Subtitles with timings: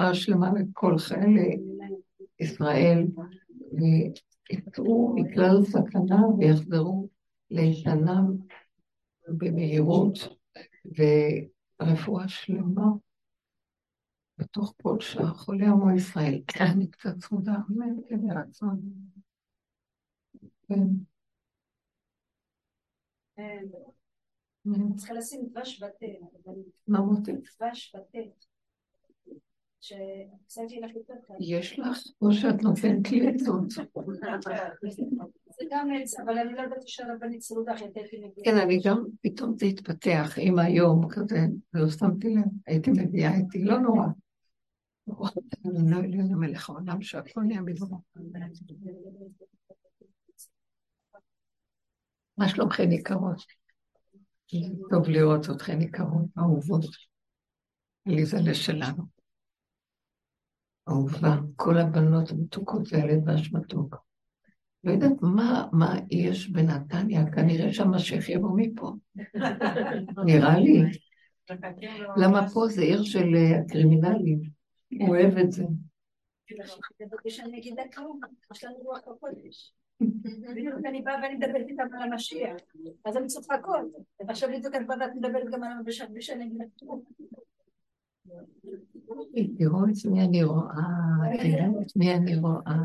[0.00, 1.58] רפואה שלמה לכל חיילי
[2.38, 3.06] ישראל,
[3.72, 7.08] ויצאו מכלל סכנה ויחזרו
[7.50, 8.36] לאיתנם
[9.28, 10.18] במהירות,
[11.80, 12.86] ורפואה שלמה
[14.38, 16.42] בתוך כל שעה, חולי עמו ישראל.
[16.60, 18.80] אני קצת צמודה, אמן, כן, רצון.
[20.68, 20.86] כן.
[24.66, 26.06] אני צריכה לשים דבש בתה.
[26.88, 27.32] מה מוטי?
[27.32, 28.49] דבש בתה.
[31.40, 33.68] יש לך, או שאת נותנת לי עצות.
[35.58, 39.54] זה גם עץ, אבל אני לא יודעת שהרבנית סרודה לתת לי כן, אני גם, פתאום
[39.58, 41.38] זה התפתח עם היום כזה,
[41.74, 44.06] ולא שמתי לב, הייתי מביאה איתי, לא נורא.
[45.64, 47.98] אני לא יודעת למלך העולם שהכל נהיה בדברו.
[52.38, 53.44] מה שלומכן יקרות?
[54.90, 56.84] טוב לראות אתכן יקרות, אהובות.
[58.06, 59.19] עליזה לשלנו.
[60.90, 63.96] אהובה, כל הבנות המתוקות והילד והשמתוק.
[64.84, 68.92] לא יודעת מה, מה יש בנתניה, כנראה שהמשיח יבוא מפה.
[70.26, 70.82] נראה לי.
[72.16, 73.28] למה פה זה עיר של
[73.60, 74.40] הקרימינלים,
[75.00, 75.64] הוא אוהב את זה.
[78.52, 79.72] יש לנו רוח הקודש.
[80.54, 82.56] בדיוק אני באה ואני מדברת איתם על המשיח,
[83.04, 83.92] אז אני צוחקות.
[84.26, 87.02] ועכשיו בדיוק את באה ואת מדברת גם על המשיח בלי שאני אגיד כלום.
[89.58, 90.72] תראו את מי אני רואה,
[91.42, 92.76] תראו את מי אני רואה.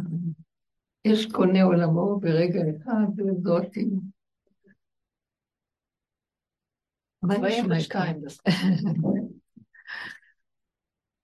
[1.06, 3.86] יש קונה עולמו ברגע אחד, וזאתי.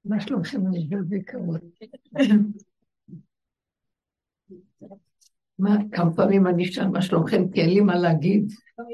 [0.06, 0.62] מה שלומכם
[1.08, 1.62] ביקרות?
[5.60, 8.52] מה, כמה פעמים אני אשאל מה שלומכם, כי אין לי מה להגיד.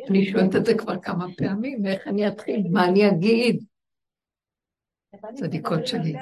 [0.10, 3.64] אני שואלת את זה כבר כמה פעמים, איך אני אתחיל, מה אני אגיד?
[5.34, 6.16] צדיקות שלי.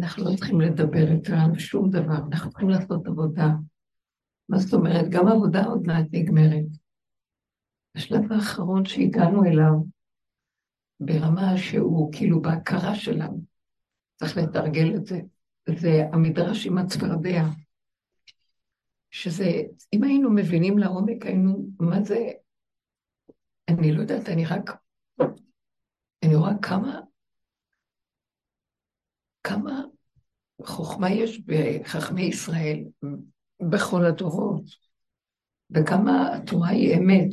[0.00, 3.46] אנחנו לא צריכים לדבר איתנו שום דבר, אנחנו צריכים לעשות עבודה.
[4.48, 5.04] מה זאת אומרת?
[5.10, 6.64] גם עבודה עוד מעט נגמרת.
[7.94, 9.72] השלב האחרון שהגענו אליו,
[11.00, 13.40] ברמה שהוא כאילו בהכרה שלנו,
[14.16, 15.20] צריך לתרגל את זה.
[15.78, 17.42] זה המדרש עם הצפרדע,
[19.10, 19.44] שזה,
[19.92, 22.18] אם היינו מבינים לעומק, היינו, מה זה,
[23.68, 24.70] אני לא יודעת, אני רק,
[26.22, 27.00] אני רואה כמה,
[29.42, 29.82] כמה
[30.62, 32.84] חוכמה יש בחכמי ישראל
[33.70, 34.64] בכל הדורות,
[35.70, 37.30] וכמה התורה היא אמת,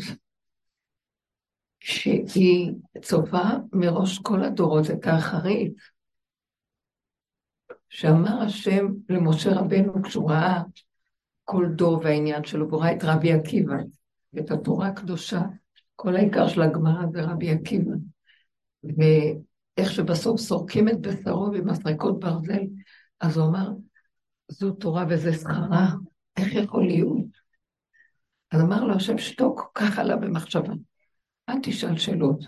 [1.79, 3.43] שהיא צופה
[3.73, 5.73] מראש כל הדורות את האחרית.
[7.89, 10.61] שאמר השם למשה רבנו כשהוא ראה
[11.43, 13.75] כל דור והעניין שלו, והוא ראה את רבי עקיבא,
[14.39, 15.41] את התורה הקדושה,
[15.95, 17.93] כל העיקר של הגמרא זה רבי עקיבא.
[18.83, 22.63] ואיך שבסוף סורקים את בשרו במסרקות ברזל,
[23.21, 23.69] אז הוא אמר,
[24.47, 25.87] זו תורה וזה שכרה,
[26.37, 27.37] איך יכול להיות?
[28.51, 30.73] אז אמר לו השם, שתוק, כך עלה במחשבה.
[31.49, 32.39] אל תשאל שאלות.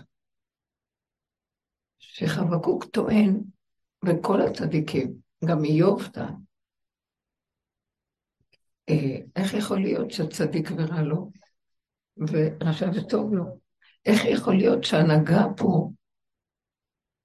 [1.98, 3.40] שחבקוק טוען,
[4.04, 5.14] וכל הצדיקים,
[5.44, 6.34] גם איוב טען.
[8.88, 11.30] אה, איך יכול להיות שצדיק ורע לו,
[12.16, 13.44] ורשע וטוב לו?
[14.06, 15.90] איך יכול להיות שהנהגה פה,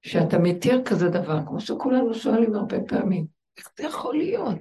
[0.05, 3.27] שאתה מתיר כזה דבר, כמו שכולנו שואלים הרבה פעמים,
[3.57, 4.59] איך זה יכול להיות?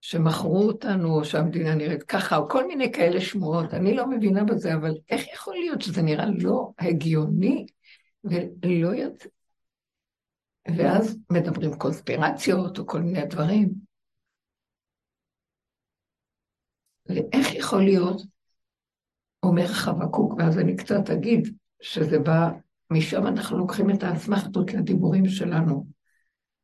[0.00, 4.74] שמכרו אותנו, או שהמדינה נראית ככה, או כל מיני כאלה שמועות, אני לא מבינה בזה,
[4.74, 7.66] אבל איך יכול להיות שזה נראה לא הגיוני
[8.24, 9.28] ולא יוצא,
[10.76, 13.68] ואז מדברים קונספירציות או כל מיני דברים.
[17.32, 18.22] איך יכול להיות,
[19.42, 22.50] אומר חבקוק, ואז אני קצת אגיד שזה בא,
[22.90, 25.86] משם אנחנו לוקחים את האסמכתות לדיבורים שלנו,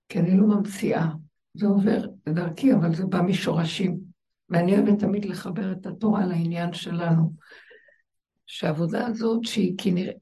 [0.09, 1.09] כי אני לא ממציאה,
[1.55, 4.01] זה עובר דרכי, אבל זה בא משורשים.
[4.49, 7.33] ואני אוהבת תמיד לחבר את התורה לעניין שלנו.
[8.47, 9.75] שהעבודה הזאת, שהיא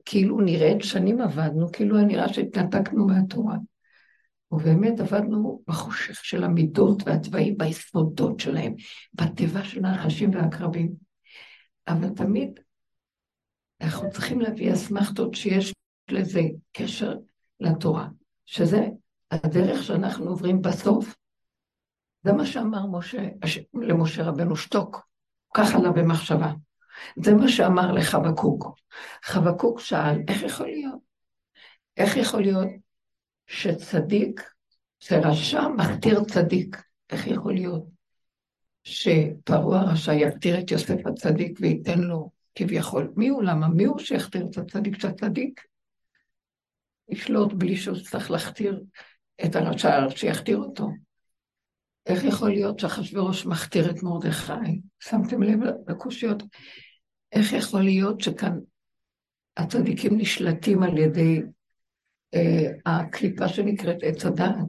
[0.05, 3.57] כאילו נראית, שנים עבדנו, כאילו היה נראה שהתנתקנו מהתורה.
[4.53, 8.75] ובאמת עבדנו בחושך של המידות והתוואים, ביסודות שלהם,
[9.15, 10.93] בתיבה של הנחשים והעקרבים.
[11.89, 12.61] אבל תמיד
[13.81, 15.73] אנחנו צריכים להביא אסמכתות שיש
[16.13, 16.43] לזה
[16.73, 17.15] קשר
[17.61, 18.09] לתורה,
[18.47, 18.89] שזה
[19.31, 21.17] הדרך שאנחנו עוברים בסוף.
[22.25, 23.29] זה מה שאמר משה,
[23.75, 25.09] למשה רבנו שתוק,
[25.55, 26.53] ככה לה במחשבה.
[27.25, 28.79] זה מה שאמר לחבקוק.
[29.25, 31.01] חבקוק שאל, איך יכול להיות?
[31.97, 32.69] איך יכול להיות
[33.47, 34.51] שצדיק,
[35.01, 36.83] שרשע מכתיר צדיק.
[37.11, 37.85] איך יכול להיות
[38.85, 43.13] שפרעה הרשע יכתיר את יוסף הצדיק וייתן לו כביכול?
[43.17, 43.43] מי הוא?
[43.43, 43.69] למה?
[43.69, 45.01] מי הוא שיכתיר את הצדיק?
[45.01, 45.61] שהצדיק
[47.11, 48.83] ישלוט בלי שהוא צריך להכתיר
[49.45, 50.89] את הרשע, שיכתיר אותו.
[52.07, 54.81] איך יכול להיות שאחשוורוש מכתיר את מרדכי?
[55.01, 55.59] שמתם לב
[55.89, 56.43] לקושיות?
[57.33, 58.59] איך יכול להיות שכאן
[59.57, 61.43] הצדיקים נשלטים על ידי
[62.35, 64.67] אה, הקליפה שנקראת עץ הדעת?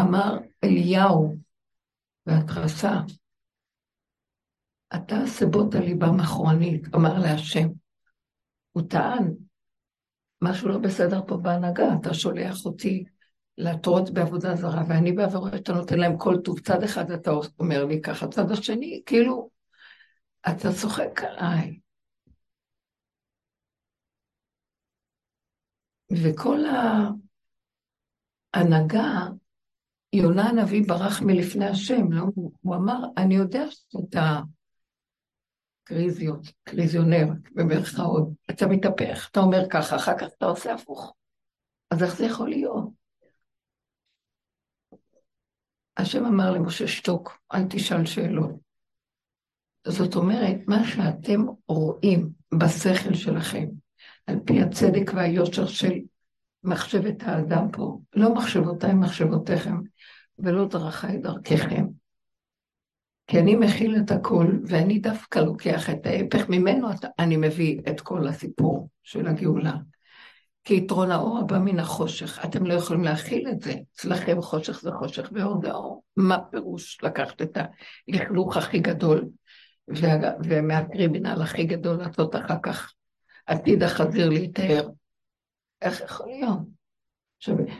[0.00, 1.36] אמר אליהו
[2.26, 2.92] בהתרסה,
[4.94, 7.68] אתה סבות הליבה מחרונית, אמר להשם.
[8.72, 9.34] הוא טען,
[10.42, 13.04] משהו לא בסדר פה בהנהגה, אתה שולח אותי
[13.58, 16.60] להתרות בעבודה זרה, ואני בעבודה אתה נותן להם כל טוב.
[16.60, 19.50] צד אחד אתה אומר לי ככה, צד השני, כאילו,
[20.48, 21.78] אתה צוחק עליי.
[26.22, 26.60] וכל
[28.54, 29.28] ההנהגה,
[30.12, 32.24] יונה הנביא ברח מלפני השם, לא?
[32.60, 34.40] הוא אמר, אני יודע שאתה
[35.90, 41.14] קריזיות, קריזיונר, במרכאות, אתה מתהפך, אתה אומר ככה, אחר כך אתה עושה הפוך.
[41.90, 42.88] אז איך זה יכול להיות?
[45.96, 48.50] השם אמר למשה, שתוק, אל תשאל שאלות.
[49.86, 53.66] זאת אומרת, מה שאתם רואים בשכל שלכם,
[54.26, 55.92] על פי הצדק והיושר של
[56.64, 59.76] מחשבת האדם פה, לא מחשבותיי מחשבותיכם,
[60.38, 61.84] ולא דרכיי דרככם.
[63.30, 66.88] כי אני מכיל את הכל, ואני דווקא לוקח את ההפך ממנו,
[67.18, 69.74] אני מביא את כל הסיפור של הגאולה.
[70.64, 72.44] כי יתרון האור הבא מן החושך.
[72.44, 73.74] אתם לא יכולים להכיל את זה.
[73.94, 76.02] אצלכם חושך זה חושך ואור זה אור.
[76.16, 77.58] מה פירוש לקחת את
[78.08, 79.28] הלכלוך הכי גדול
[80.44, 82.92] ומהקרימינל הכי גדול לעשות אחר כך
[83.46, 84.88] עתיד החזיר להתאר?
[85.82, 86.58] איך יכול להיות?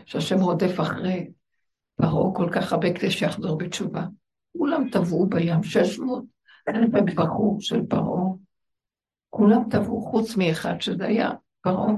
[0.05, 1.31] שהשם רודף אחרי
[1.97, 4.05] פרעה כל כך הרבה כדי שיחזור בתשובה.
[4.58, 6.25] כולם טבעו בים, 600
[6.69, 8.31] אלף בחור של פרעה.
[9.31, 11.31] כולם טבעו חוץ מאחד שזה היה
[11.61, 11.94] פרעה.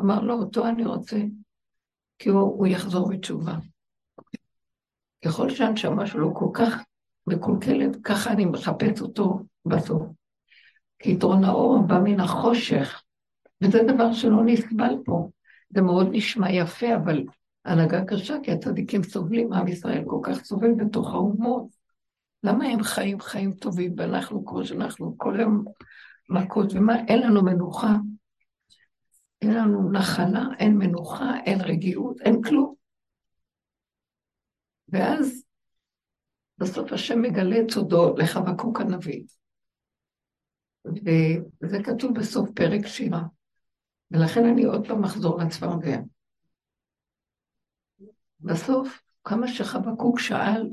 [0.00, 1.16] אמר לו, אותו אני רוצה,
[2.18, 3.54] כי הוא, הוא יחזור בתשובה.
[5.24, 6.82] ככל שהנשמה שלו כל כך
[7.26, 10.02] מקולקלת, ככה אני מחפש אותו בסוף.
[10.98, 13.02] כי יתרון האור בא מן החושך,
[13.62, 15.28] וזה דבר שלא נסבל פה.
[15.70, 17.24] זה מאוד נשמע יפה, אבל
[17.64, 21.75] הנהגה קשה, כי הצדיקים סובלים, עם ישראל כל כך סובל בתוך האומות.
[22.46, 25.64] למה הם חיים חיים טובים, ואנחנו כמו שאנחנו כל היום
[26.28, 27.92] מכות, ומה, אין לנו מנוחה.
[29.42, 32.74] אין לנו נחלה, אין מנוחה, אין רגיעות, אין כלום.
[34.88, 35.44] ואז
[36.58, 39.24] בסוף השם מגלה את סודו לחבקוק הנביא.
[41.62, 43.22] וזה כתוב בסוף פרק שירה.
[44.10, 45.98] ולכן אני עוד פעם אחזור לצפרדע.
[48.40, 50.70] בסוף, כמה שחבקוק שאל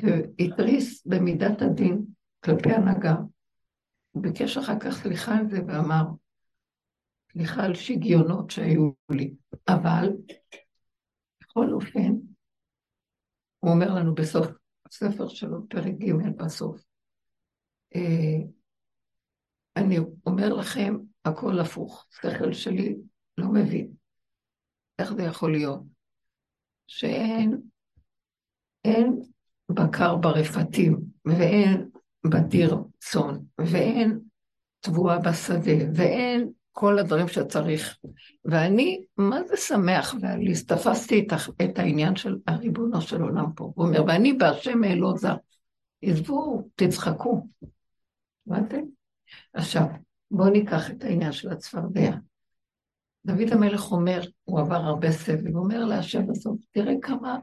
[0.00, 2.04] והתריס במידת הדין
[2.44, 3.14] כלפי הנהגה,
[4.10, 6.04] הוא ביקש אחר כך סליחה על זה ואמר,
[7.32, 9.34] סליחה על שגיונות שהיו לי,
[9.68, 10.08] אבל
[11.42, 12.12] בכל אופן,
[13.58, 14.46] הוא אומר לנו בסוף
[14.86, 16.84] הספר שלו, פרק ג' בסוף,
[17.94, 18.48] אה,
[19.76, 22.96] אני אומר לכם, הכל הפוך, שכל שלי
[23.38, 23.92] לא מבין.
[24.98, 25.82] איך זה יכול להיות?
[26.86, 27.60] שאין
[28.84, 29.20] אין
[29.70, 31.88] בקר ברפתים, ואין
[32.24, 34.18] בדיר צאן, ואין
[34.80, 37.98] תבואה בשדה, ואין כל הדברים שצריך.
[38.44, 41.32] ואני, מה זה שמח ועליז, תפסתי את,
[41.64, 43.72] את העניין של הריבונו של עולם פה.
[43.74, 45.34] הוא אומר, ואני בהשם אלות זר.
[46.02, 47.46] עזבו, תצחקו.
[48.46, 48.80] הבנתם?
[49.54, 49.84] עכשיו,
[50.30, 52.16] בואו ניקח את העניין של הצפרדע.
[53.26, 57.38] דוד המלך אומר, הוא עבר הרבה סבל, הוא אומר להשם בסוף, תראה כמה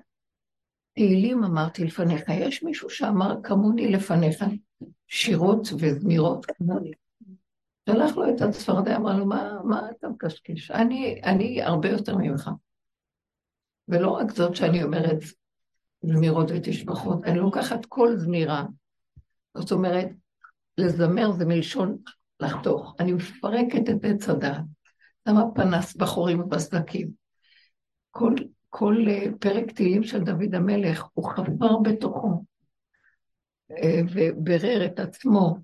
[0.93, 2.23] תהילים אמרתי לפניך.
[2.29, 4.45] יש מישהו שאמר כמוני לפניך,
[5.07, 6.91] שירות וזמירות כמוני.
[7.89, 10.71] שלח לו את הצפרדע, אמר לו, מה, מה אתה מקשקש?
[10.71, 12.49] אני, אני הרבה יותר ממך.
[13.87, 15.17] ולא רק זאת שאני אומרת
[16.01, 18.65] זמירות ותשבחות, אני לוקחת כל זמירה.
[19.57, 20.07] זאת אומרת,
[20.77, 21.97] לזמר זה מלשון
[22.39, 22.95] לחתוך.
[22.99, 24.61] אני מפרקת את עץ הדעת.
[25.27, 27.11] שמה פנס בחורים ובסדקים.
[28.11, 28.33] כל,
[28.73, 32.43] כל אה, פרק תהילים של דוד המלך, הוא חפר בתוכו
[33.71, 35.57] אה, וברר את עצמו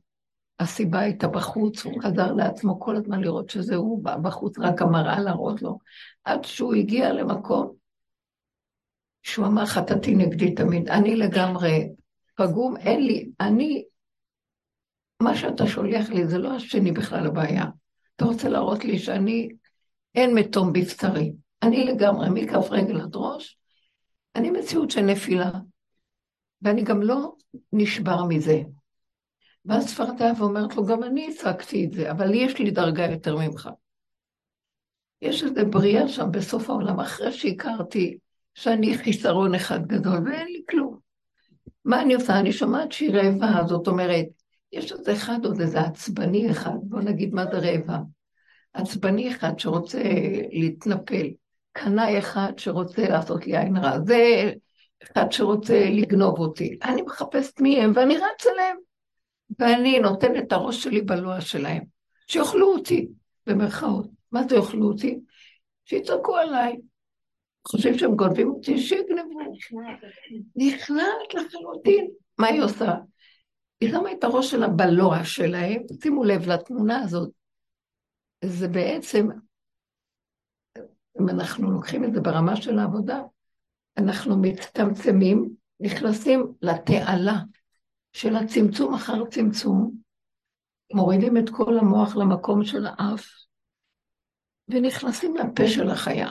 [0.60, 5.62] הסיבה הייתה בחוץ, הוא חזר לעצמו כל הזמן לראות שזה הוא, בחוץ רק המראה להראות
[5.62, 5.78] לו,
[6.24, 7.74] עד שהוא הגיע למקום
[9.24, 11.90] שהוא אמר חטאתי נגדי תמיד, אני לגמרי
[12.36, 13.84] פגום, אין לי, אני,
[15.22, 17.66] מה שאתה שולח לי זה לא השני בכלל הבעיה.
[18.16, 19.50] אתה רוצה להראות לי שאני,
[20.16, 21.32] אין מתום בבשרי.
[21.64, 23.60] אני לגמרי, מכף רגל עד ראש,
[24.36, 25.52] אני מציאות של נפילה,
[26.62, 27.32] ואני גם לא
[27.74, 28.62] נשבר מזה.
[29.66, 33.70] ואז צפרדע ואומרת לו, גם אני הצגתי את זה, אבל יש לי דרגה יותר ממך.
[35.22, 38.18] יש איזו בריאה שם בסוף העולם, אחרי שהכרתי
[38.54, 40.98] שאני חיסרון אחד גדול ואין לי כלום.
[41.86, 42.40] מה אני עושה?
[42.40, 44.26] אני שומעת שהיא רעבה, זאת אומרת,
[44.72, 48.00] יש איזה אחד, עוד איזה עצבני אחד, בוא נגיד מה זה רעבה.
[48.74, 50.02] עצבני אחד שרוצה
[50.52, 51.28] להתנפל,
[51.78, 54.52] קנאי אחד שרוצה לעשות לי עין רע, זה
[55.04, 56.80] אחד שרוצה לגנוב אותי.
[56.84, 58.78] אני מחפשת מי הם ואני רץ אליהם.
[59.60, 61.84] ואני נותנת את הראש שלי בלוע שלהם,
[62.28, 63.08] שיאכלו אותי,
[63.48, 64.08] במרכאות.
[64.32, 65.20] מה זה יאכלו אותי?
[65.86, 66.78] שיצעקו עליי.
[67.68, 69.40] חושבים שהם גונבים אותי, שיגנבו.
[70.56, 72.08] נכנעת לחלוטין.
[72.38, 72.96] מה היא עושה?
[73.82, 77.30] היא שמה את הראש שלה בלוע שלהם, שימו לב לתמונה הזאת.
[78.44, 79.28] זה בעצם,
[81.22, 83.22] אם אנחנו לוקחים את זה ברמה של העבודה,
[83.98, 87.40] אנחנו מצטמצמים, נכנסים לתעלה
[88.14, 89.92] של הצמצום אחר צמצום,
[90.94, 93.26] מורידים את כל המוח למקום של האף,
[94.68, 96.30] ונכנסים לפה של החיה,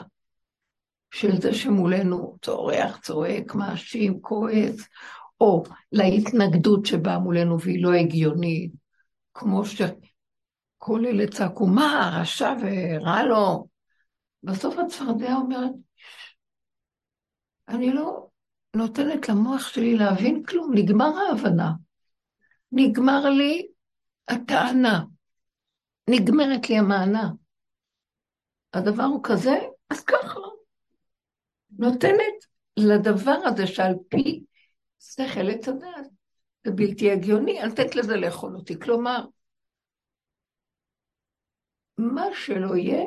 [1.11, 4.87] של זה שמולנו צורח, צועק, מאשים, כועס,
[5.41, 8.71] או להתנגדות שבאה מולנו והיא לא הגיונית,
[9.33, 13.67] כמו שכל אלה צעקו, מה, רשע ורע לו?
[14.43, 15.71] בסוף הצפרדע אומרת,
[17.67, 18.27] אני לא
[18.75, 21.71] נותנת למוח שלי להבין כלום, נגמר ההבנה.
[22.71, 23.67] נגמר לי
[24.27, 25.03] הטענה.
[26.09, 27.29] נגמרת לי המענה.
[28.73, 30.39] הדבר הוא כזה, אז ככה.
[31.69, 32.45] נותנת
[32.77, 34.43] לדבר הזה שעל פי
[34.99, 36.05] שכל עץ הדעת,
[36.65, 38.79] זה בלתי הגיוני, אל תת לזה לאכול אותי.
[38.79, 39.25] כלומר,
[41.97, 43.03] מה שלא יהיה,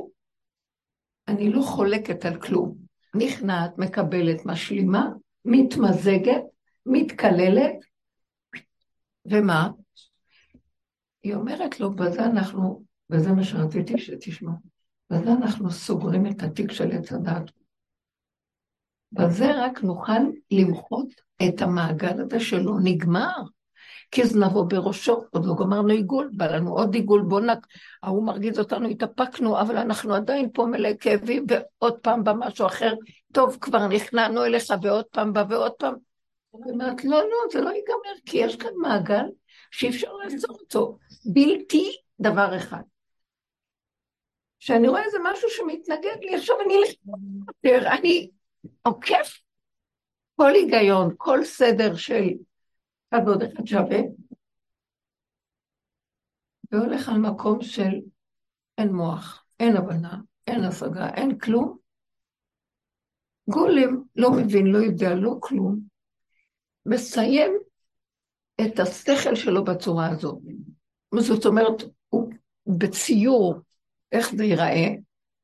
[1.30, 2.76] אני לא חולקת על כלום.
[3.14, 5.10] נכנעת, מקבלת, משלימה,
[5.44, 6.42] מתמזגת,
[6.86, 7.76] מתקללת,
[9.26, 9.68] ומה?
[11.22, 14.52] היא אומרת לו, בזה אנחנו, וזה מה שרציתי שתשמע,
[15.10, 17.50] בזה אנחנו סוגרים את התיק של עץ הדת.
[19.12, 20.20] בזה רק נוכל
[20.50, 21.08] למחות
[21.48, 23.42] את המעגל הזה שלא נגמר.
[24.10, 27.66] כי זנבו בראשו, עוד לא גמרנו עיגול, בא לנו עוד עיגול, בוא נק...
[28.02, 32.94] ההוא מרגיז אותנו, התאפקנו, אבל אנחנו עדיין פה מלא כאבים, ועוד פעם בא משהו אחר,
[33.32, 35.94] טוב, כבר נכנענו אליך, ועוד פעם בא ועוד פעם.
[36.52, 39.24] אומרת, לא, לא, זה לא ייגמר, כי יש כאן מעגל
[39.70, 40.98] שאי אפשר לעצור אותו.
[41.24, 42.82] בלתי דבר אחד.
[44.60, 46.74] כשאני רואה איזה משהו שמתנגד לי, עכשיו אני
[47.64, 48.30] יותר, אני
[48.82, 49.40] עוקף
[50.36, 52.28] כל היגיון, כל סדר של
[53.10, 53.98] אחד ועוד אחד שווה,
[56.72, 58.00] והולך על מקום של
[58.78, 61.78] אין מוח, אין הבנה, אין השגה, אין כלום.
[63.50, 65.80] גולם לא מבין, לא יודע, לא כלום,
[66.86, 67.52] מסיים
[68.60, 70.38] את השכל שלו בצורה הזאת.
[71.18, 72.32] זאת אומרת, הוא
[72.66, 73.54] בציור,
[74.12, 74.86] איך זה ייראה,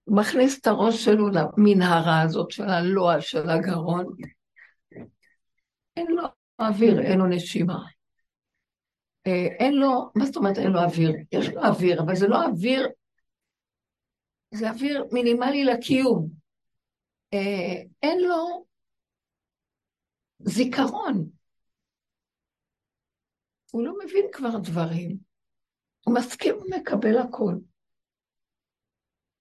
[0.06, 4.06] מכניס את הראש שלו למנהרה הזאת של הלוע של הגרון.
[5.96, 6.23] אין לו
[6.58, 7.78] אוויר, אין לו נשימה.
[9.26, 11.10] אה, אין לו, מה זאת אומרת אין לו אוויר?
[11.32, 12.88] יש לו אוויר, אבל זה לא אוויר,
[14.54, 16.28] זה אוויר מינימלי לקיום.
[17.34, 18.66] אה, אין לו
[20.38, 21.30] זיכרון.
[23.72, 25.16] הוא לא מבין כבר דברים.
[26.04, 27.54] הוא מסכים ומקבל הכל.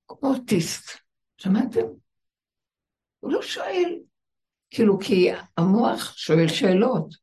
[0.08, 0.90] כמו אוטיסט,
[1.38, 1.86] שמעתם?
[3.20, 4.00] הוא לא שואל,
[4.76, 7.14] כאילו, כי המוח שואל שאלות,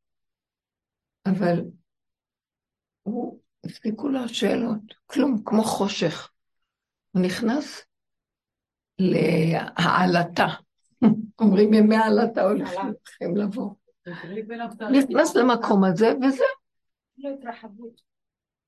[1.27, 1.65] אבל
[3.03, 6.31] הוא, הפסיקו לו השאלות, כלום, כמו חושך.
[7.11, 7.83] הוא נכנס
[8.99, 10.47] להעלתה.
[11.41, 13.71] אומרים ימי העלתה הולכים לבוא.
[14.91, 16.47] נכנס למקום הזה, וזהו.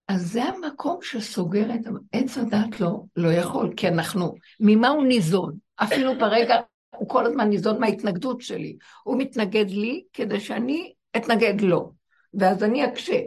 [0.08, 1.80] אז זה המקום שסוגר את
[2.12, 5.56] עץ הדת לא, לא יכול, כי אנחנו, ממה הוא ניזון?
[5.76, 6.54] אפילו ברגע,
[6.98, 8.76] הוא כל הזמן ניזון מההתנגדות שלי.
[9.02, 11.92] הוא מתנגד לי כדי שאני אתנגד לו,
[12.34, 13.20] ואז אני אקשה,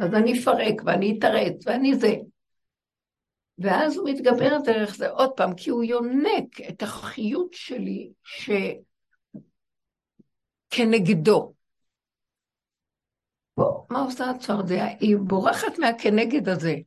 [0.00, 2.14] אז אני אפרק ואני אתרץ ואני זה.
[3.58, 8.12] ואז הוא מתגבר דרך זה עוד פעם, כי הוא יונק את החיות שלי
[10.72, 11.52] שכנגדו.
[13.54, 14.84] פה, מה עושה הצפרדע?
[15.00, 16.70] היא בורחת מהכנגד הזה.
[16.70, 16.84] היא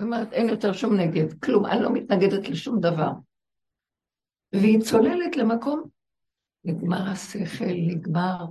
[0.00, 3.10] אומרת, אין יותר שום נגד, כלום, אני לא מתנגדת לשום דבר.
[4.54, 5.82] והיא צוללת למקום,
[6.64, 8.44] נגמר השכל, נגמר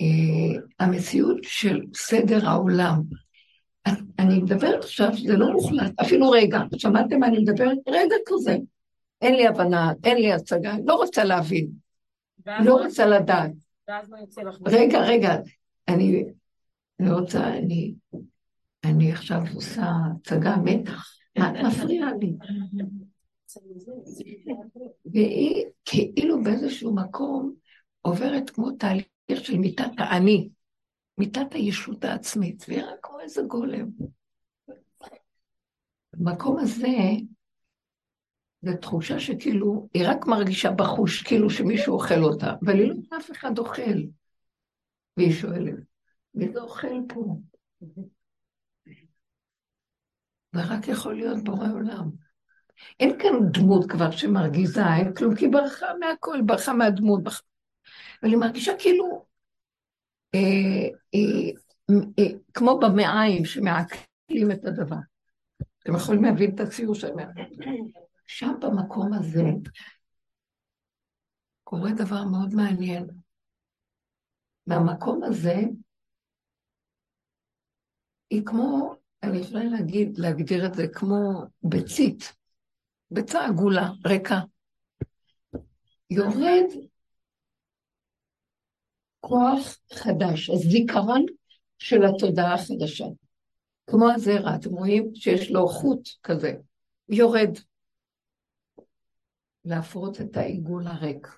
[0.00, 3.02] אה, המציאות של סדר העולם.
[4.18, 7.78] אני מדברת עכשיו, זה לא מוחלט, אפילו רגע, שמעתם מה אני מדברת?
[7.88, 8.56] רגע כזה.
[9.20, 11.68] אין לי הבנה, אין לי הצגה, לא רוצה להבין,
[12.46, 13.52] לא רוצה לדעת.
[14.66, 15.34] רגע, רגע,
[15.88, 16.24] אני,
[17.00, 17.94] אני רוצה, אני,
[18.84, 22.32] אני עכשיו עושה הצגה מתח, מה את מפריעה לי?
[25.12, 27.54] והיא כאילו באיזשהו מקום
[28.00, 30.48] עוברת כמו תהליך של מיטת האני,
[31.18, 33.88] מיטת הישות העצמית, והיא רק כמו איזה גולם.
[36.12, 36.86] במקום הזה,
[38.62, 43.30] זו תחושה שכאילו, היא רק מרגישה בחוש, כאילו שמישהו אוכל אותה, אבל היא לא אף
[43.30, 44.00] אחד אוכל.
[45.16, 45.74] והיא שואלת,
[46.34, 47.36] מי זה אוכל פה?
[50.54, 52.10] ורק יכול להיות בורא עולם.
[53.00, 57.22] אין כאן דמות כבר שמרגיזה, אין כלום, כי ברחה מהכל, ברחה מהדמות.
[57.22, 57.42] ברחה.
[58.22, 59.24] אבל היא מרגישה כאילו,
[60.34, 61.50] אה, אה,
[62.18, 64.96] אה, כמו במעיים שמעכלים את הדבר.
[65.82, 67.90] אתם יכולים להבין את הציור של המעיים.
[68.26, 69.42] שם במקום הזה
[71.64, 73.06] קורה דבר מאוד מעניין.
[74.66, 75.56] מהמקום הזה,
[78.30, 82.32] היא כמו, אני יכולה להגיד, להגדיר את זה כמו ביצית,
[83.10, 84.40] ביצה עגולה, ריקה.
[86.10, 86.70] יורד
[89.20, 91.26] כוח חדש, הזיכרון
[91.78, 93.04] של התודעה החדשה.
[93.86, 96.52] כמו הזרע, אתם רואים שיש לו חוט כזה,
[97.08, 97.50] יורד.
[99.64, 101.28] להפרות את העיגול הריק.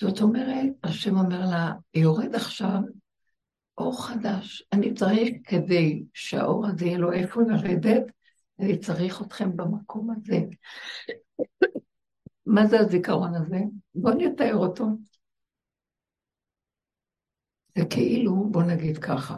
[0.00, 2.80] זאת אומרת, השם אומר לה, יורד עכשיו
[3.78, 4.62] אור חדש.
[4.72, 8.02] אני צריך, כדי שהאור הזה יהיה לו איפה לרדת,
[8.60, 10.36] אני צריך אתכם במקום הזה.
[12.46, 13.58] מה זה הזיכרון הזה?
[13.94, 14.84] בואו נתאר אותו.
[17.78, 19.36] זה כאילו, בואו נגיד ככה,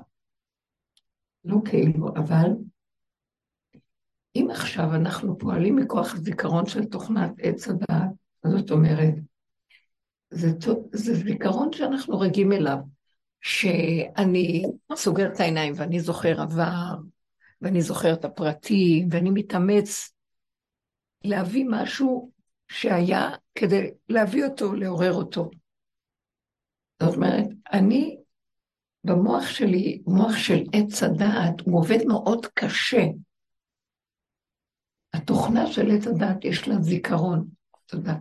[1.45, 2.51] לא כאילו, אבל
[4.37, 8.11] אם עכשיו אנחנו פועלים מכוח הזיכרון של תוכנת עץ הדעת,
[8.47, 9.15] זאת אומרת,
[10.31, 10.49] זה,
[10.93, 12.79] זה זיכרון שאנחנו רגילים אליו,
[13.41, 14.63] שאני
[14.95, 16.97] סוגר את העיניים ואני זוכר עבר,
[17.61, 20.13] ואני זוכר את הפרטים, ואני מתאמץ
[21.25, 22.31] להביא משהו
[22.69, 25.51] שהיה כדי להביא אותו, לעורר אותו.
[27.03, 28.19] זאת אומרת, אני,
[29.05, 33.03] במוח שלי, מוח של עץ הדעת, הוא עובד מאוד קשה.
[35.13, 37.49] התוכנה של עץ הדעת יש לה זיכרון,
[37.87, 38.15] תודה.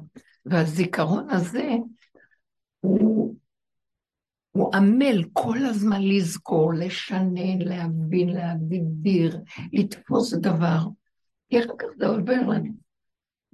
[0.45, 1.69] והזיכרון הזה
[2.79, 3.35] הוא,
[4.59, 9.39] הוא עמל כל הזמן לזכור, לשנן, להבין, להגדיר,
[9.73, 10.79] לתפוס דבר.
[11.49, 12.71] כי אחר כך זה עובר לנו.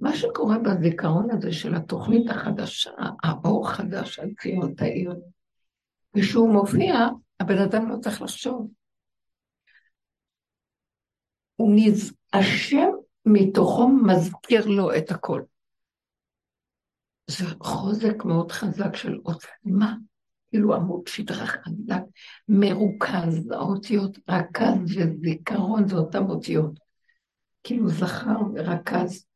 [0.00, 2.90] מה שקורה בזיכרון הזה של התוכנית החדשה,
[3.24, 5.14] האור חדש על ציון תאיר,
[6.16, 6.94] כשהוא מופיע,
[7.40, 8.70] הבן אדם לא צריך לחשוב.
[11.56, 12.12] הוא נז...
[12.32, 12.88] השם
[13.26, 15.42] מתוכו מזכיר לו את הכל.
[17.30, 19.96] זה חוזק מאוד חזק של עוצמה,
[20.50, 22.02] כאילו עמוד שדרה חזק,
[22.48, 26.78] מרוכז, האותיות רכז וזיכרון זה אותן אותיות.
[27.62, 29.26] כאילו זכר ורכז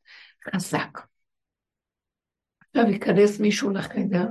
[0.49, 0.99] חזק.
[2.59, 4.25] עכשיו ייכנס מישהו לחדר,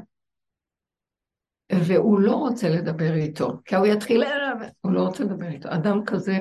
[1.72, 5.68] והוא לא רוצה לדבר איתו, כי הוא יתחיל אליו, הוא לא רוצה לדבר איתו.
[5.68, 6.38] אדם כזה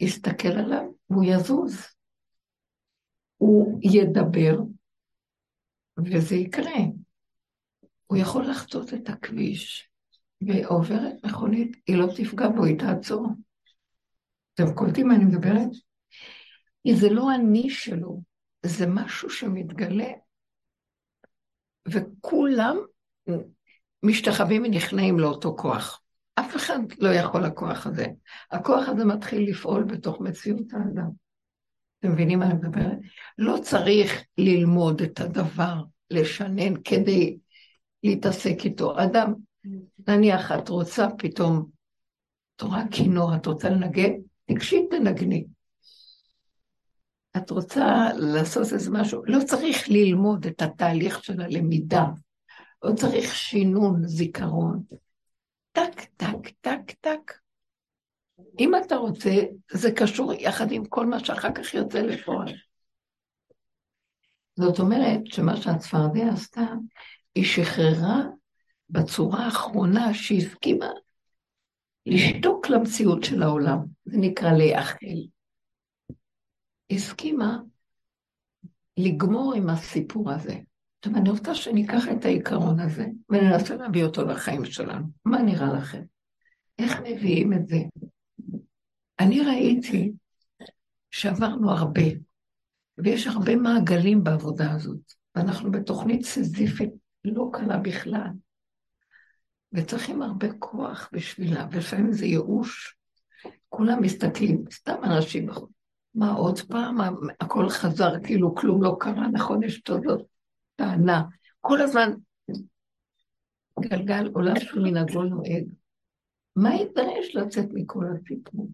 [0.00, 1.86] יסתכל עליו והוא יזוז.
[3.36, 4.58] הוא ידבר,
[5.98, 6.80] וזה יקרה.
[8.10, 9.90] הוא יכול לחצות את הכביש,
[10.40, 13.26] ועוברת מכונית, היא לא תפגע בו, היא תעצור.
[14.54, 15.68] אתם קולטים מה אני מדברת?
[16.92, 18.22] זה לא אני שלו,
[18.66, 20.08] זה משהו שמתגלה,
[21.88, 22.76] וכולם
[24.02, 26.02] משתחווים ונכנעים לאותו כוח.
[26.34, 28.06] אף אחד לא יכול לכוח הזה.
[28.50, 31.10] הכוח הזה מתחיל לפעול בתוך מציאות האדם.
[31.98, 32.98] אתם מבינים מה אני מדברת?
[33.38, 37.38] לא צריך ללמוד את הדבר, לשנן כדי
[38.04, 39.00] להתעסק איתו.
[39.00, 39.34] אדם,
[40.08, 41.66] נניח את רוצה פתאום,
[42.56, 44.12] תורה כינור, את רוצה לנגן?
[44.46, 45.46] תגשי תנגני.
[47.36, 52.04] את רוצה לעשות איזה משהו, לא צריך ללמוד את התהליך של הלמידה,
[52.82, 54.82] לא צריך שינון, זיכרון.
[55.72, 57.32] טק, טק, טק, טק.
[58.58, 59.30] אם אתה רוצה,
[59.72, 62.54] זה קשור יחד עם כל מה שאחר כך יוצא לפועל.
[64.56, 66.66] זאת אומרת שמה שהצפרדע עשתה,
[67.34, 68.22] היא שחררה
[68.90, 70.90] בצורה האחרונה שהסכימה
[72.06, 75.06] לשתוק למציאות של העולם, זה נקרא להיאכל.
[76.90, 77.58] הסכימה
[78.96, 80.58] לגמור עם הסיפור הזה.
[80.98, 85.06] עכשיו, אני רוצה שניקח את העיקרון הזה וננסה להביא אותו לחיים שלנו.
[85.24, 86.02] מה נראה לכם?
[86.78, 87.78] איך מביאים את זה?
[89.20, 90.12] אני ראיתי
[91.10, 92.02] שעברנו הרבה,
[92.98, 98.28] ויש הרבה מעגלים בעבודה הזאת, ואנחנו בתוכנית סיזיפית לא קלה בכלל,
[99.72, 102.96] וצריכים הרבה כוח בשבילה, ולפעמים זה ייאוש.
[103.68, 105.70] כולם מסתכלים, סתם אנשים בחוץ.
[106.14, 106.98] מה עוד פעם?
[107.40, 109.62] הכל חזר כאילו כלום לא קרה, נכון?
[109.62, 110.26] יש תודות
[110.76, 111.22] טענה.
[111.60, 112.12] כל הזמן
[113.80, 115.72] גלגל עולם של מנהגו נוהג.
[116.56, 118.68] מה יידרש לצאת מכל הסיפור?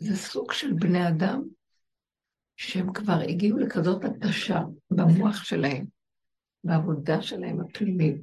[0.00, 1.42] זה סוג של בני אדם
[2.56, 5.86] שהם כבר הגיעו לכזאת התשה במוח שלהם,
[6.64, 8.16] בעבודה שלהם הפנימית.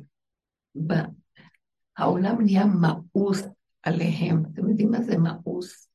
[1.98, 3.42] העולם נהיה מאוס
[3.84, 4.44] עליהם.
[4.54, 5.88] אתם יודעים מה זה מאוס?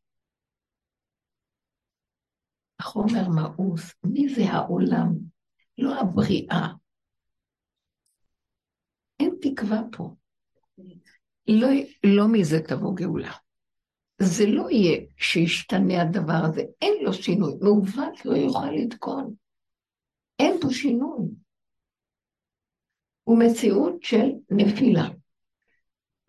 [2.78, 3.94] החומר מאוס.
[4.04, 5.08] מי זה העולם?
[5.78, 6.68] לא הבריאה.
[9.20, 10.14] אין תקווה פה.
[11.48, 11.68] לא,
[12.04, 13.32] לא מזה תבוא גאולה.
[14.18, 17.54] זה לא יהיה שישתנה הדבר הזה, אין לו שינוי.
[17.60, 19.34] מעוות לא יוכל לתקון.
[20.38, 21.28] אין פה שינוי.
[23.24, 25.08] הוא מציאות של נפילה.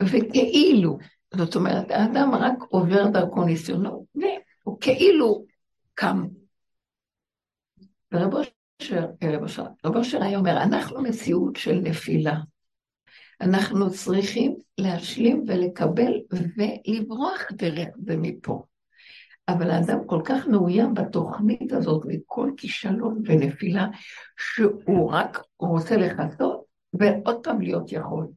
[0.01, 0.97] וכאילו,
[1.33, 5.45] זאת אומרת, האדם רק עובר דרכו ניסיונות, והוא כאילו
[5.93, 6.27] קם.
[8.11, 8.33] ורב
[9.95, 12.35] אושר היה אומר, אנחנו מציאות של נפילה.
[13.41, 18.63] אנחנו צריכים להשלים ולקבל ולברוח דרך זה מפה.
[19.47, 23.87] אבל האדם כל כך מאוים בתוכנית הזאת מכל כישלון ונפילה,
[24.37, 28.27] שהוא רק רוצה לכסות ועוד פעם להיות יכול.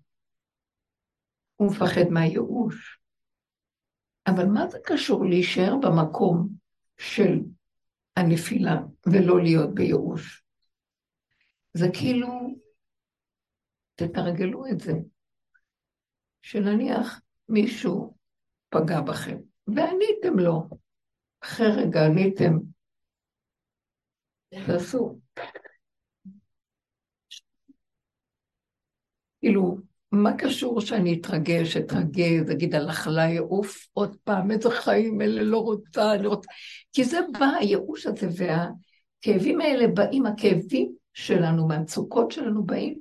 [1.56, 3.00] הוא מפחד מהייאוש.
[4.26, 6.48] אבל מה זה קשור להישאר במקום
[6.98, 7.40] של
[8.16, 10.44] הנפילה ולא להיות בייאוש?
[11.74, 12.28] זה כאילו
[14.02, 14.92] תתרגלו את זה.
[16.42, 18.14] שנניח מישהו
[18.68, 19.36] פגע בכם,
[19.66, 20.68] ועניתם לו,
[21.42, 22.58] אחרי רגע עניתם,
[24.66, 25.18] תעשו.
[29.40, 29.78] כאילו,
[30.12, 35.58] מה קשור שאני אתרגש, אתרגז, אגיד הלך עליי, עוף עוד פעם, איזה חיים אלה, לא
[35.58, 36.48] רוצה, אני רוצה...
[36.92, 42.98] כי זה בא, הייאוש הזה והכאבים האלה באים, הכאבים שלנו, מהמצוקות שלנו באים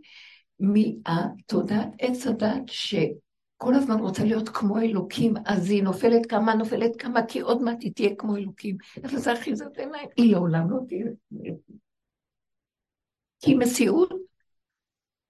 [0.60, 7.26] מהתודעת עץ הדת שכל הזמן רוצה להיות כמו אלוקים, אז היא נופלת כמה, נופלת כמה,
[7.26, 8.78] כי עוד מעט היא תהיה כמו אלוקים.
[9.04, 11.06] אבל זה אחיזת עיניים, היא לעולם לא תהיה.
[13.40, 14.14] כי מציאות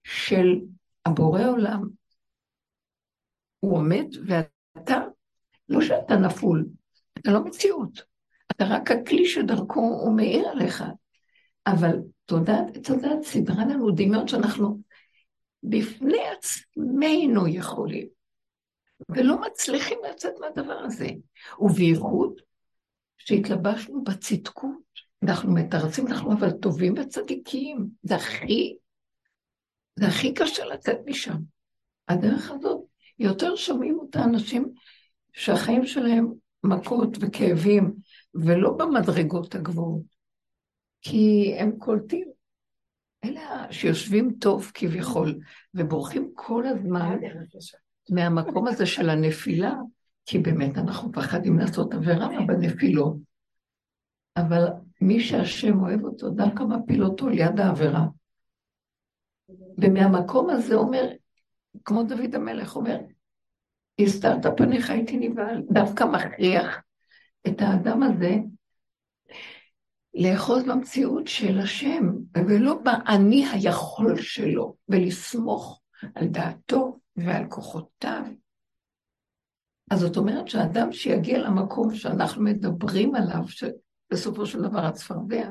[0.04, 0.60] של
[1.06, 1.88] הבורא עולם,
[3.60, 5.00] הוא עומד ואתה,
[5.68, 6.66] לא שאתה נפול,
[7.18, 8.02] אתה לא מציאות,
[8.50, 10.84] אתה רק הכלי שדרכו הוא מאיר עליך.
[11.66, 14.80] אבל תודעת עץ הדת סידרה לנו דמיון שאנחנו
[15.62, 18.08] בפני עצמנו יכולים,
[19.08, 21.08] ולא מצליחים לצאת מהדבר הזה.
[21.58, 22.40] ובייחוד
[23.18, 24.90] שהתלבשנו בצדקות,
[25.22, 28.76] אנחנו מתרצים, אנחנו אבל טובים וצדיקים, זה הכי,
[29.96, 31.36] זה הכי קשה לצאת משם.
[32.08, 32.84] הדרך הזאת,
[33.18, 34.72] יותר שומעים אותה אנשים
[35.32, 36.32] שהחיים שלהם
[36.64, 37.94] מכות וכאבים,
[38.34, 40.02] ולא במדרגות הגבוהות,
[41.02, 42.28] כי הם קולטים
[43.24, 45.38] אלה שיושבים טוב כביכול,
[45.74, 47.18] ובורחים כל הזמן
[48.10, 49.74] מהמקום הזה של הנפילה,
[50.26, 53.16] כי באמת אנחנו מפחדים לעשות עבירה בנפילות.
[54.36, 54.66] אבל
[55.00, 58.06] מי שהשם אוהב אותו, דווקא מפיל אותו ליד העבירה.
[59.78, 61.08] ומהמקום הזה אומר,
[61.84, 62.98] כמו דוד המלך אומר,
[64.00, 66.82] הסתרת פניך הייתי נבהל, דווקא מכריח
[67.48, 68.36] את האדם הזה
[70.14, 72.04] לאחוז במציאות של השם,
[72.48, 75.80] ולא באני היכול שלו, ולסמוך
[76.14, 78.22] על דעתו ועל כוחותיו.
[79.90, 85.50] אז זאת אומרת שאדם שיגיע למקום שאנחנו מדברים עליו, שבסופו של דבר הצפרדע,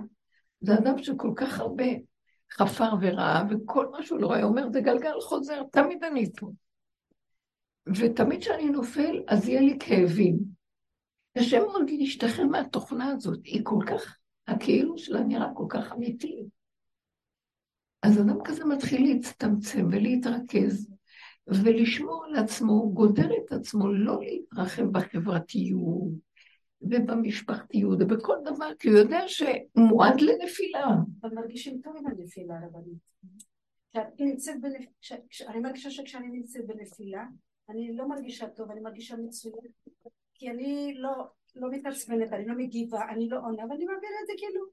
[0.62, 1.86] זה אדם שכל כך הרבה
[2.52, 6.52] חפר וראה, וכל מה שהוא לא רואה, אומר, זה גלגל חוזר, תמיד אני פה.
[7.96, 10.38] ותמיד כשאני נופל, אז יהיה לי כאבים.
[11.38, 14.19] קשה מאוד להשתחרר מהתוכנה הזאת, היא כל כך
[14.50, 16.44] הכאילו שלה נראה כל כך אמיתי.
[18.04, 20.90] אז אדם כזה מתחיל להצטמצם ולהתרכז
[21.48, 26.12] ולשמור על עצמו, גודר את עצמו, לא להתרחב בחברתיות
[26.82, 30.88] ובמשפחתיות ובכל דבר, כי הוא יודע שהוא מועד לנפילה.
[31.22, 33.10] אבל מרגישים טוב עם הנפילה הרבנית.
[35.48, 37.26] אני מרגישה שכשאני נמצאת בנפילה,
[37.70, 39.72] אני לא מרגישה טוב, אני מרגישה מצוין,
[40.34, 41.12] כי אני לא,
[41.56, 44.66] לא מתעצבנת, אני לא מגיבה, אני לא עונה, ואני מעבירה את זה כאילו,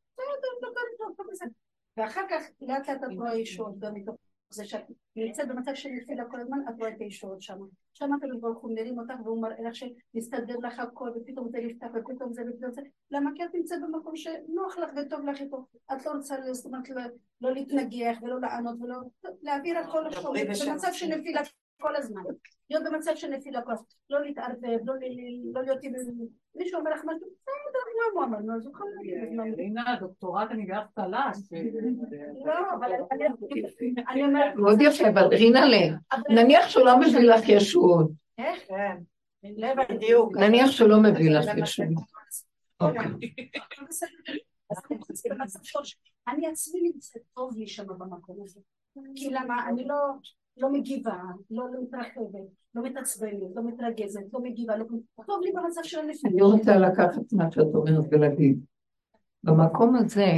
[1.96, 4.16] ואחר כך לאט לאט את רואה ישועות גם מתוך
[4.50, 4.80] זה שאת
[5.16, 7.58] נמצאת במצב של נפילה כל הזמן, את רואה את הישועות שם.
[7.94, 11.86] שם הקדוש ברוך הוא מרים אותך והוא מראה לך שמסתדר לך הכל ופתאום זה נפתח
[11.94, 12.80] ופתאום זה ופתאום זה.
[13.10, 13.30] למה?
[13.34, 15.66] כי את נמצאת במקום שנוח לך וטוב לך איתו.
[15.92, 16.88] את לא רוצה, זאת אומרת,
[17.40, 18.96] לא להתנגח ולא לענות ולא...
[19.42, 20.04] להעביר הכל
[20.68, 21.40] במצב של נפילה
[21.80, 22.22] כל הזמן.
[22.70, 24.94] להיות במצב של נפילה כוח, לא להתערבב, לא,
[25.52, 25.92] לא להיות עם
[26.54, 29.56] מישהו אומר לך משהו, בסדר, לא הוא אמר, נו, אז הוא יכול להגיד.
[29.56, 31.52] רינה, דוקטורט אני בערך קלאס.
[32.46, 32.92] לא, אבל
[34.08, 34.54] אני אומרת...
[34.54, 35.94] מאוד יפה, אבל רינה לב,
[36.28, 38.10] נניח שהוא לא מביא לך ישועות.
[38.38, 38.58] איך?
[38.68, 38.96] כן.
[39.88, 40.36] בדיוק.
[40.36, 42.04] נניח שהוא לא מביא לך ישועות.
[42.80, 43.30] אוקיי.
[46.28, 48.60] אני עצמי נמצאת טוב לי שם במקום הזה.
[49.14, 49.68] כי למה?
[49.68, 49.94] אני לא...
[50.56, 54.84] לא מגיבה, לא, לא מתרחבת, לא מתעצבנת, לא מתרגזת, לא מגיבה, לא...
[55.26, 56.32] טוב לי במצב של הנפילה.
[56.32, 58.64] אני רוצה לקחת מה שאת אומרת ולהגיד.
[59.42, 60.32] במקום הזה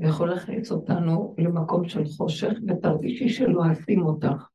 [0.00, 4.48] יכול להכניס אותנו למקום של חושך, ותרגישי שלא אשים אותך.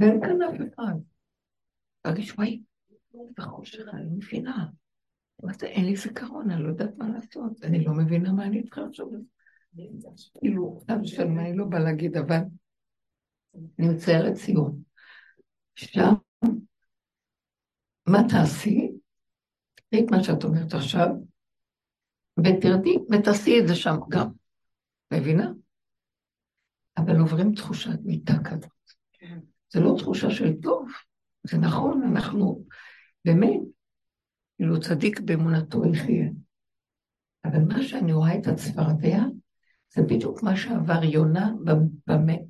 [0.00, 0.94] ואין כאן אף אחד.
[2.02, 2.62] תרגיש, וואי,
[3.12, 4.66] זה חושך, אני מבינה.
[5.62, 9.14] אין לי זיכרון, אני לא יודעת מה לעשות, אני לא מבינה מה אני צריכה לחשוב
[9.14, 9.35] על זה.
[10.40, 12.40] כאילו, אב של מה אני לא באה להגיד, אבל
[13.78, 14.82] אני מציירת ציון.
[15.74, 16.12] שם,
[18.06, 18.90] מה תעשי?
[19.90, 21.08] תראי את מה שאת אומרת עכשיו,
[22.38, 24.30] ותרדי ותעשי את זה שם גם.
[25.12, 25.50] מבינה?
[26.96, 28.70] אבל עוברים תחושת מיטה כזאת.
[29.12, 29.38] כן.
[29.72, 30.88] זה לא תחושה של טוב,
[31.44, 32.64] זה נכון, אנחנו
[33.24, 33.60] באמת,
[34.56, 36.28] כאילו צדיק באמונתו יחיה.
[37.44, 39.18] אבל מה שאני רואה את הצפרדע,
[39.96, 41.50] זה בדיוק מה שעבר יונה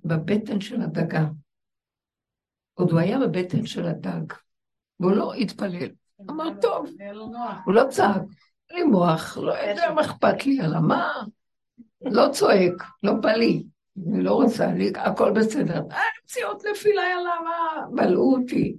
[0.04, 1.26] בבטן של הדגה.
[2.74, 4.32] עוד הוא היה בבטן של הדג,
[5.00, 5.88] והוא לא התפלל.
[6.30, 6.87] אמר, טוב,
[7.64, 8.22] הוא לא צעק,
[8.70, 11.12] לי מוח, לא יודע מה אכפת לי, על מה?
[12.00, 13.66] לא צועק, לא בא לי,
[14.09, 15.82] אני לא רוצה, לי, הכל בסדר.
[15.92, 17.87] אה, מציאות נפילה, יאללה, מה?
[17.94, 18.76] בלעו אותי.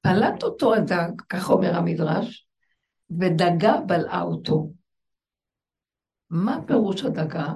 [0.00, 2.46] פלט אותו הדג, כך אומר המדרש,
[3.10, 4.70] ודגה בלעה אותו.
[6.34, 7.52] מה פירוש הדגה?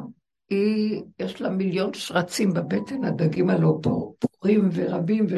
[0.50, 3.78] היא, יש לה מיליון שרצים בבטן, הדגים הלא
[4.20, 5.34] פורים ורבים, ו...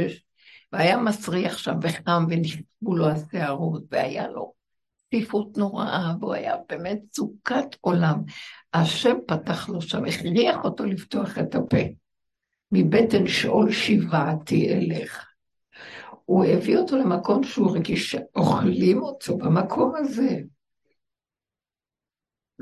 [0.72, 4.52] והיה מסריח שם וחם ונכתבו לו השערות, והיה לו
[4.96, 8.22] צפיפות נוראה, והוא היה באמת צוקת עולם.
[8.74, 11.82] השם פתח לו שם, הכריח אותו לפתוח את הפה.
[12.72, 15.26] מבטן שאול שיבעתי אליך.
[16.24, 20.40] הוא הביא אותו למקום שהוא רגיש שאוכלים אותו במקום הזה.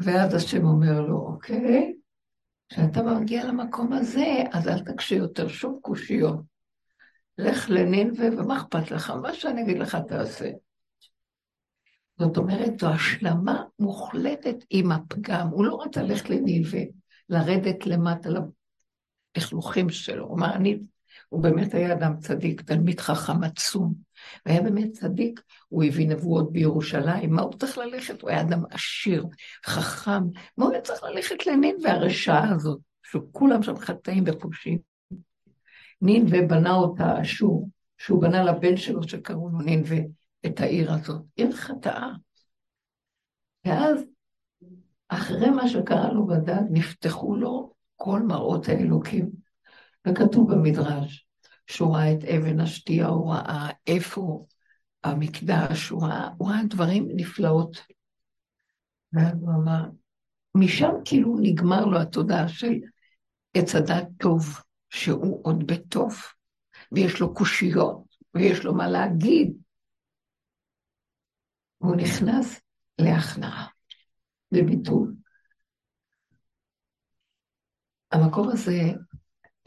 [0.04, 1.94] ואז השם אומר לו, אוקיי,
[2.68, 6.40] כשאתה מגיע למקום הזה, אז אל תקשי יותר שום קושיות.
[7.38, 9.10] לך לנינווה, ומה אכפת לך?
[9.22, 10.50] מה שאני אגיד לך תעשה.
[12.18, 15.48] זאת אומרת, זו השלמה מוחלטת עם הפגם.
[15.48, 16.80] הוא לא רצה ללכת לנינווה,
[17.28, 18.28] לרדת למטה
[19.36, 20.26] לכלוכים שלו.
[20.26, 20.78] הוא אמר, אני
[21.28, 23.94] הוא באמת היה אדם צדיק, תלמיד חכם עצום,
[24.46, 28.22] והיה באמת צדיק, הוא הביא נבואות בירושלים, מה הוא צריך ללכת?
[28.22, 29.24] הוא היה אדם עשיר,
[29.66, 30.22] חכם,
[30.56, 34.78] מה הוא צריך ללכת לנין והרשעה הזאת, שכולם שם חטאים ופושעים.
[36.02, 41.52] נין ובנה אותה אשור, שהוא בנה לבן שלו שקראו לו נין ואת העיר הזאת, עיר
[41.52, 42.10] חטאה.
[43.64, 44.04] ואז,
[45.08, 49.30] אחרי מה שקרה לו בדד, נפתחו לו כל מראות האלוקים.
[50.06, 51.27] וכתוב במדרש
[51.68, 54.46] שהוא ראה את אבן השתייה, הוא ראה איפה
[55.04, 57.76] המקדש, הוא ראה, הוא ראה דברים נפלאות.
[59.12, 59.84] ואז הוא אמר,
[60.54, 62.72] משם כאילו נגמר לו התודעה של
[63.54, 66.14] עץ הדת טוב, שהוא עוד בטוב,
[66.92, 68.04] ויש לו קושיות,
[68.34, 69.52] ויש לו מה להגיד.
[71.80, 72.60] והוא נכנס
[72.98, 73.66] להכנעה,
[74.52, 75.14] לביטול.
[78.12, 78.92] המקום הזה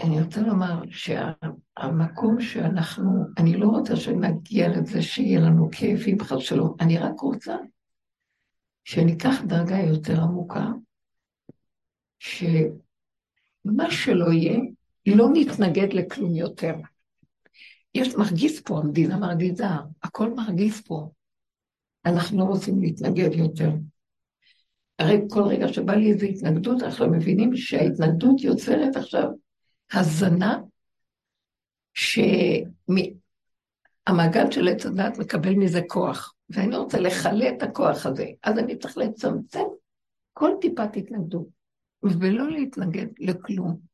[0.03, 6.75] אני רוצה לומר שהמקום שאנחנו, אני לא רוצה שנגיע לזה שיהיה לנו כאבים בכלל שלא,
[6.79, 7.55] אני רק רוצה
[8.83, 10.67] שניקח דרגה יותר עמוקה,
[12.19, 14.59] שמה שלא יהיה,
[15.05, 16.73] לא נתנגד לכלום יותר.
[17.95, 19.65] יש מרגיז פה, המדינה מרגיזה,
[20.03, 21.09] הכל מרגיז פה.
[22.05, 23.71] אנחנו לא רוצים להתנגד יותר.
[24.99, 29.29] הרי כל רגע שבא לי איזו התנגדות, אנחנו מבינים שההתנגדות יוצרת עכשיו
[29.93, 30.59] הזנה
[31.93, 33.11] שהמעגל
[34.51, 38.97] של עץ הדת מקבל מזה כוח, ואני רוצה לכלה את הכוח הזה, אז אני צריך
[38.97, 39.63] לצמצם
[40.33, 41.47] כל טיפת התנגדות,
[42.03, 43.91] ולא להתנגד לכלום.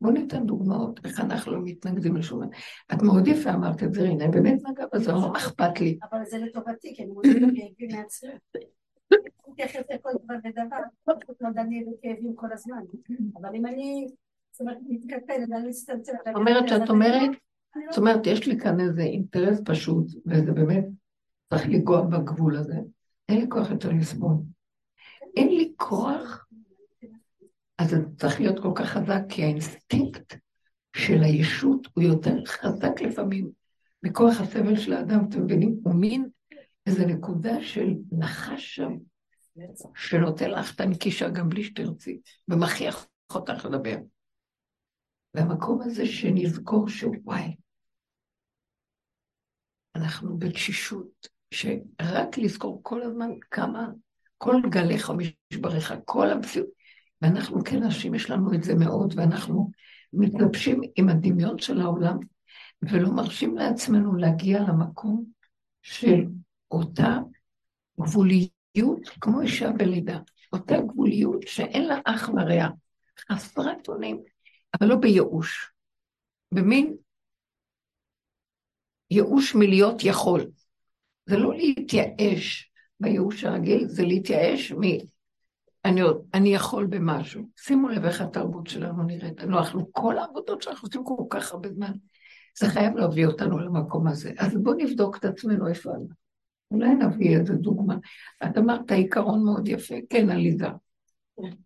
[0.00, 2.56] בואו ניתן דוגמאות איך אנחנו לא מתנגדים לשום דבר.
[2.94, 5.98] את מאוד יפה אמרת את זה, רינה, באמת נגע בזה, לא אכפת לי.
[6.10, 8.30] אבל זה לטובתי, כי אני מוצאת כאבים מעצמי.
[9.48, 12.82] מתייחס לכל דבר ודבר, פשוט לא דני בכאבים כל הזמן.
[13.40, 14.06] אבל אם אני
[14.60, 16.16] זאת אומרת, מתקפלת, אני מצטמצמת.
[16.26, 17.30] זאת אומרת שאת אומרת,
[17.90, 20.84] זאת אומרת, יש לי כאן איזה אינטרס פשוט, וזה באמת
[21.50, 22.76] צריך לנגוע בגבול הזה.
[23.28, 24.36] אין לי כוח יותר לסבול.
[25.36, 26.46] אין לי כוח,
[27.78, 30.36] אז זה צריך להיות כל כך חזק, כי האינסטינקט
[30.96, 33.50] של הישות הוא יותר חזק לפעמים
[34.02, 35.80] מכוח הסבל של האדם, אתם מבינים?
[35.84, 36.28] הוא מין
[36.86, 38.96] איזו נקודה של נחש שם,
[39.94, 43.96] שנותן לך את הנקישה גם בלי שתרצי, ומכריח אותך לדבר.
[45.34, 47.54] והמקום הזה שנזכור שוואי,
[49.96, 53.88] אנחנו בתשישות, שרק לזכור כל הזמן כמה,
[54.38, 55.12] כל גליך
[55.50, 56.68] משבריך, כל המציאות,
[57.22, 59.70] ואנחנו כן נשים, יש לנו את זה מאוד, ואנחנו
[60.12, 62.18] מתלבשים עם הדמיון של העולם,
[62.82, 65.24] ולא מרשים לעצמנו להגיע למקום
[65.82, 66.26] של
[66.70, 67.18] אותה
[68.00, 70.18] גבוליות, כמו אישה בלידה,
[70.52, 72.68] אותה גבוליות שאין לה אח ורע,
[73.32, 74.22] חסרת אונים,
[74.74, 75.72] אבל לא בייאוש,
[76.54, 76.96] במין
[79.10, 80.50] ייאוש מלהיות יכול.
[81.26, 84.80] זה לא להתייאש בייאוש הרגיל, זה להתייאש מ...
[85.84, 86.00] אני,
[86.34, 87.48] אני יכול במשהו.
[87.56, 89.40] שימו לב איך התרבות שלנו נראית.
[89.40, 91.92] אנחנו, כל העבודות שאנחנו עושים כל כך הרבה זמן,
[92.58, 94.32] זה חייב להביא אותנו למקום הזה.
[94.38, 96.20] אז בואו נבדוק את עצמנו איפה אנחנו.
[96.70, 97.94] אולי נביא איזה דוגמה.
[98.44, 99.94] את אמרת עיקרון מאוד יפה.
[100.10, 100.66] כן, עליזה.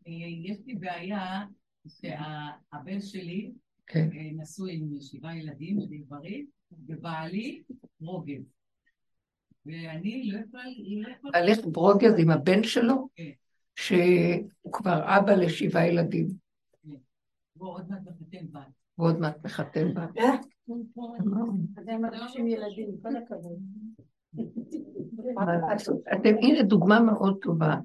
[0.07, 1.45] יש לי בעיה
[1.89, 3.53] שהבן שלי
[3.87, 4.09] כן.
[4.13, 6.47] אה, נשוי עם שבעה ילדים, שלי גברים,
[6.87, 7.63] ובעלי
[8.01, 8.43] רוגז.
[9.67, 10.65] ואני לא יכולה...
[11.23, 13.31] לא הלך ברוגז עם הבן שלו, כן.
[13.77, 16.29] שהוא כבר אבא לשבעה ילדים,
[17.57, 18.69] והוא עוד מעט מחתן בת.
[18.99, 19.87] ועוד מעט מחתן
[21.89, 23.59] הם מרגישים ילדים, כל הכבוד.
[26.13, 27.77] אתם, הנה דוגמה מאוד טובה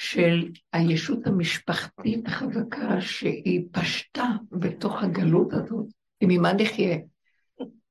[0.00, 5.86] של הישות המשפחתית החזקה שהיא פשטה בתוך הגלות הזאת,
[6.22, 6.96] וממה נחיה?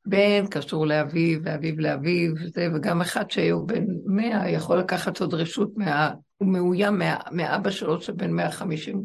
[0.06, 5.72] בן קשור לאביו, ואביו לאביו, זה, וגם אחד שהוא בן מאה יכול לקחת עוד רשות,
[5.76, 9.04] מה, הוא מאוים מה, מאבא שלו שבן מאה חמישים.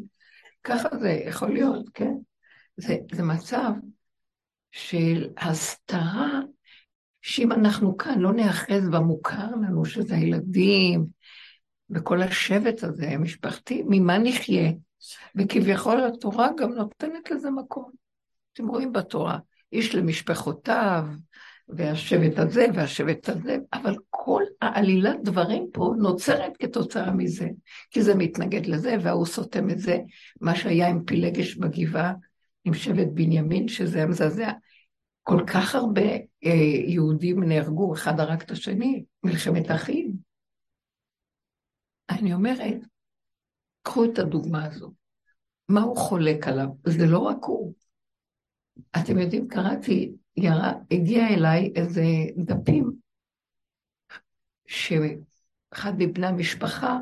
[0.64, 2.14] ככה זה יכול להיות, כן?
[2.76, 3.70] זה, זה מצב
[4.70, 6.40] של הסתרה,
[7.22, 11.06] שאם אנחנו כאן לא נאחז במוכר לנו, שזה הילדים,
[11.94, 14.72] וכל השבט הזה, המשפחתי, ממה נחיה?
[15.36, 17.90] וכביכול התורה גם נותנת לזה מקום.
[18.52, 19.38] אתם רואים בתורה,
[19.72, 21.04] איש למשפחותיו,
[21.68, 27.48] והשבט הזה והשבט הזה, אבל כל העלילת דברים פה נוצרת כתוצאה מזה,
[27.90, 29.98] כי זה מתנגד לזה, וההוא סותם את זה,
[30.40, 32.12] מה שהיה עם פילגש בגבעה,
[32.64, 34.50] עם שבט בנימין, שזה היה מזעזע.
[35.22, 36.10] כל כך הרבה
[36.44, 36.50] אה,
[36.86, 40.31] יהודים נהרגו, אחד הרג את השני, מלחמת אחים.
[42.18, 42.80] אני אומרת,
[43.82, 44.92] קחו את הדוגמה הזו.
[45.68, 46.68] מה הוא חולק עליו?
[46.86, 47.74] זה לא רק הוא.
[48.96, 52.02] אתם יודעים, קראתי, ירה, הגיע אליי איזה
[52.36, 52.92] דפים,
[54.66, 56.98] שאחד מבני המשפחה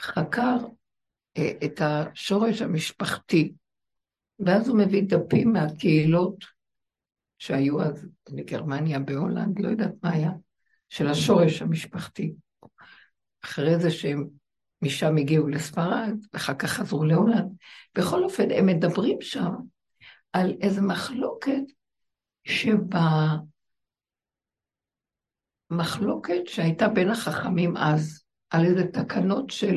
[0.00, 0.56] חקר
[1.36, 3.52] אה, את השורש המשפחתי,
[4.38, 6.44] ואז הוא מביא דפים מהקהילות
[7.38, 10.30] שהיו אז בגרמניה, בהולנד, לא יודעת מה היה,
[10.88, 12.34] של השורש המשפחתי.
[13.44, 14.28] אחרי זה שהם
[14.82, 17.52] משם הגיעו לספרד, ואחר כך חזרו להולנד.
[17.98, 19.52] בכל אופן, הם מדברים שם
[20.32, 21.62] על איזו מחלוקת
[25.70, 29.76] שבמחלוקת שהייתה בין החכמים אז, על איזה תקנות של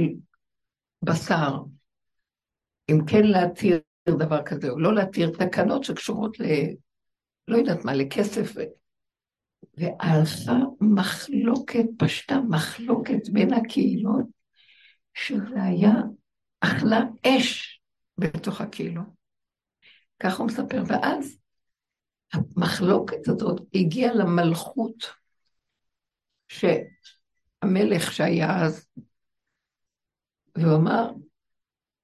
[1.05, 1.57] בשר,
[2.91, 6.43] אם כן להתיר דבר כזה או לא להתיר, תקנות שקשורות ל...
[7.47, 8.53] לא יודעת מה, לכסף.
[9.77, 14.25] והלכה מחלוקת, פשטה מחלוקת בין הקהילות,
[15.13, 15.93] שזה היה
[16.59, 17.81] אכלה אש
[18.17, 19.07] בתוך הקהילות.
[20.19, 20.83] ככה הוא מספר.
[20.87, 21.37] ואז
[22.33, 25.13] המחלוקת הזאת הגיעה למלכות,
[26.47, 28.87] שהמלך שהיה אז,
[30.55, 31.11] והוא אמר,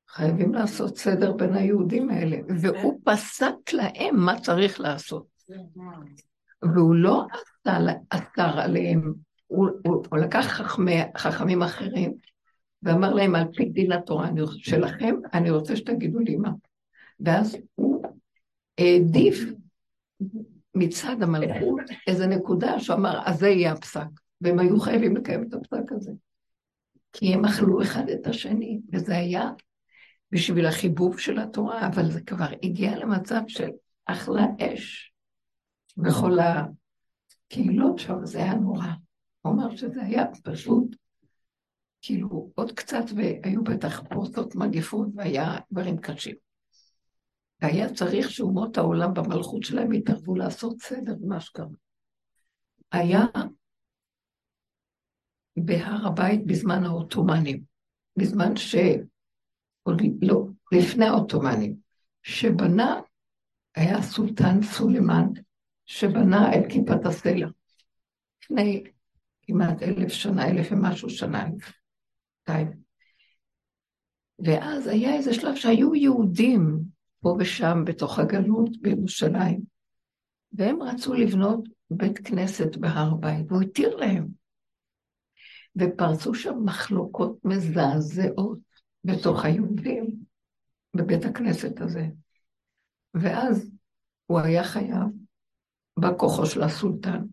[0.07, 5.27] חייבים לעשות סדר בין היהודים האלה, והוא פסק להם מה צריך לעשות.
[6.61, 7.25] והוא לא
[8.09, 9.13] אסר עליהם,
[9.47, 12.13] הוא, הוא, הוא לקח חכמי, חכמים אחרים
[12.83, 16.51] ואמר להם על פי דין התורה אני, שלכם, אני רוצה שתגידו לי מה.
[17.19, 18.03] ואז הוא
[18.77, 19.39] העדיף
[20.75, 24.07] מצד המלכות איזו נקודה שהוא אמר, אז זה יהיה הפסק.
[24.41, 26.11] והם היו חייבים לקיים את הפסק הזה.
[27.13, 29.49] כי הם אכלו אחד את השני, וזה היה
[30.31, 33.69] בשביל החיבוב של התורה, אבל זה כבר הגיע למצב של
[34.05, 35.13] אכלה אש
[35.97, 38.87] בכל הקהילות שם, זה היה נורא.
[39.41, 40.95] הוא אמר שזה היה פשוט,
[42.01, 46.35] כאילו, עוד קצת והיו בטח פורצות מגפות והיה דברים קשים.
[47.61, 51.67] והיה צריך שאומות העולם במלכות שלהם יתערבו לעשות סדר במה שקרה.
[52.91, 53.25] היה
[55.57, 57.63] בהר הבית בזמן העות'מאנים,
[58.17, 58.75] בזמן ש...
[59.83, 61.75] עוד לא, לפני העות'מאנים,
[62.23, 63.01] שבנה,
[63.75, 65.27] היה סולטן סולימן,
[65.87, 67.47] שבנה את כיפת הסלע.
[68.43, 68.83] לפני
[69.41, 72.71] כמעט אלף שנה, אלף ומשהו שנה, אלפיים.
[74.39, 76.79] ואז היה איזה שלב שהיו יהודים
[77.19, 79.61] פה ושם בתוך הגלות בירושלים,
[80.53, 84.27] והם רצו לבנות בית כנסת בהר בית, והוא התיר להם.
[85.75, 88.59] ופרצו שם מחלוקות מזעזעות
[89.03, 90.07] בתוך היהודים,
[90.95, 92.07] בבית הכנסת הזה.
[93.13, 93.71] ואז
[94.25, 95.26] הוא היה חייב,
[95.97, 97.23] בכוחו של הסולטן,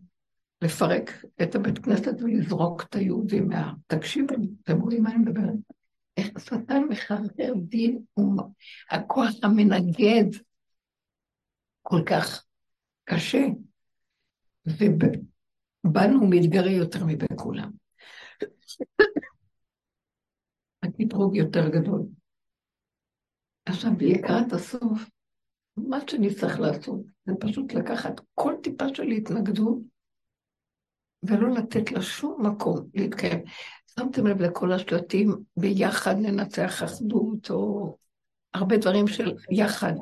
[0.61, 3.73] לפרק את הבית כנסת ולזרוק את היהודים מה...
[3.87, 5.55] תקשיבו, אתם רואים מה אני מדברת?
[6.17, 7.99] איך השטן מחרחר דין,
[8.91, 10.37] הכוח המנגד
[11.81, 12.45] כל כך
[13.03, 13.45] קשה,
[14.67, 17.71] ובנו הוא מתגרה יותר מבכולם.
[20.83, 22.01] הקטרוג יותר גדול.
[23.65, 25.09] עכשיו, לקראת הסוף,
[25.77, 29.77] מה שאני צריך לעשות זה פשוט לקחת כל טיפה של התנגדות
[31.23, 33.43] ולא לתת לה שום מקום להתקיים.
[33.99, 37.97] שמתם לב לכל השלטים, ביחד ננצח אחדות, או
[38.53, 39.93] הרבה דברים של יחד.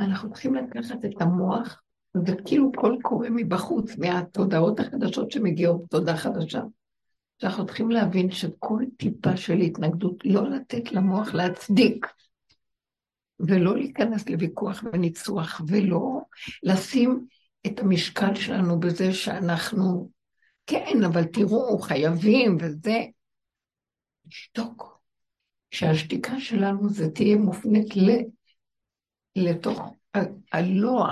[0.00, 1.82] אנחנו צריכים לקחת את המוח,
[2.26, 6.62] וכאילו קול קורא מבחוץ, מהתודעות החדשות שמגיעות, תודה חדשה.
[7.38, 12.06] שאנחנו צריכים להבין שכל טיפה של התנגדות, לא לתת למוח להצדיק,
[13.48, 16.20] ולא להיכנס לוויכוח וניצוח, ולא
[16.62, 17.26] לשים
[17.66, 20.10] את המשקל שלנו בזה שאנחנו,
[20.66, 22.98] כן, אבל תראו, חייבים וזה.
[24.26, 25.00] לשתוק.
[25.70, 28.10] שהשתיקה שלנו זה תהיה מופנית ל...
[29.36, 29.80] לתוך
[30.52, 31.06] הלא,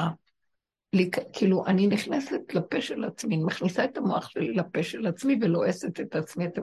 [1.33, 6.01] כאילו, אני נכנסת לפה של עצמי, אני מכניסה את המוח שלי לפה של עצמי ולועסת
[6.01, 6.47] את עצמי.
[6.47, 6.63] אתם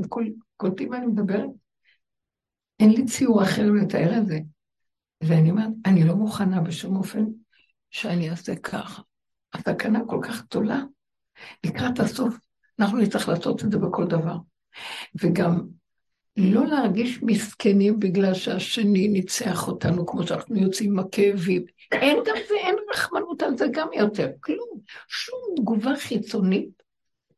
[0.58, 1.50] קולטים מה אני מדברת?
[2.80, 4.40] אין לי ציור אחר לתאר את זה.
[5.22, 7.26] ואני אומרת, אני לא מוכנה בשום אופן
[7.92, 9.02] שאני אעשה ככה.
[9.54, 10.82] הסכנה כל כך גדולה.
[11.66, 12.38] לקראת הסוף,
[12.80, 14.36] אנחנו נצטרך לעשות את זה בכל דבר.
[15.22, 15.62] וגם
[16.38, 21.66] לא להרגיש מסכנים בגלל שהשני ניצח אותנו, כמו שאנחנו יוצאים עם הכאבים.
[21.92, 24.80] אין גם זה, אין רחמנות על זה גם יותר, כלום.
[25.08, 26.84] שום תגובה חיצונית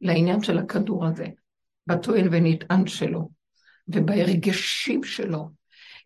[0.01, 1.25] לעניין של הכדור הזה,
[1.87, 3.29] בטוען ונטען שלו,
[3.87, 5.49] ובהרגשים שלו,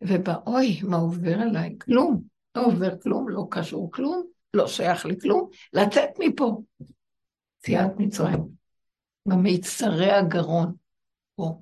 [0.01, 1.77] ובאוי, מה עובר עליי?
[1.81, 2.21] כלום.
[2.55, 5.49] לא עובר כלום, לא קשור כלום, לא שייך לכלום.
[5.73, 6.61] לצאת מפה.
[7.59, 8.47] יציאת מצרים.
[9.25, 10.75] במיצרי הגרון.
[11.35, 11.61] פה.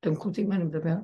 [0.00, 0.94] אתם קולטים מה אני מדבר?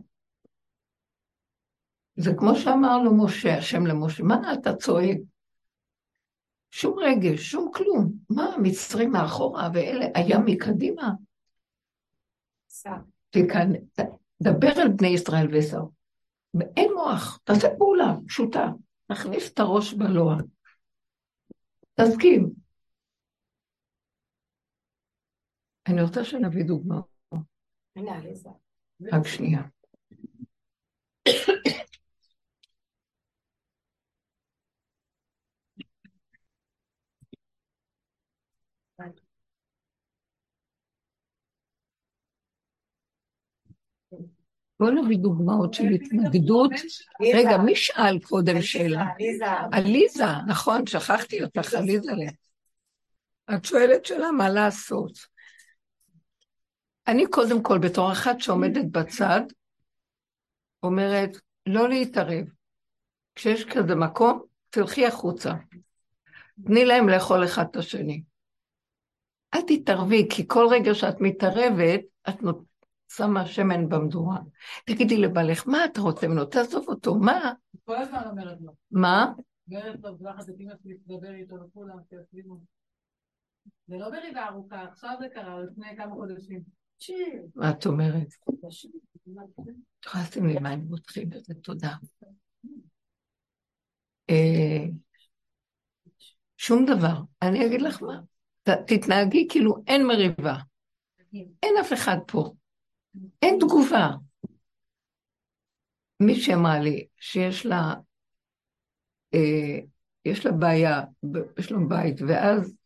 [2.17, 5.19] זה כמו שאמר לו משה, השם למשה, מה אתה צועק?
[6.71, 8.13] שום רגש, שום כלום.
[8.31, 11.11] מה, המצרים מאחורה ואלה, היה מקדימה?
[13.31, 13.69] תכן,
[14.43, 15.91] דבר אל בני ישראל ועשו.
[16.55, 18.67] ואין מוח, תעשה פעולה פשוטה,
[19.07, 20.37] תכניס את הראש בלוע.
[21.95, 22.51] תסכים.
[25.89, 27.01] אני רוצה שנביא דוגמה.
[29.13, 29.63] רק שנייה.
[44.81, 46.71] בואו נביא דוגמאות של התנגדות.
[47.35, 49.05] רגע, מי שאל קודם שאלה?
[49.19, 49.45] עליזה.
[49.73, 52.13] עליזה, נכון, שכחתי אותך, עליזה.
[53.55, 55.19] את שואלת שאלה מה לעשות.
[57.07, 59.41] אני קודם כל, בתור אחת שעומדת בצד,
[60.83, 61.37] אומרת,
[61.67, 62.45] לא להתערב.
[63.35, 65.53] כשיש כזה מקום, תלכי החוצה.
[66.67, 68.23] תני להם לאכול אחד את השני.
[69.55, 72.70] אל תתערבי, כי כל רגע שאת מתערבת, את נות...
[73.17, 74.39] שמה שמן במדורה.
[74.87, 76.45] תגידי לבעלך, מה אתה רוצה ממנו?
[76.45, 77.53] תעזוב אותו, מה?
[77.85, 78.73] כל הזמן אומרת לו.
[78.91, 79.33] מה?
[79.71, 82.61] אומרת לו, שלחת את אמא שלי לדבר איתו לכולם, שיסלימו.
[83.87, 86.63] זה לא בריבה ארוכה, עכשיו זה קרה, לפני כמה חודשים.
[87.55, 88.29] מה את אומרת?
[90.07, 91.95] יכולה לי מים רותחים בזה, תודה.
[94.31, 94.85] אה,
[96.57, 97.23] שום דבר.
[97.43, 98.21] אני אגיד לך מה,
[98.87, 100.57] תתנהגי כאילו אין מריבה.
[101.63, 102.53] אין אף אחד פה.
[103.43, 104.11] אין תגובה.
[106.21, 107.95] מי שאמרה לי שיש לה,
[109.35, 109.79] אה,
[110.25, 111.01] יש לה בעיה,
[111.71, 112.77] לה בית, ואז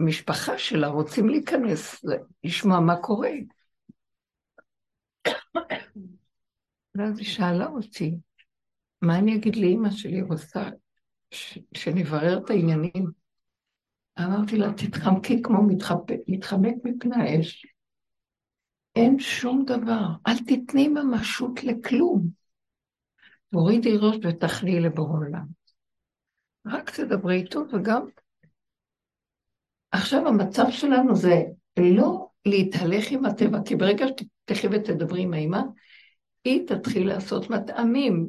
[0.00, 2.04] המשפחה שלה רוצים להיכנס,
[2.44, 3.30] לשמוע מה קורה.
[6.94, 8.16] ואז היא שאלה אותי,
[9.02, 10.70] מה אני אגיד לאימא שלי רוצה
[11.74, 13.10] שנברר את העניינים?
[14.18, 15.62] אמרתי לה, תתחמקי כמו
[16.28, 17.75] מתחמק מפני האש.
[18.96, 22.28] אין שום דבר, אל תתני ממשות לכלום.
[23.52, 25.46] תורידי ראש ותחלי לבורא עולם.
[26.66, 28.06] רק תדברי איתו וגם...
[29.90, 31.42] עכשיו המצב שלנו זה
[31.78, 35.60] לא להתהלך עם הטבע, כי ברגע שתלכי ותדברי עם האמא,
[36.44, 38.28] היא תתחיל לעשות מטעמים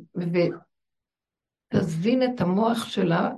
[1.74, 3.30] ותזין את המוח שלה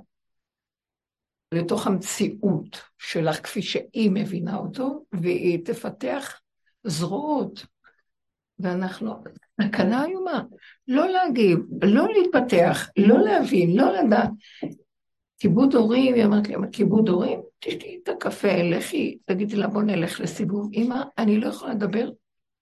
[1.54, 6.40] לתוך המציאות שלך כפי שהיא מבינה אותו, והיא תפתח
[6.84, 7.66] זרועות.
[8.58, 9.14] ואנחנו,
[9.58, 10.42] הקלה איומה,
[10.88, 14.30] לא להגיב, לא להתפתח, לא להבין, לא לדעת.
[15.38, 20.20] כיבוד הורים, היא אמרת לי, כיבוד הורים, תשתי את הקפה, לכי, תגידי לה, בוא נלך
[20.20, 20.70] לסיבוב.
[20.74, 22.10] אמא, אני לא יכולה לדבר,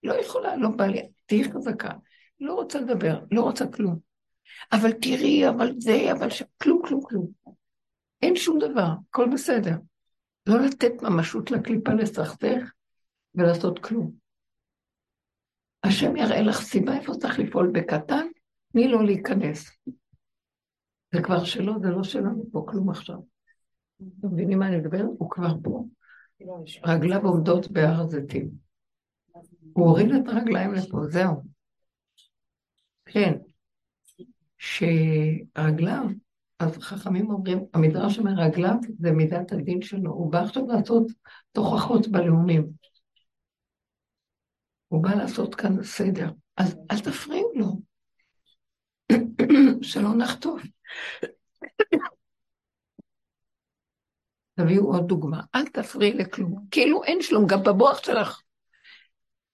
[0.03, 1.91] לא יכולה, לא בא לי, תהיי חזקה.
[2.39, 3.99] לא רוצה לדבר, לא רוצה כלום.
[4.71, 6.43] אבל תראי, אבל זה, אבל ש...
[6.63, 7.31] כלום, כלום, כלום.
[8.21, 9.75] אין שום דבר, הכל בסדר.
[10.47, 12.71] לא לתת ממשות לקליפה לסכסך
[13.35, 14.11] ולעשות כלום.
[15.83, 18.27] השם יראה לך סיבה איפה צריך לפעול בקטן,
[18.71, 19.69] תני לו להיכנס.
[21.13, 23.17] זה כבר שלו, זה לא שלנו פה כלום עכשיו.
[23.97, 25.03] אתם מבינים מה אני מדבר?
[25.17, 25.85] הוא כבר פה.
[26.85, 28.49] רגליו עומדות בהר הזיתים.
[29.73, 31.43] הוא הוריד את הרגליים לפה, זהו.
[33.05, 33.33] כן.
[34.57, 36.03] שרגליו,
[36.59, 41.11] אז חכמים אומרים, המדרש אומר רגליו זה מידת הדין שלו, הוא בא עכשיו לעשות
[41.51, 42.67] תוכחות בלאומים.
[44.89, 47.79] הוא בא לעשות כאן סדר, אז אל תפריעו לו,
[49.89, 50.61] שלא נחטוף.
[54.55, 58.41] תביאו עוד דוגמה, אל תפריעי לכלום, כאילו אין שלום, גם במוח שלך.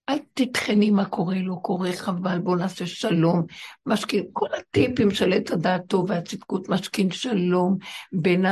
[0.09, 3.45] אל תטחני מה קורה, לא קורה, חבל, בוא נעשה שלום.
[3.85, 7.77] משכין, כל הטיפים של עת הדעת טוב והצדקות, משכין שלום
[8.11, 8.45] בין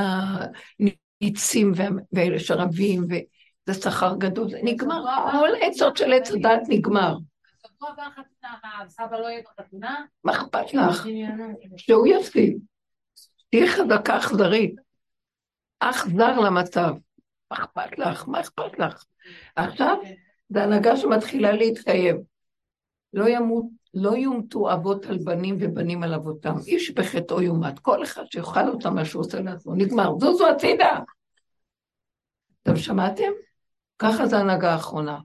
[1.21, 1.71] הניצים
[2.13, 3.07] ואלה שרבים,
[3.67, 7.17] וזה שכר גדול, זה נגמר, כל עצות של עת הדעת נגמר.
[10.23, 11.07] מה אכפת לך?
[11.77, 12.57] שהוא יפסיד.
[13.49, 14.75] תהיי חזקה אכזרית.
[15.79, 16.93] אכזר למצב.
[17.51, 18.27] מה אכפת לך?
[18.27, 19.03] מה אכפת לך?
[19.55, 19.97] עכשיו
[20.49, 22.23] זה הנהגה שמתחילה להתקיים.
[23.13, 26.55] לא ימות, לא יומתו אבות על בנים ובנים על אבותם.
[26.67, 27.79] איש בחטאו יומת.
[27.79, 29.75] כל אחד שיאכל אותם מה שהוא עושה לעצמו.
[29.75, 30.19] נגמר.
[30.19, 30.99] זוזו הצידה.
[32.63, 33.31] אתם שמעתם?
[34.03, 35.19] ככה זה הנהגה האחרונה.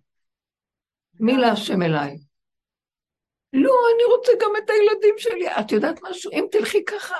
[1.20, 2.18] מי להשם אליי?
[3.52, 5.48] לא, אני רוצה גם את הילדים שלי.
[5.48, 6.30] את יודעת משהו?
[6.32, 7.16] אם תלכי ככה,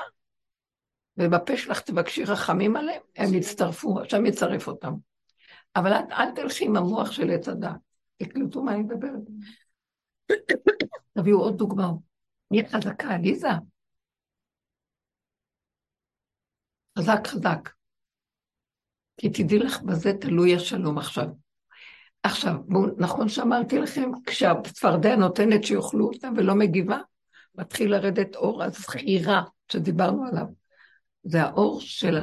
[1.17, 4.93] ובפה שלך תבקשי רחמים עליהם, הם יצטרפו, השם יצרף אותם.
[5.75, 7.71] אבל אל, אל תלכי עם המוח של עץ הדת.
[8.17, 9.21] תקלטו מה אני מדברת.
[11.13, 11.99] תביאו עוד דוגמאות.
[12.51, 13.47] נהיה חזקה, עליזה.
[16.99, 17.69] חזק חזק.
[19.17, 21.25] כי תדעי לך, בזה תלוי השלום עכשיו.
[22.23, 26.97] עכשיו, בואו, נכון שאמרתי לכם, כשהצפרדע נותנת שיאכלו אותה ולא מגיבה,
[27.55, 30.45] מתחיל לרדת אור הזכירה שדיברנו עליו.
[31.23, 32.17] זה האור של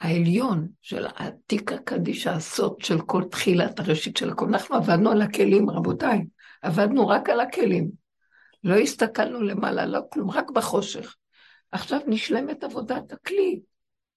[0.00, 4.46] העליון של העתיק הקדיש, הסוד של כל תחילת הראשית של הכל.
[4.46, 6.24] אנחנו עבדנו על הכלים, רבותיי,
[6.62, 7.90] עבדנו רק על הכלים.
[8.64, 11.16] לא הסתכלנו למעלה, לא כלום, רק בחושך.
[11.72, 13.60] עכשיו נשלמת עבודת הכלי.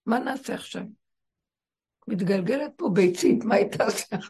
[0.06, 0.84] מה נעשה עכשיו?
[2.08, 4.30] מתגלגלת פה ביצית, מה היא תעשה עכשיו?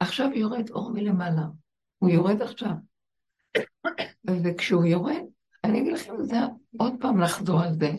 [0.00, 1.42] עכשיו יורד אור מלמעלה.
[1.98, 2.70] הוא יורד עכשיו.
[4.44, 5.22] וכשהוא יורד,
[5.64, 6.36] אני אגיד לכם, זה
[6.78, 7.90] עוד פעם לחזור על זה.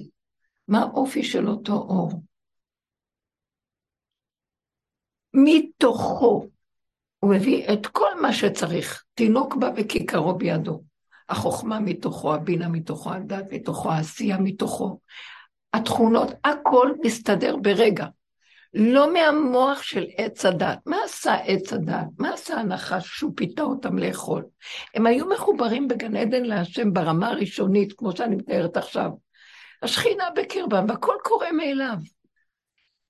[0.68, 2.24] מה האופי של אותו אור?
[5.34, 6.48] מתוכו
[7.20, 9.04] הוא מביא את כל מה שצריך.
[9.14, 10.84] תינוק בא וכיכרו בידו.
[11.32, 15.00] החוכמה מתוכו, הבינה מתוכו, הדת מתוכו, העשייה מתוכו.
[15.74, 18.06] התכונות, הכל מסתדר ברגע.
[18.74, 20.78] לא מהמוח של עץ הדת.
[20.86, 22.06] מה עשה עץ הדת?
[22.18, 24.44] מה עשה הנחש שהוא פיתה אותם לאכול?
[24.96, 29.10] הם היו מחוברים בגן עדן להשם ברמה הראשונית, כמו שאני מתארת עכשיו.
[29.82, 31.96] השכינה בקרבם, והכל קורה מאליו.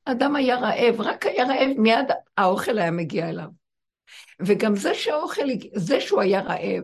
[0.05, 2.07] אדם היה רעב, רק היה רעב, מיד
[2.37, 3.47] האוכל היה מגיע אליו.
[4.39, 6.83] וגם זה שהאוכל, זה שהוא היה רעב,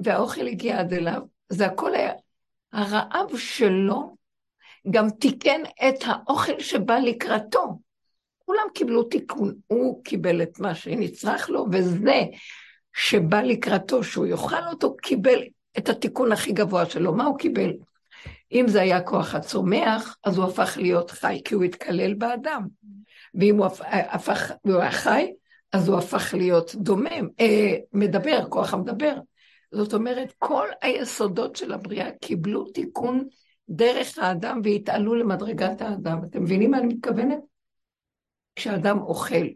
[0.00, 2.12] והאוכל הגיע עד אליו, זה הכל היה,
[2.72, 4.16] הרעב שלו
[4.90, 7.78] גם תיקן את האוכל שבא לקראתו.
[8.38, 12.22] כולם קיבלו תיקון, הוא קיבל את מה שנצרך לו, וזה
[12.96, 15.42] שבא לקראתו, שהוא יאכל אותו, קיבל
[15.78, 17.14] את התיקון הכי גבוה שלו.
[17.14, 17.72] מה הוא קיבל?
[18.52, 22.62] אם זה היה כוח הצומח, אז הוא הפך להיות חי, כי הוא התקלל באדם.
[23.34, 25.32] ואם הוא הפך, הוא היה חי,
[25.72, 29.14] אז הוא הפך להיות דומם, אה, מדבר, כוח המדבר.
[29.72, 33.28] זאת אומרת, כל היסודות של הבריאה קיבלו תיקון
[33.68, 36.24] דרך האדם והתעלו למדרגת האדם.
[36.24, 37.38] אתם מבינים מה אני מתכוונת?
[38.56, 39.46] כשאדם אוכל,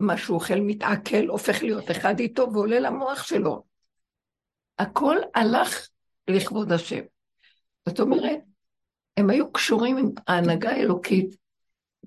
[0.00, 3.62] מה שהוא אוכל מתעכל, הופך להיות אחד איתו ועולה למוח שלו.
[4.78, 5.88] הכל הלך
[6.28, 7.02] לכבוד השם.
[7.88, 8.40] זאת אומרת,
[9.16, 11.36] הם היו קשורים עם ההנהגה האלוקית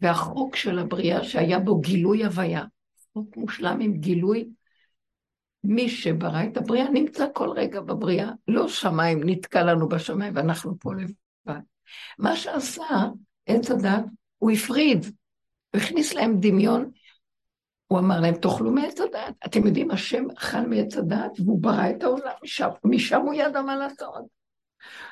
[0.01, 2.63] והחוק של הבריאה שהיה בו גילוי הוויה.
[3.13, 4.49] חוק מושלם עם גילוי.
[5.67, 10.91] מי שברא את הבריאה נמצא כל רגע בבריאה, לא שמיים, נתקע לנו בשמיים ואנחנו פה
[10.93, 11.61] לבד.
[12.19, 12.83] מה שעשה
[13.45, 14.03] עץ הדת,
[14.37, 15.05] הוא הפריד,
[15.73, 16.91] הוא הכניס להם דמיון,
[17.87, 19.33] הוא אמר להם, תאכלו מעץ הדת.
[19.45, 23.75] אתם יודעים, השם אכל מעץ הדת והוא ברא את העולם, משם, משם הוא ידע מה
[23.75, 24.25] לעשות.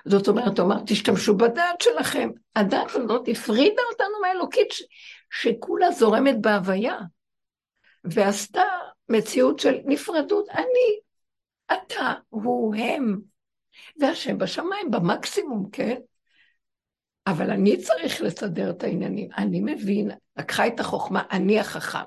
[0.06, 2.30] זאת אומרת, הוא אמר, תשתמשו בדעת שלכם.
[2.56, 4.84] הדעת הזאת הפרידה אותנו מהאלוקית, ש...
[5.32, 6.98] שכולה זורמת בהוויה,
[8.04, 8.64] ועשתה
[9.10, 10.50] מציאות של נפרדות.
[10.50, 11.00] אני,
[11.74, 13.20] אתה, הוא, הם,
[14.00, 15.96] והשם בשמיים, במקסימום, כן?
[17.28, 19.30] אבל אני צריך לסדר את העניינים.
[19.38, 22.00] אני מבין, לקחה את החוכמה, אני החכם.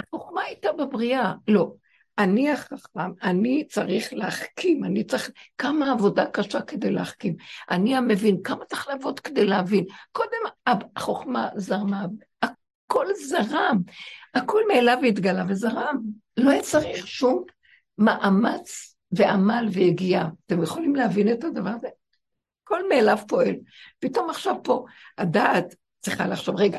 [0.00, 1.72] החוכמה הייתה בבריאה, לא.
[2.18, 7.36] אני החכם, אני צריך להחכים, אני צריך, כמה עבודה קשה כדי להחכים.
[7.70, 9.84] אני המבין, כמה צריך לעבוד כדי להבין.
[10.12, 12.06] קודם החוכמה זרמה,
[12.42, 13.78] הכל זרם,
[14.34, 16.00] הכל מאליו התגלה וזרם.
[16.36, 17.44] לא היה צריך שום
[17.98, 20.28] מאמץ ועמל והגיעה.
[20.46, 21.88] אתם יכולים להבין את הדבר הזה?
[22.64, 23.54] הכל מאליו פועל.
[23.98, 24.84] פתאום עכשיו פה
[25.18, 26.78] הדעת צריכה לחשוב, רגע,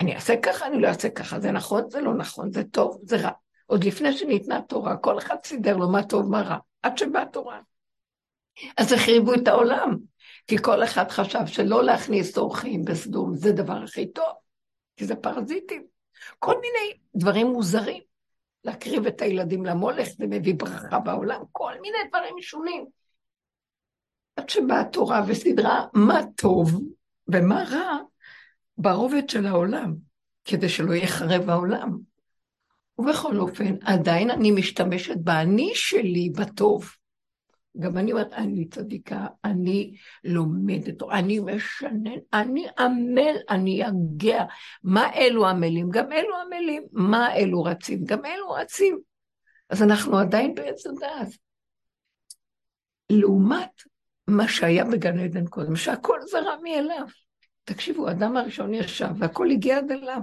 [0.00, 3.16] אני אעשה ככה, אני לא אעשה ככה, זה נכון, זה לא נכון, זה טוב, זה
[3.16, 3.30] רע.
[3.66, 7.60] עוד לפני שניתנה תורה, כל אחד סידר לו מה טוב, מה רע, עד שבאה תורה.
[8.76, 9.96] אז החריבו את העולם,
[10.46, 14.34] כי כל אחד חשב שלא להכניס אורחים בסדום זה דבר הכי טוב,
[14.96, 15.93] כי זה פרזיטים.
[16.38, 18.02] כל מיני דברים מוזרים.
[18.64, 22.86] להקריב את הילדים למולך, זה מביא ברכה בעולם, כל מיני דברים משונים.
[24.36, 26.80] עד שבאה התורה וסדרה מה טוב
[27.28, 27.98] ומה רע
[28.78, 29.94] ברובד של העולם,
[30.44, 31.98] כדי שלא יחרב העולם.
[32.98, 36.90] ובכל אופן, עדיין אני משתמשת באני שלי בטוב.
[37.78, 39.94] גם אני אומרת, אני צדיקה, אני
[40.24, 44.44] לומדת, אני משנן, אני עמל, אני אגע.
[44.82, 45.90] מה אלו עמלים?
[45.90, 46.82] גם אלו עמלים.
[46.92, 48.04] מה אלו רצים?
[48.04, 48.98] גם אלו רצים.
[49.70, 51.28] אז אנחנו עדיין בעץ הדעת.
[53.10, 53.82] לעומת
[54.28, 57.06] מה שהיה בגן עדן קודם, שהכל זרם מאליו.
[57.64, 60.20] תקשיבו, האדם הראשון ישב והכל הגיע עד אליו.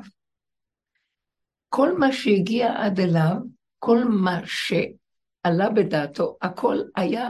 [1.70, 3.36] כל מה שהגיע עד אליו,
[3.80, 4.40] כל מה
[5.48, 7.30] שעלה בדעתו, הכל היה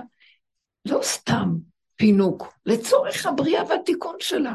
[0.86, 1.50] לא סתם
[1.96, 4.54] פינוק, לצורך הבריאה והתיקון שלה.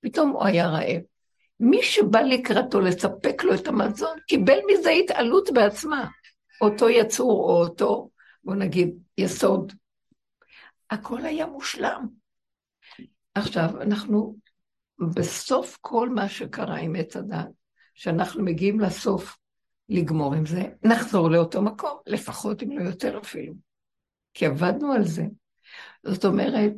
[0.00, 1.00] פתאום הוא היה רעב.
[1.60, 6.08] מי שבא לקראתו לספק לו את המזון, קיבל מזה התעלות בעצמה.
[6.60, 8.10] אותו יצור או אותו,
[8.44, 9.72] בוא נגיד, יסוד.
[10.90, 12.06] הכל היה מושלם.
[13.34, 14.36] עכשיו, אנחנו
[15.14, 17.48] בסוף כל מה שקרה עם עץ הדת,
[17.94, 19.36] שאנחנו מגיעים לסוף
[19.88, 23.54] לגמור עם זה, נחזור לאותו מקום, לפחות אם לא יותר אפילו.
[24.34, 25.24] כי עבדנו על זה.
[26.06, 26.72] זאת אומרת,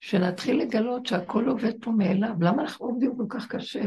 [0.00, 2.34] שנתחיל לגלות שהכל עובד פה מאליו.
[2.40, 3.82] למה אנחנו עובדים כל כך קשה?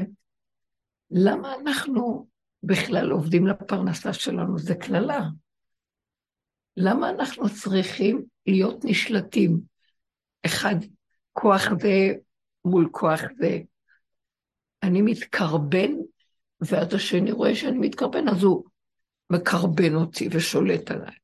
[1.11, 2.27] למה אנחנו
[2.63, 4.59] בכלל עובדים לפרנסה שלנו?
[4.59, 5.21] זה קללה.
[6.77, 9.59] למה אנחנו צריכים להיות נשלטים?
[10.45, 10.75] אחד,
[11.33, 12.13] כוח זה
[12.65, 13.59] מול כוח זה.
[14.83, 15.91] אני מתקרבן
[16.61, 18.63] ואז השני רואה שאני מתקרבן, אז הוא
[19.29, 21.15] מקרבן אותי ושולט עליי.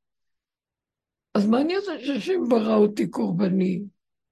[1.34, 3.82] אז מה אני עושה שהשם ברא אותי קורבני?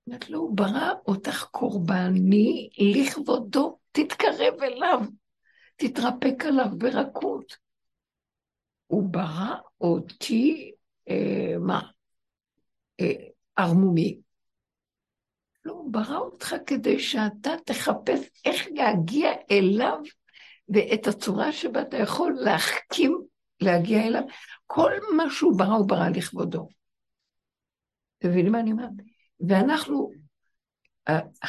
[0.08, 4.99] אומרת לו, הוא ברא אותך קורבני לכבודו, תתקרב אליו,
[5.76, 7.58] תתרפק עליו ברכות.
[8.88, 10.72] הוא ברא אותי,
[11.10, 11.82] אה, מה?
[12.99, 13.14] אה,
[13.56, 14.20] ערמומי.
[15.66, 19.99] לא, הוא ברא אותך כדי שאתה תחפש איך להגיע אליו
[20.74, 23.22] ואת הצורה שבה אתה יכול להחכים,
[23.61, 24.24] להגיע אליו,
[24.67, 26.67] כל מה שהוא ברא, הוא ברא לכבודו.
[28.17, 28.89] אתם מבינים מה אני אומרת?
[29.47, 30.11] ואנחנו,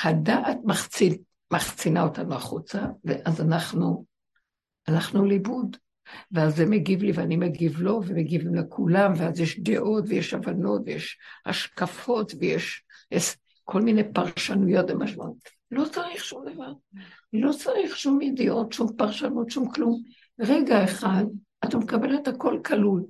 [0.04, 1.16] הדעת מחצין,
[1.52, 4.04] מחצינה אותנו החוצה, ואז אנחנו
[4.88, 5.76] הלכנו לאיבוד.
[6.32, 11.18] ואז זה מגיב לי ואני מגיב לו, ומגיבים לכולם, ואז יש דעות ויש הבנות ויש
[11.46, 12.84] השקפות ויש
[13.64, 15.61] כל מיני פרשנויות ומשמעות.
[15.72, 16.72] לא צריך שום דבר.
[17.32, 20.02] לא צריך שום ידיעות, שום פרשנות, שום כלום.
[20.40, 21.24] רגע אחד,
[21.64, 23.04] אתה מקבל את הכל כלול.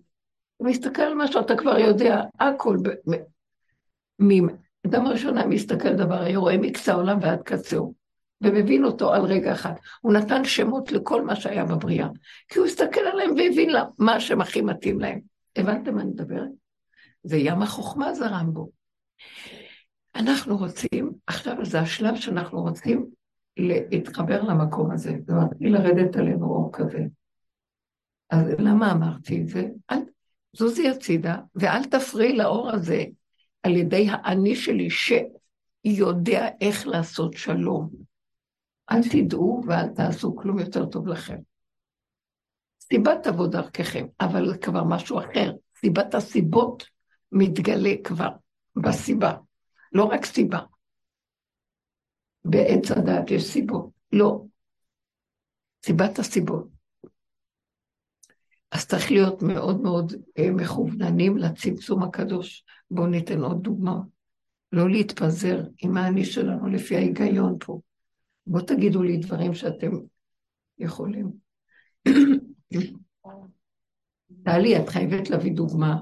[0.60, 2.76] מסתכל על משהו, אתה כבר יודע, הכל.
[4.86, 7.94] אדם הראשון היה מסתכל דבר, היה רואה מקצה העולם ועד קצהו,
[8.40, 9.72] ומבין אותו על רגע אחד.
[10.00, 12.08] הוא נתן שמות לכל מה שהיה בבריאה,
[12.48, 15.20] כי הוא הסתכל עליהם והבין לה מה השם הכי מתאים להם.
[15.56, 16.48] הבנתם מה אני מדברת?
[17.22, 18.70] זה ים החוכמה זרם בו.
[20.14, 23.06] אנחנו רוצים, עכשיו זה השלב שאנחנו רוצים
[23.56, 27.04] להתחבר למקום הזה, זה מתחיל לרדת עלינו אור כזה.
[28.30, 29.68] אז למה אמרתי את זה?
[29.90, 29.98] אל,
[30.56, 33.04] זוזי הצידה, ואל תפריעי לאור הזה
[33.62, 37.90] על ידי האני שלי, שיודע איך לעשות שלום.
[38.90, 41.36] אל תדעו ואל תעשו כלום יותר טוב לכם.
[42.80, 45.52] סיבה תבוא דרככם, אבל זה כבר משהו אחר.
[45.80, 46.84] סיבת הסיבות
[47.32, 48.28] מתגלה כבר
[48.76, 49.34] בסיבה,
[49.93, 50.59] לא רק סיבה.
[52.45, 54.45] בעץ הדעת יש סיבות, לא.
[55.84, 56.68] סיבת הסיבות.
[58.70, 62.64] אז צריך להיות מאוד מאוד אה, מכווננים לצמצום הקדוש.
[62.90, 63.95] בואו ניתן עוד דוגמא.
[64.72, 67.80] לא להתפזר עם האני שלנו לפי ההיגיון פה.
[68.47, 69.90] בואו תגידו לי דברים שאתם
[70.78, 71.32] יכולים.
[74.45, 75.97] טלי, את חייבת להביא דוגמה.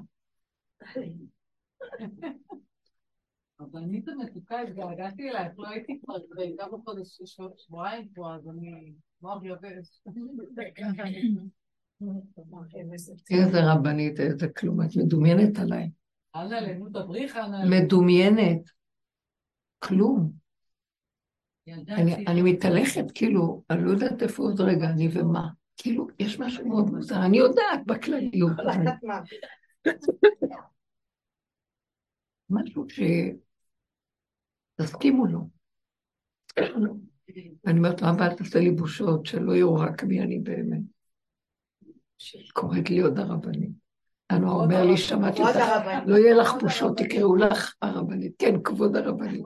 [3.60, 6.14] הרבנית המתוקה, התגעגעתי אלייך, לא הייתי כבר
[6.58, 7.20] כמה חודש,
[7.56, 8.92] שבועיים פה, אז אני
[9.22, 10.00] מוח יבש.
[13.30, 15.90] איזה רבנית, איזה כלום, את מדומיינת עליי.
[16.34, 17.64] אנא לנו דברי חנה.
[17.70, 18.70] מדומיינת.
[19.78, 20.32] כלום.
[22.26, 25.48] אני מתהלכת, כאילו, אני לא יודעת איפה עוד רגע אני ומה.
[25.76, 28.52] כאילו, יש משהו מאוד מוזר, אני יודעת בכלליות.
[32.50, 33.00] משהו ש...
[34.82, 35.48] תסכימו לו.
[37.64, 40.80] ואני אומרת לו, אבא, אל תעשה לי בושות, שלא יראו רק מי אני באמת.
[42.52, 43.70] קוראת לי עוד הרבנית.
[44.32, 45.58] אנו אומר לי, שמעתי אותך,
[46.06, 48.32] לא יהיה לך בושות, תקראו לך הרבנית.
[48.38, 49.44] כן, כבוד הרבנית.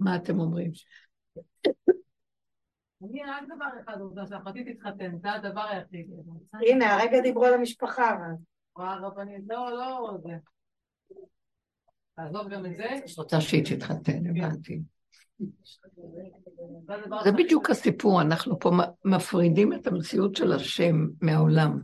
[0.00, 0.70] מה אתם אומרים?
[3.02, 6.10] אני רק דבר אחד רוצה שאחותי תתחתן, זה הדבר היחיד.
[6.52, 8.16] הנה, הרגע דיברו על המשפחה.
[8.78, 10.36] רבנית, לא, לא, זה.
[12.16, 12.84] תעזוב גם את זה.
[13.04, 14.80] את רוצה שהיא תתחתן, הבנתי.
[17.24, 18.70] זה בדיוק הסיפור, אנחנו פה
[19.04, 21.80] מפרידים את המציאות של השם מהעולם.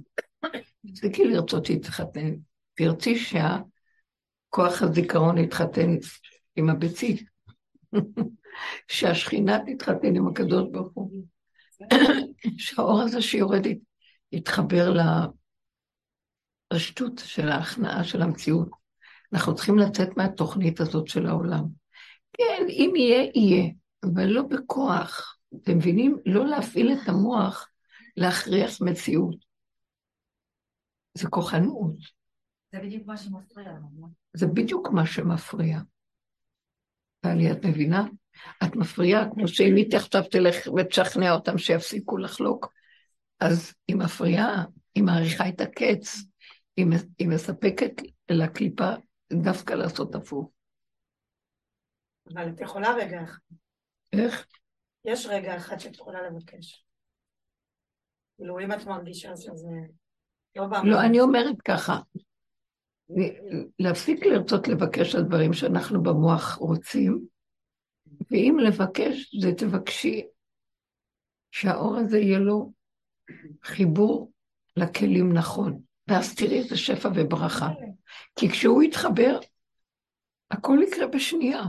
[0.86, 2.34] תפסיקי לרצות להתחתן,
[2.74, 5.96] תרצי שהכוח הזיכרון יתחתן
[6.56, 7.28] עם הביצית.
[8.88, 11.24] שהשכינה תתחתן עם הקדוש ברוך הוא.
[12.58, 13.66] שהאור הזה שיורד
[14.32, 14.92] יתחבר
[16.72, 18.68] לשטות של ההכנעה של המציאות.
[19.32, 21.64] אנחנו צריכים לצאת מהתוכנית הזאת של העולם.
[22.32, 23.70] כן, אם יהיה, יהיה,
[24.04, 25.38] אבל לא בכוח.
[25.62, 26.16] אתם מבינים?
[26.26, 27.68] לא להפעיל את המוח
[28.16, 29.36] להכריח מציאות.
[31.14, 31.96] זה כוחנות.
[32.72, 33.72] זה בדיוק מה שמפריע.
[33.72, 34.06] לא?
[34.32, 35.78] זה בדיוק מה שמפריע.
[37.20, 38.04] טלי, את מבינה?
[38.64, 42.72] את מפריעה, כמו שאם היא עכשיו תלך ותשכנע אותם שיפסיקו לחלוק,
[43.40, 44.64] אז היא מפריעה,
[44.94, 46.16] היא מעריכה את הקץ,
[46.78, 47.92] היא, מספקת
[48.30, 48.90] לקליפה
[49.32, 50.50] דווקא לעשות הפוך.
[52.34, 53.38] אבל את יכולה רגע אחד.
[54.12, 54.46] איך?
[55.04, 56.84] יש רגע אחד שאת יכולה לבקש.
[58.36, 59.70] כאילו, אם את מרגישה שזה
[60.56, 60.80] לא בא...
[60.84, 61.98] לא, אני אומרת ככה,
[63.78, 67.26] להפסיק לרצות לבקש על דברים שאנחנו במוח רוצים,
[68.30, 70.26] ואם לבקש, זה תבקשי
[71.50, 72.72] שהאור הזה יהיה לו
[73.62, 74.32] חיבור
[74.76, 77.68] לכלים נכון, ואז תראי איזה שפע וברכה.
[78.36, 79.38] כי כשהוא יתחבר,
[80.50, 81.62] הכל יקרה בשנייה.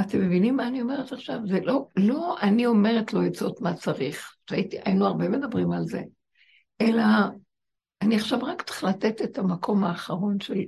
[0.00, 1.38] אתם מבינים מה אני אומרת עכשיו?
[1.48, 6.02] זה לא, לא אני אומרת לו עצות מה צריך, שהייתי, היינו הרבה מדברים על זה,
[6.80, 7.02] אלא
[8.02, 10.58] אני עכשיו רק צריך לתת את המקום האחרון של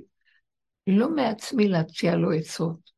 [0.87, 2.97] לא מעצמי להציע לו עצות.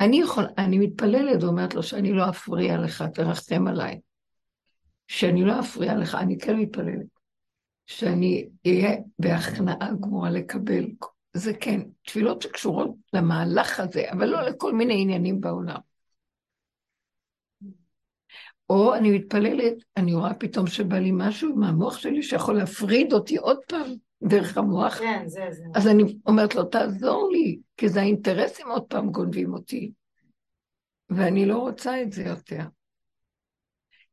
[0.00, 4.00] אני יכול, אני מתפללת ואומרת לו שאני לא אפריע לך, תרחם עליי.
[5.08, 7.17] שאני לא אפריע לך, אני כן מתפללת.
[7.88, 10.84] שאני אהיה בהכנעה גמורה לקבל.
[11.32, 15.78] זה כן, תפילות שקשורות למהלך הזה, אבל לא לכל מיני עניינים בעולם.
[18.70, 23.58] או אני מתפללת, אני רואה פתאום שבא לי משהו מהמוח שלי שיכול להפריד אותי עוד
[23.68, 24.98] פעם דרך המוח.
[24.98, 25.64] כן, זה זה.
[25.74, 29.92] אז אני אומרת לו, תעזור לי, כי זה האינטרסים עוד פעם גונבים אותי.
[31.10, 32.62] ואני לא רוצה את זה יותר.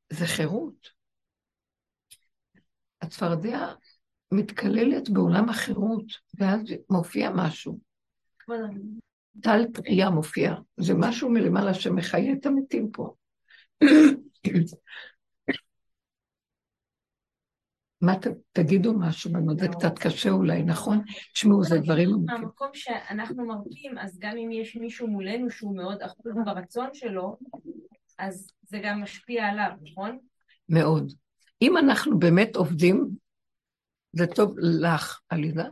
[0.10, 0.95] זה חירות.
[3.06, 3.68] הצפרדע
[4.32, 6.06] מתקללת בעולם החירות,
[6.39, 7.80] ואז מופיע משהו.
[9.41, 10.56] טל תחייה מופיע.
[10.78, 13.14] זה משהו מלמעלה שמחיה את המתים פה.
[18.01, 18.14] מה
[18.51, 21.01] תגידו משהו, זה קצת קשה אולי, נכון?
[21.34, 22.41] תשמעו, זה דברים עמוקים.
[22.41, 27.38] במקום שאנחנו מרפים, אז גם אם יש מישהו מולנו שהוא מאוד אחוז ברצון שלו,
[28.20, 30.18] אז זה גם משפיע עליו, נכון?
[30.70, 31.14] מאוד.
[31.62, 33.10] אם אנחנו באמת עובדים,
[34.12, 35.64] זה טוב לך, עליזה,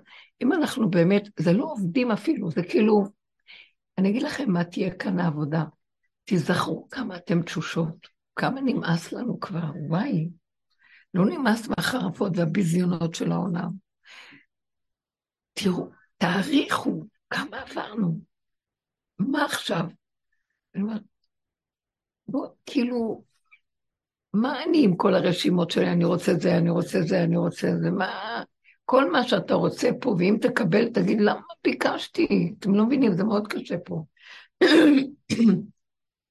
[0.42, 3.04] אם אנחנו באמת, זה לא עובדים אפילו, זה כאילו,
[3.98, 5.64] אני אגיד לכם מה תהיה כאן העבודה.
[6.24, 10.30] תיזכרו כמה אתם תשושות, כמה נמאס לנו כבר, וואי.
[11.14, 13.70] לא נמאס מהחרפות והביזיונות של העולם.
[15.54, 18.20] תראו, תעריכו כמה עברנו.
[19.20, 19.86] מה עכשיו?
[20.76, 21.02] אני אומרת,
[22.28, 23.24] בוא, כאילו,
[24.34, 25.92] מה אני עם כל הרשימות שלי?
[25.92, 28.44] אני רוצה זה, אני רוצה זה, אני רוצה זה, מה...
[28.86, 32.54] כל מה שאתה רוצה פה, ואם תקבל, תגיד, למה ביקשתי?
[32.60, 34.04] אתם לא מבינים, זה מאוד קשה פה.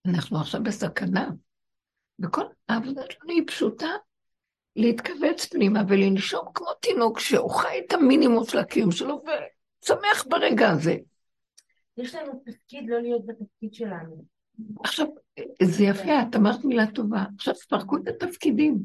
[0.07, 1.30] אנחנו עכשיו בסכנה.
[2.22, 3.88] וכל העבודה שלנו היא פשוטה,
[4.76, 7.18] להתכווץ פנימה ולנשום כמו תינוק
[7.50, 9.22] חי את המינימום של הקיום שלו
[9.82, 10.96] ושמח ברגע הזה.
[11.96, 14.24] יש לנו תפקיד לא להיות בתפקיד שלנו.
[14.84, 15.06] עכשיו,
[15.62, 17.24] זה יפה, את אמרת מילה טובה.
[17.36, 18.78] עכשיו תפרקו את התפקידים,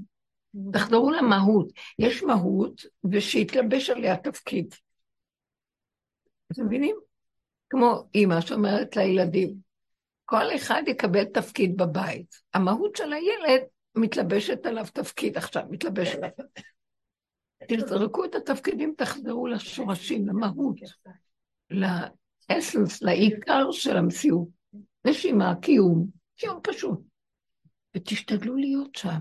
[0.74, 1.72] תחזרו למהות.
[2.00, 4.76] יש מהות, ושיתלבש עליה תפקיד.
[6.52, 6.96] אתם מבינים?
[7.70, 9.56] כמו אימא שאומרת לילדים,
[10.26, 12.36] כל אחד יקבל תפקיד בבית.
[12.54, 13.62] המהות של הילד
[13.96, 16.30] מתלבשת עליו תפקיד עכשיו, מתלבש עליו.
[17.68, 20.80] תזרקו את התפקידים, תחזרו לשורשים, למהות,
[21.70, 24.57] לאסנס, לעיקר של המציאות.
[25.10, 27.00] נשימה, קיום, קיום פשוט.
[27.96, 29.20] ותשתדלו להיות שם.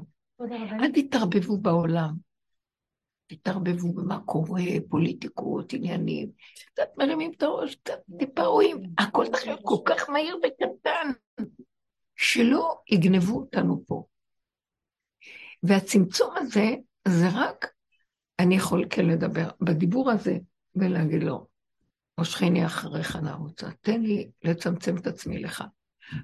[0.81, 2.15] אל תתערבבו בעולם.
[3.27, 6.31] תתערבבו במה קורה, פוליטיקות, עניינים.
[6.67, 8.83] קצת מרימים את הראש, קצת טיפה רואים.
[8.99, 11.11] הכל צריך להיות כל כך מהיר וקטן,
[12.17, 14.05] שלא יגנבו אותנו פה.
[15.63, 16.75] והצמצום הזה,
[17.09, 17.67] זה רק,
[18.39, 20.39] אני יכול כן לדבר בדיבור הזה
[20.75, 21.47] ולהגיד לו,
[22.19, 25.65] מושכני אחריך נערוצה, תן לי לצמצם את עצמי לך.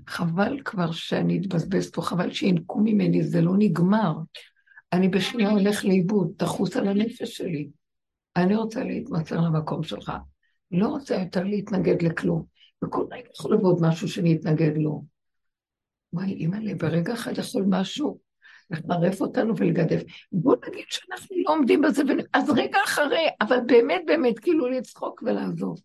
[0.06, 4.12] חבל כבר שאני אתבזבז פה, חבל שינקו ממני, זה לא נגמר.
[4.92, 7.68] אני בשנייה הולך לאיבוד, תחוס על הנפש שלי.
[8.36, 10.12] אני רוצה להתמצר למקום שלך.
[10.70, 12.44] לא רוצה יותר להתנגד לכלום.
[12.84, 15.04] וכל רגע יכול לבוא משהו שאני אתנגד לו.
[16.12, 18.18] וואי, אימא'לה, ברגע אחד יכול משהו
[18.70, 20.02] לחרף אותנו ולגדף.
[20.32, 22.08] בואו נגיד שאנחנו לא עומדים בזה, ו...
[22.32, 25.80] אז רגע אחרי, אבל באמת באמת, כאילו לצחוק ולעזוב.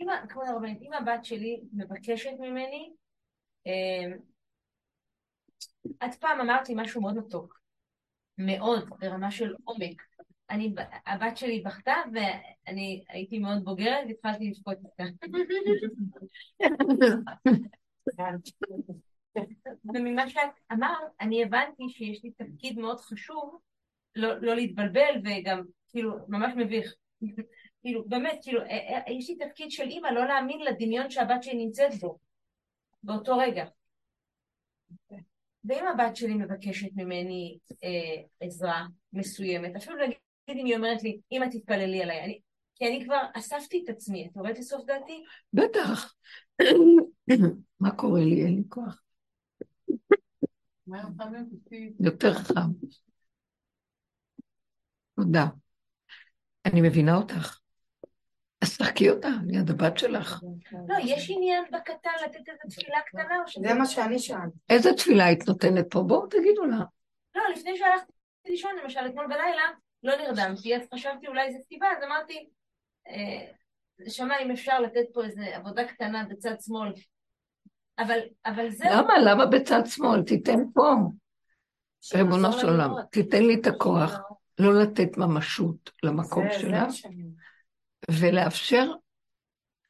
[0.00, 2.92] אם, כבוד הרבנית, אם הבת שלי מבקשת ממני,
[3.66, 4.16] אה,
[6.04, 7.60] את פעם אמרת לי משהו מאוד מתוק,
[8.38, 10.02] מאוד, ברמה של עומק.
[10.50, 10.74] אני,
[11.06, 15.04] הבת שלי בכתה ואני הייתי מאוד בוגרת והתחלתי לבכות איתה.
[19.94, 23.58] וממה שאת אמרת, אני הבנתי שיש לי תפקיד מאוד חשוב
[24.16, 26.94] לא, לא להתבלבל וגם כאילו ממש מביך.
[27.86, 31.64] כאילו באמת, כאילו אה, אה, יש לי תפקיד של אימא לא להאמין לדמיון שהבת שלי
[31.64, 32.18] נמצאת בו
[33.02, 33.64] באותו רגע.
[35.64, 40.16] ואם הבת שלי מבקשת ממני אה, עזרה מסוימת, אפילו להגיד
[40.48, 42.40] אם היא אומרת לי, אמא תתפללי עליי, אני,
[42.74, 45.24] כי אני כבר אספתי את עצמי, את יורדת לסוף דעתי?
[45.52, 46.14] בטח.
[47.80, 48.44] מה קורה לי?
[48.44, 49.02] אין לי כוח.
[52.00, 52.70] יותר חם.
[55.16, 55.46] תודה.
[56.64, 57.65] אני מבינה אותך.
[58.66, 60.42] אז תחכי אותה ליד הבת שלך.
[60.88, 63.68] לא, יש עניין בקטן לתת איזו תפילה קטנה או שזה...
[63.68, 64.52] זה מה שאני שאלת.
[64.68, 66.02] איזה תפילה היית נותנת פה?
[66.02, 66.76] בואו תגידו לה.
[67.34, 68.12] לא, לפני שהלכתי
[68.46, 69.62] לישון, למשל, אתמול בלילה,
[70.02, 72.48] לא נרדמתי, אז חשבתי אולי זו סיבה, אז אמרתי,
[73.98, 76.92] נשמה, אם אפשר לתת פה איזו עבודה קטנה בצד שמאל.
[77.98, 78.84] אבל, אבל זה...
[78.90, 79.18] למה?
[79.18, 80.22] למה בצד שמאל?
[80.22, 80.94] תיתן פה.
[82.14, 84.20] ריבונו של עולם, תיתן לי את הכוח
[84.58, 86.86] לא לתת ממשות למקום שלה,
[88.10, 88.90] ולאפשר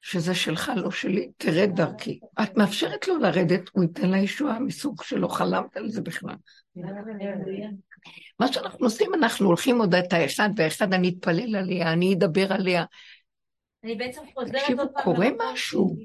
[0.00, 2.20] שזה שלך, לא שלי, תרד דרכי.
[2.42, 6.34] את מאפשרת לו לרדת, הוא ייתן לה ישועה מסוג שלא חלמת על זה בכלל.
[8.40, 12.84] מה שאנחנו עושים, אנחנו הולכים עוד את האחד ואחד, אני אתפלל עליה, אני אדבר עליה.
[13.84, 15.04] אני בעצם חוזרת עוד פעם...
[15.04, 15.96] קורה משהו.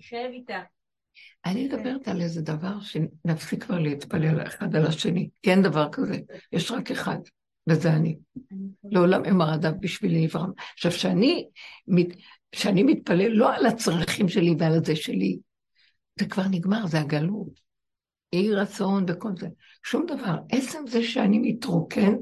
[1.46, 6.18] אני מדברת על איזה דבר שנפסיק כבר להתפלל אחד על השני, כי אין דבר כזה,
[6.52, 7.18] יש רק אחד,
[7.68, 8.18] וזה אני.
[8.84, 10.52] לעולם הם עדיו בשבילי נברם.
[10.74, 11.48] עכשיו, שאני,
[12.56, 15.38] שאני מתפלל לא על הצרכים שלי ועל הזה שלי,
[16.20, 17.62] זה כבר נגמר, זה הגלות.
[18.34, 19.48] יהי רצון וכל זה.
[19.84, 20.36] שום דבר.
[20.52, 22.14] עצם זה שאני מתרוקן,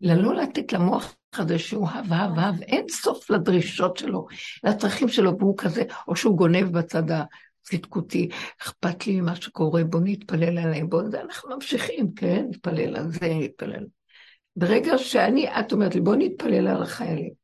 [0.00, 4.26] ללא לתת למוח הזה שהוא הב, הב, הב, אין סוף לדרישות שלו,
[4.64, 8.28] לצרכים שלו, והוא כזה, או שהוא גונב בצד הצדקותי,
[8.62, 12.46] אכפת לי ממה שקורה, בוא נתפלל עליהם, בוא, אנחנו ממשיכים, כן?
[12.50, 13.86] נתפלל על זה, נתפלל.
[14.56, 17.34] ברגע שאני, את אומרת לי, בוא נתפלל על החיילים.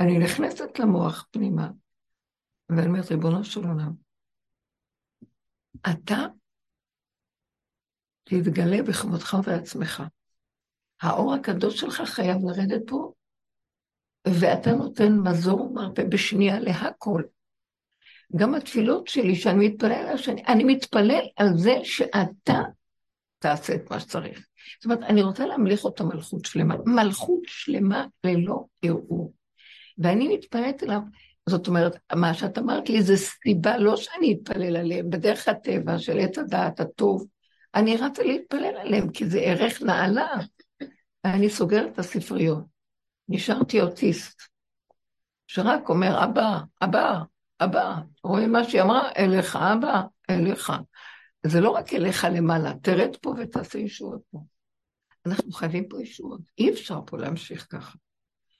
[0.00, 1.68] אני נכנסת למוח פנימה,
[2.68, 3.92] ואני אומרת, ריבונו של עולם,
[5.90, 6.16] אתה
[8.24, 10.02] תתגלה בכבודך ובעצמך.
[11.02, 13.12] האור הקדוש שלך חייב לרדת פה,
[14.40, 17.22] ואתה נותן מזור ומרפא בשנייה להכל.
[18.36, 22.60] גם התפילות שלי, שאני מתפלל על שאני, אני מתפלל על זה שאתה
[23.38, 24.46] תעשה את מה שצריך.
[24.78, 29.32] זאת אומרת, אני רוצה להמליך אותה מלכות שלמה, מלכות שלמה ללא ערעור.
[29.98, 31.00] ואני מתפללת אליו,
[31.48, 36.18] זאת אומרת, מה שאת אמרת לי זה סיבה, לא שאני אתפלל עליהם, בדרך הטבע של
[36.18, 37.26] עת הדעת הטוב,
[37.74, 40.28] אני רצה להתפלל עליהם, כי זה ערך נעלה.
[41.24, 42.64] ואני סוגרת את הספריות.
[43.28, 44.42] נשארתי אוטיסט,
[45.46, 47.22] שרק אומר, אבא, אבא,
[47.60, 47.94] אבא,
[48.24, 49.10] רואים מה שהיא אמרה?
[49.18, 50.72] אליך, אבא, אליך.
[51.46, 54.38] זה לא רק אליך למעלה, תרד פה ותעשה ישועות פה.
[55.26, 57.98] אנחנו חייבים פה ישועות, אי אפשר פה להמשיך ככה.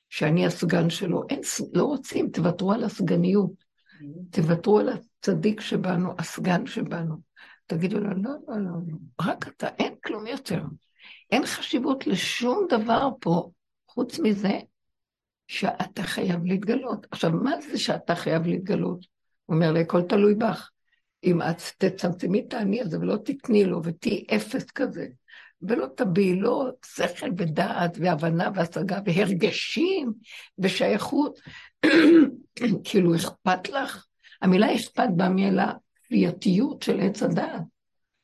[0.09, 1.41] שאני הסגן שלו, אין,
[1.73, 3.65] לא רוצים, תוותרו על הסגניות,
[4.31, 7.17] תוותרו על הצדיק שבנו, הסגן שבנו.
[7.67, 10.63] תגידו לו, לא, לא, לא, לא, רק אתה, אין כלום יותר.
[11.31, 13.51] אין חשיבות לשום דבר פה,
[13.89, 14.59] חוץ מזה
[15.49, 17.07] שאתה חייב להתגלות.
[17.11, 19.07] עכשיו, מה זה שאתה חייב להתגלות?
[19.45, 20.71] הוא אומר לי, הכל תלוי בך.
[21.25, 25.07] אם את תצמצמי את האני הזה ולא תתני לו ותהיי אפס כזה,
[25.63, 30.13] ולא תביעי לו שכל ודעת והבנה והשגה והרגשים
[30.59, 31.39] ושייכות,
[32.85, 34.07] כאילו אכפת לך?
[34.43, 37.63] המילה אכפת באה מהמילה כפייתיות של עץ הדעת.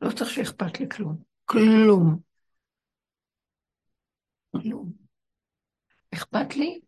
[0.00, 1.16] לא צריך שאכפת לי כלום.
[1.44, 2.18] כלום.
[4.52, 4.92] כלום.
[6.14, 6.80] אכפת לי?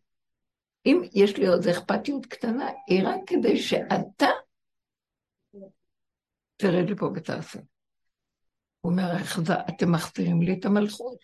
[0.87, 4.27] אם יש לי עוד אכפתיות קטנה, היא רק כדי שאתה
[6.57, 7.59] תרד לפה ותעשה.
[8.85, 11.19] הוא אומר, איך זה, אתם מחזירים לי את המלכות.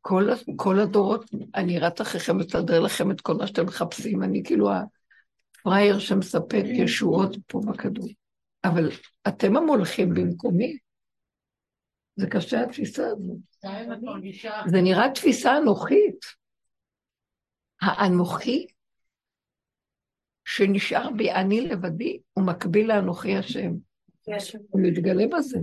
[0.00, 4.70] כל, כל הדורות, אני רץ אחריכם לסדר לכם את כל מה שאתם מחפשים, אני כאילו
[4.72, 8.08] הפראייר שמספק ישועות פה בכדור.
[8.64, 8.90] אבל
[9.28, 10.78] אתם המולכים במקומי.
[12.16, 13.38] זה קשה התפיסה הזאת.
[14.66, 16.24] זה נראה תפיסה אנוכית.
[17.82, 18.66] האנוכי
[20.44, 23.85] שנשאר בי אני לבדי, הוא מקביל לאנוכי השם.
[24.70, 25.58] הוא מתגלה בזה.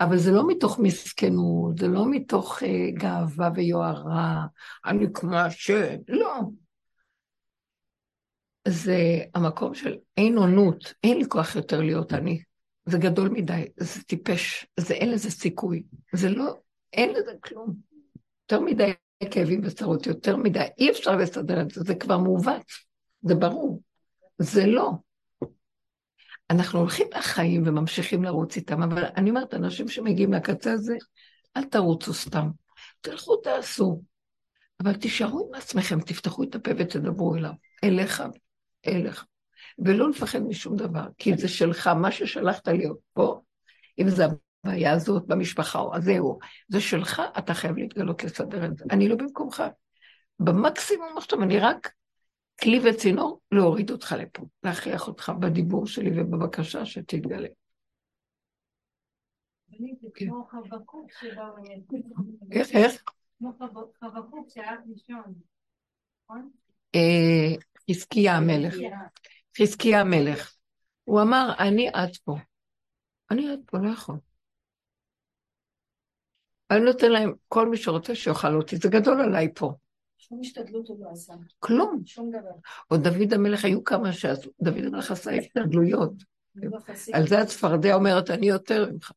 [0.00, 4.46] אבל זה לא מתוך מסכנות, זה לא מתוך uh, גאווה ויוהרה,
[4.84, 6.40] אני כמו השם, לא.
[8.68, 12.42] זה המקום של אין עונות, אין לי כוח יותר להיות אני.
[12.84, 15.82] זה גדול מדי, זה טיפש, זה אין לזה סיכוי.
[16.12, 16.54] זה לא,
[16.92, 17.74] אין לזה כלום.
[18.42, 18.92] יותר מדי
[19.30, 22.66] כאבים וצרות, יותר מדי, אי אפשר לסדר את זה, זה כבר מעוות,
[23.22, 23.82] זה ברור.
[24.38, 24.90] זה לא.
[26.52, 30.96] אנחנו הולכים לחיים וממשיכים לרוץ איתם, אבל אני אומרת, אנשים שמגיעים לקצה הזה,
[31.56, 32.48] אל תרוצו סתם.
[33.00, 34.02] תלכו, תעשו.
[34.82, 37.52] אבל תישארו עם עצמכם, תפתחו את הפה ותדברו אליו,
[37.84, 38.22] אליך,
[38.86, 39.24] אליך.
[39.78, 43.40] ולא לפחד משום דבר, כי זה שלך, מה ששלחת להיות פה,
[43.98, 44.24] אם זה
[44.64, 46.38] הבעיה הזאת במשפחה, או זהו,
[46.68, 48.84] זה שלך, אתה חייב להתגלות לסדר את זה.
[48.90, 49.62] אני לא במקומך.
[50.38, 51.92] במקסימום עכשיו אני רק
[52.60, 57.48] כלי וצינור להוריד אותך לפה, להכריח אותך בדיבור שלי ובבקשה שתתגלה.
[60.14, 60.26] כן.
[62.52, 63.02] איך, איך?
[66.24, 66.50] נכון?
[66.94, 67.56] אה,
[67.90, 68.74] חזקיה המלך.
[69.58, 70.56] חזקיה המלך.
[71.04, 72.36] הוא אמר, אני עד פה.
[73.30, 74.16] אני עד פה, לא יכול.
[76.70, 79.72] אני נותן להם, כל מי שרוצה שיאכל אותי, זה גדול עליי פה.
[80.32, 81.34] שום השתדלות הוא לא עשה.
[81.58, 82.02] כלום.
[82.06, 82.50] שום דבר.
[82.90, 86.12] או דוד המלך, היו כמה שעשו, דוד המלך עשה השתדלויות.
[87.12, 89.12] על זה הצפרדע אומרת, אני יותר ממך.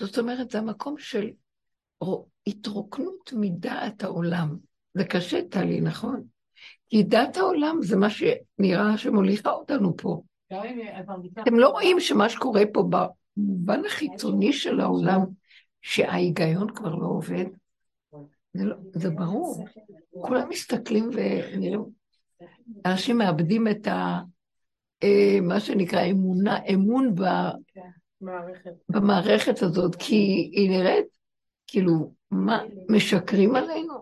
[0.00, 1.30] זאת אומרת, זה המקום של
[2.46, 4.56] התרוקנות מדעת העולם.
[4.94, 6.22] זה קשה, טלי, נכון?
[6.88, 10.22] כי דעת העולם זה מה שנראה שמוליכה אותנו פה.
[11.42, 15.20] אתם לא רואים שמה שקורה פה במובן החיצוני של העולם,
[15.82, 17.44] שההיגיון כבר לא עובד?
[18.54, 19.64] זה, לא, זה ברור.
[20.10, 21.84] כולם מסתכלים ונראים,
[22.86, 24.20] אנשים מאבדים את ה...
[25.02, 27.22] אה, מה שנקרא אמונה, אמון ב,
[28.20, 28.70] מערכת.
[28.88, 31.06] במערכת הזאת, כי היא נראית
[31.66, 33.94] כאילו, מה, משקרים עלינו?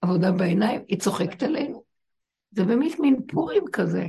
[0.00, 1.84] עבודה בעיניים, היא צוחקת עלינו.
[2.50, 4.06] זה באמת מין פורים כזה.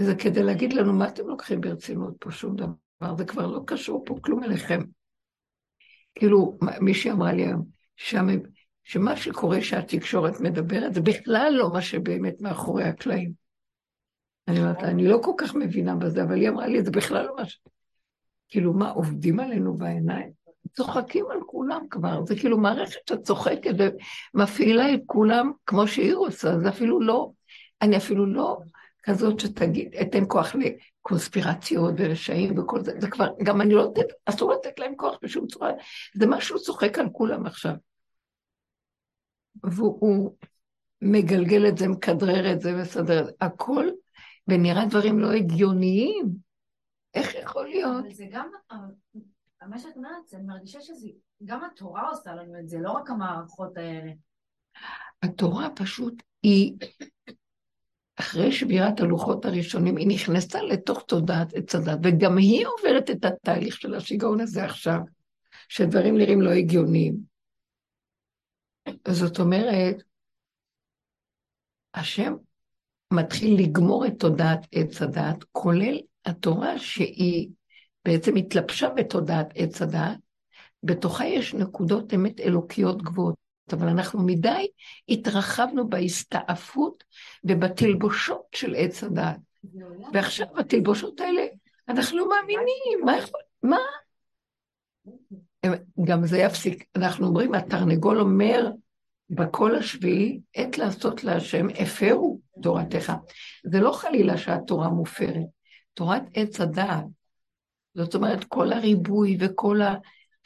[0.00, 2.30] זה כדי להגיד לנו, מה אתם לוקחים ברצינות פה?
[2.30, 4.80] שום דבר, זה כבר לא קשור פה כלום אליכם.
[6.18, 7.64] כאילו, מישהי אמרה לי היום,
[7.96, 8.26] שם,
[8.84, 13.32] שמה שקורה שהתקשורת מדברת, זה בכלל לא מה שבאמת מאחורי הקלעים.
[14.48, 17.26] אני אומרת לה, אני לא כל כך מבינה בזה, אבל היא אמרה לי, זה בכלל
[17.26, 17.60] לא מה ש...
[18.48, 20.30] כאילו, מה, עובדים עלינו בעיניים?
[20.76, 23.74] צוחקים על כולם כבר, זה כאילו מערכת שצוחקת
[24.34, 27.30] ומפעילה את כולם כמו שהיא רוצה, זה אפילו לא,
[27.82, 28.58] אני אפילו לא
[29.06, 34.52] כזאת שתגיד, אתן כוח לקונספירציות ורשעים וכל זה, זה כבר, גם אני לא יודעת, אסור
[34.52, 35.70] לתת להם כוח בשום צורה,
[36.14, 37.74] זה משהו צוחק על כולם עכשיו.
[39.64, 40.36] והוא
[41.02, 43.32] מגלגל את זה, מכדרר את זה, מסדר את זה.
[43.40, 43.86] הכל,
[44.48, 46.26] ונראה דברים לא הגיוניים.
[47.14, 48.04] איך יכול להיות?
[48.04, 48.50] אבל זה גם,
[49.68, 51.08] מה שאת אומרת, אני מרגישה שזה,
[51.44, 54.12] גם התורה עושה לנו את זה, לא רק המערכות האלה.
[55.22, 56.76] התורה פשוט היא,
[58.16, 63.80] אחרי שבירת הלוחות הראשונים, היא נכנסה לתוך תודעת עץ הדת, וגם היא עוברת את התהליך
[63.80, 64.98] של השיגעון הזה עכשיו,
[65.68, 67.16] שדברים נראים לא הגיוניים.
[69.08, 69.96] זאת אומרת,
[71.94, 72.34] השם
[73.12, 77.50] מתחיל לגמור את תודעת עץ הדת, כולל התורה שהיא
[78.04, 80.18] בעצם התלבשה בתודעת עץ הדת,
[80.82, 84.66] בתוכה יש נקודות אמת אלוקיות גבוהות, אבל אנחנו מדי
[85.08, 87.04] התרחבנו בהסתעפות
[87.44, 89.36] ובתלבושות של עץ הדת.
[90.12, 91.42] ועכשיו התלבושות האלה,
[91.88, 93.40] אנחנו לא מאמינים, מה יכול...
[93.62, 93.78] מה?
[96.04, 96.84] גם זה יפסיק.
[96.96, 98.70] אנחנו אומרים, התרנגול אומר
[99.30, 103.12] בקול השביעי, עת לעשות להשם, הפרו תורתך.
[103.64, 105.46] זה לא חלילה שהתורה מופרת.
[105.94, 107.04] תורת עץ הדעת,
[107.94, 109.80] זאת אומרת, כל הריבוי וכל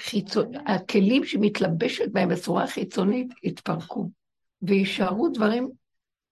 [0.01, 4.11] החיצון, הכלים שמתלבשת בהם בצורה חיצונית, יתפרקו.
[4.63, 5.71] ויישארו דברים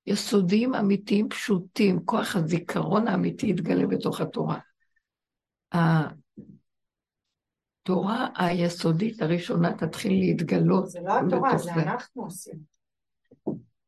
[0.07, 2.01] יסודיים, אמיתיים, פשוטים.
[2.05, 4.59] כוח הזיכרון האמיתי יתגלה בתוך התורה.
[7.83, 10.89] התורה היסודית הראשונה תתחיל להתגלות.
[10.89, 12.59] זה לא התורה, זה אנחנו עושים.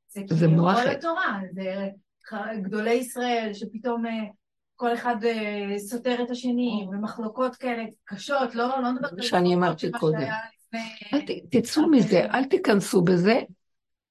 [0.09, 1.89] זה זה כאילו כל התורה, זה
[2.63, 4.13] גדולי ישראל שפתאום אה,
[4.81, 9.85] כל אחד אה, סותר את השני, ומחלוקות כאלה קשות, לא לא נדבר על שאני מחלוקות
[9.85, 10.29] אמרתי קודם.
[11.51, 13.41] תצאו מזה, אל תיכנסו בזה,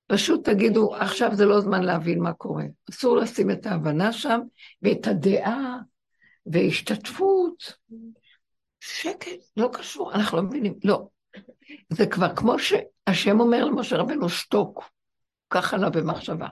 [0.08, 2.64] פשוט תגידו, עכשיו זה לא זמן להבין מה קורה.
[2.90, 4.40] אסור לשים את ההבנה שם,
[4.82, 5.78] ואת הדעה,
[6.46, 7.74] והשתתפות.
[8.80, 11.08] שקט, לא קשור, אנחנו לא מבינים, לא.
[11.90, 14.84] זה כבר כמו שהשם אומר למשה רבנו, שתוק,
[15.50, 16.48] ככה לה במחשבה.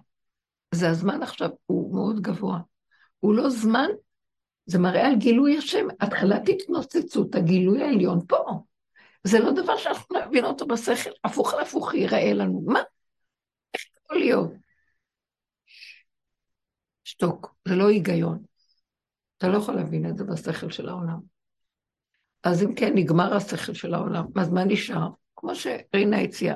[0.72, 2.60] זה הזמן עכשיו, הוא מאוד גבוה.
[3.20, 3.88] הוא לא זמן,
[4.68, 8.64] זה מראה על גילוי השם, התחלת התנוצצות, הגילוי העליון פה.
[9.24, 12.64] זה לא דבר שאנחנו נבין אותו בשכל, הפוך על הפוך ייראה לנו.
[12.66, 12.80] מה?
[13.74, 14.52] איך יכול להיות?
[17.04, 18.44] שתוק, זה לא היגיון.
[19.38, 21.20] אתה לא יכול להבין את זה בשכל של העולם.
[22.44, 25.08] אז אם כן, נגמר השכל של העולם, אז מה נשאר?
[25.36, 26.56] כמו שרינה הציעה.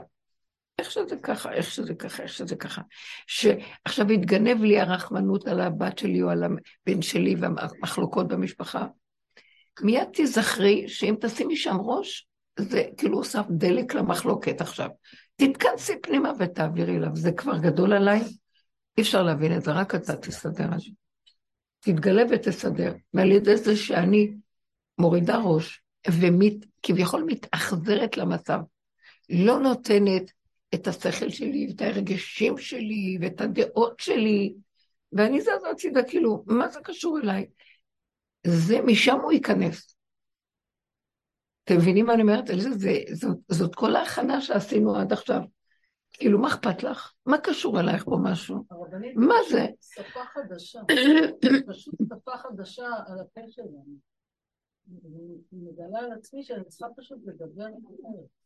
[0.79, 2.81] איך שזה ככה, איך שזה ככה, איך שזה ככה.
[3.27, 8.85] שעכשיו יתגנב לי הרחמנות על הבת שלי או על הבן שלי והמחלוקות במשפחה.
[9.81, 12.27] מיד תיזכרי שאם תשימי שם ראש,
[12.59, 14.89] זה כאילו הוסף דלק למחלוקת עכשיו.
[15.35, 18.21] תתכנסי פנימה ותעבירי אליו, זה כבר גדול עליי,
[18.97, 20.89] אי אפשר להבין את זה, רק אתה תסדר את זה.
[21.79, 24.33] תתגלה ותסדר, ועל ידי זה שאני
[24.97, 28.59] מורידה ראש, וכביכול מתאכזרת למצב,
[29.29, 30.31] לא נותנת
[30.75, 34.53] את השכל שלי, ואת הרגשים שלי, ואת הדעות שלי,
[35.13, 37.45] ואני זזה הצידה, כאילו, מה זה קשור אליי?
[38.47, 39.95] זה, משם הוא ייכנס.
[41.63, 42.49] אתם מבינים מה אני אומרת?
[42.49, 45.41] על זה, זה, זאת, זאת כל ההכנה שעשינו עד עכשיו.
[46.13, 47.13] כאילו, מה אכפת לך?
[47.25, 48.65] מה קשור אלייך פה משהו?
[48.71, 49.65] הרבנית, מה זה?
[49.81, 50.79] שפה חדשה,
[51.71, 54.11] פשוט שפה חדשה על הפה שלנו.
[55.05, 58.40] אני מגלה על עצמי שאני צריכה פשוט לדבר אחרת.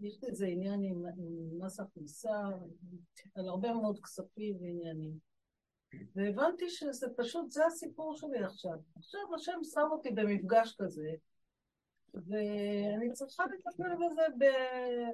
[0.00, 2.38] יש איזה עניין עם, עם מס הכנסה,
[3.34, 5.18] על הרבה מאוד כספים ועניינים.
[6.14, 8.78] והבנתי שזה פשוט, זה הסיפור שלי עכשיו.
[8.96, 11.10] עכשיו השם שם אותי במפגש כזה,
[12.14, 14.22] ואני צריכה לטפל בזה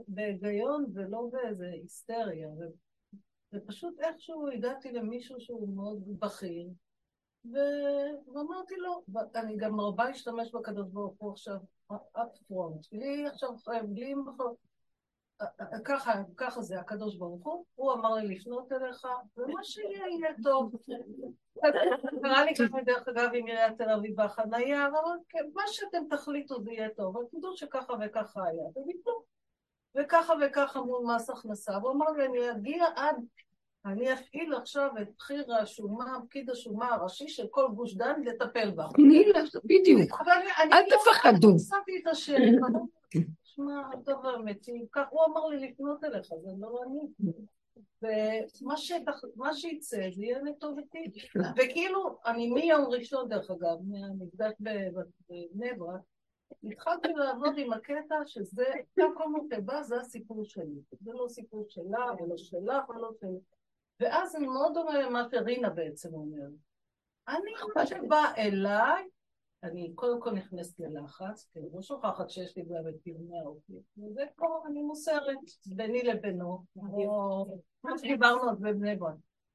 [0.09, 2.49] בהיגיון ולא באיזה היסטריה.
[3.53, 6.69] ופשוט איכשהו הגעתי למישהו שהוא מאוד בכיר,
[8.35, 11.57] ואמרתי לו, ואני גם מרבה להשתמש בקדוש ברוך הוא עכשיו,
[11.93, 13.51] front, בלי עכשיו,
[13.89, 14.67] בלי מחלוקת.
[15.85, 19.07] ככה, ככה זה הקדוש ברוך הוא, הוא אמר לי לפנות אליך,
[19.37, 20.73] ומה שיהיה יהיה טוב.
[22.23, 26.63] קרה לי ככה דרך אגב עם עיריית תל אביב בחנייה, אבל כן, מה שאתם תחליטו
[26.63, 29.23] זה יהיה טוב, אבל תדעו שככה וככה היה, וביטלו.
[29.95, 33.17] וככה וככה מול מס הכנסה, והוא אמר לי, אני אגיע עד,
[33.87, 38.87] אני אפעיל עכשיו את בכיר השומה, פקיד השומה הראשי של כל גוש דן לטפל בה.
[38.95, 39.25] תני
[39.65, 40.21] בדיוק.
[40.21, 41.51] אני אל לא- תפחדו.
[41.51, 42.43] אני שמתי את השם,
[43.45, 47.33] שמע, טוב האמיתי, כך הוא אמר לי לפנות אליך, זה לא אני.
[48.03, 51.05] ומה שיצא, זה יהיה לטובתי.
[51.57, 56.01] וכאילו, אני מיום ראשון, דרך אגב, מהמקדש בבני ברק,
[56.65, 58.65] התחלתי לעבוד עם הקטע שזה,
[58.95, 60.81] כל מה שבא, זה הסיפור שלי.
[61.01, 63.39] זה לא סיפור שלה, ולא שלך, ולא שלי.
[64.01, 66.53] ואז זה מאוד דומה למה שרינה בעצם אומרת.
[67.29, 69.09] אני, מה שבא אליי,
[69.63, 73.73] אני קודם כל נכנסת ללחץ, כי אני לא שוכחת שיש לי גם את טיעוני האופי,
[73.99, 75.37] וזה פה אני מוסרת
[75.67, 77.47] ביני לבינו, או
[77.83, 79.15] כמו שדיברנו אז בבני ברק.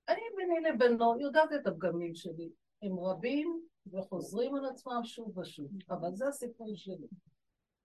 [0.10, 2.50] אני ביני לבינו יודעת את הפגמים שלי,
[2.82, 3.62] הם רבים
[3.94, 7.08] וחוזרים על עצמם שוב ושוב, אבל זה הסיפור שלי.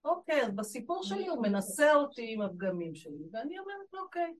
[0.04, 4.34] אוקיי, אז בסיפור שלי הוא מנסה אותי עם הפגמים שלי, ואני אומרת, אוקיי,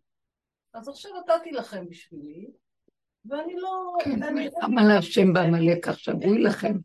[0.77, 2.47] אז עכשיו נתתי לכם בשבילי,
[3.24, 3.97] ואני לא...
[4.05, 4.20] כן,
[4.62, 6.15] למה להשם בעמלק עכשיו?
[6.15, 6.77] הוא יילחם.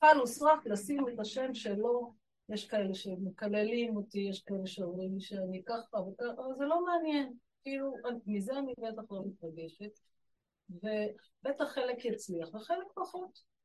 [0.00, 2.12] חל וסרק לשים את השם שלו,
[2.48, 7.32] יש כאלה שמקללים אותי, יש כאלה שאומרים לי שאני ככה וככה, אבל זה לא מעניין.
[7.62, 7.92] כאילו,
[8.26, 9.98] מזה אני בטח לא מתרגשת,
[10.70, 13.56] ובטח חלק יצליח וחלק פחות.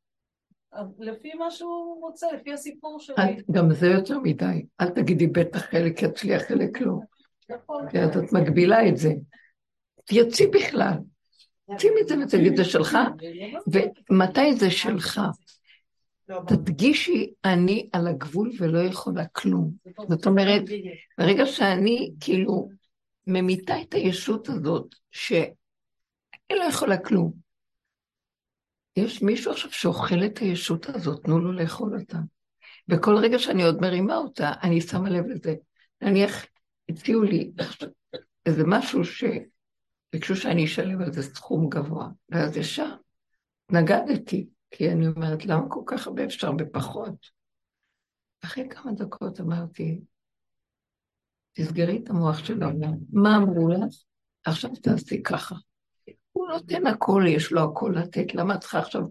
[0.74, 3.16] אבל לפי מה שהוא רוצה, לפי הסיפור שלי.
[3.52, 4.66] גם זה יותר מדי.
[4.82, 6.94] אל תגידי בטח חלק יצליח, חלק לא.
[7.92, 9.14] כי אז את מגבילה את זה.
[10.06, 10.94] תיוציא בכלל.
[11.68, 12.98] תוציא מזה ותגיד, זה שלך,
[14.10, 15.22] ומתי זה שלך?
[16.48, 19.72] תדגישי, אני על הגבול ולא יכולה כלום.
[20.10, 20.62] זאת אומרת,
[21.18, 22.70] ברגע שאני כאילו
[23.28, 25.52] ממיתה את הישות הזאת, שאני
[26.52, 27.32] לא יכולה כלום.
[28.96, 32.18] יש מישהו עכשיו שאוכל את הישות הזאת, תנו לו לאכול אותה.
[32.90, 35.56] וכל רגע שאני עוד מרימה אותה, אני שמה לב לזה.
[36.02, 36.46] נניח,
[36.92, 37.52] הציעו לי
[38.46, 42.96] איזה משהו שביקשו שאני אשלם על זה סכום גבוה, ואז ישר
[43.72, 47.42] נגדתי, כי אני אומרת, למה כל כך הרבה אפשר בפחות?
[48.44, 50.02] אחרי כמה דקות אמרתי,
[51.54, 52.94] תסגרי את המוח של העולם.
[53.14, 53.96] מה אמרו לך?
[54.44, 55.56] עכשיו תעשי ככה.
[56.32, 59.02] הוא נותן הכל, יש לו הכל לתת, למה צריכה עכשיו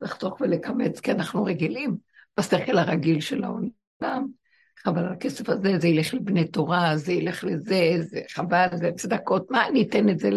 [0.00, 1.00] לחתוך ולקמץ?
[1.00, 1.96] כי אנחנו רגילים
[2.38, 4.26] בשכל הרגיל של העולם.
[4.84, 9.68] על הכסף הזה, זה ילך לבני תורה, זה ילך לזה, זה חבל, זה צדקות, מה
[9.68, 10.30] אני אתן את זה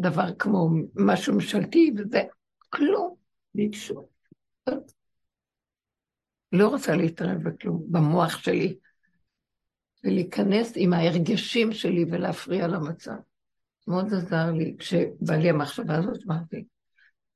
[0.00, 2.22] לדבר כמו משהו ממשלתי וזה?
[2.68, 3.14] כלום,
[3.54, 4.08] ביקשו.
[6.52, 8.76] לא רוצה להתערב בכלום, במוח שלי,
[10.04, 13.16] ולהיכנס עם ההרגשים שלי ולהפריע למצב.
[13.88, 16.64] מאוד עזר לי, כשבא לי המחשבה הזאת, אמרתי,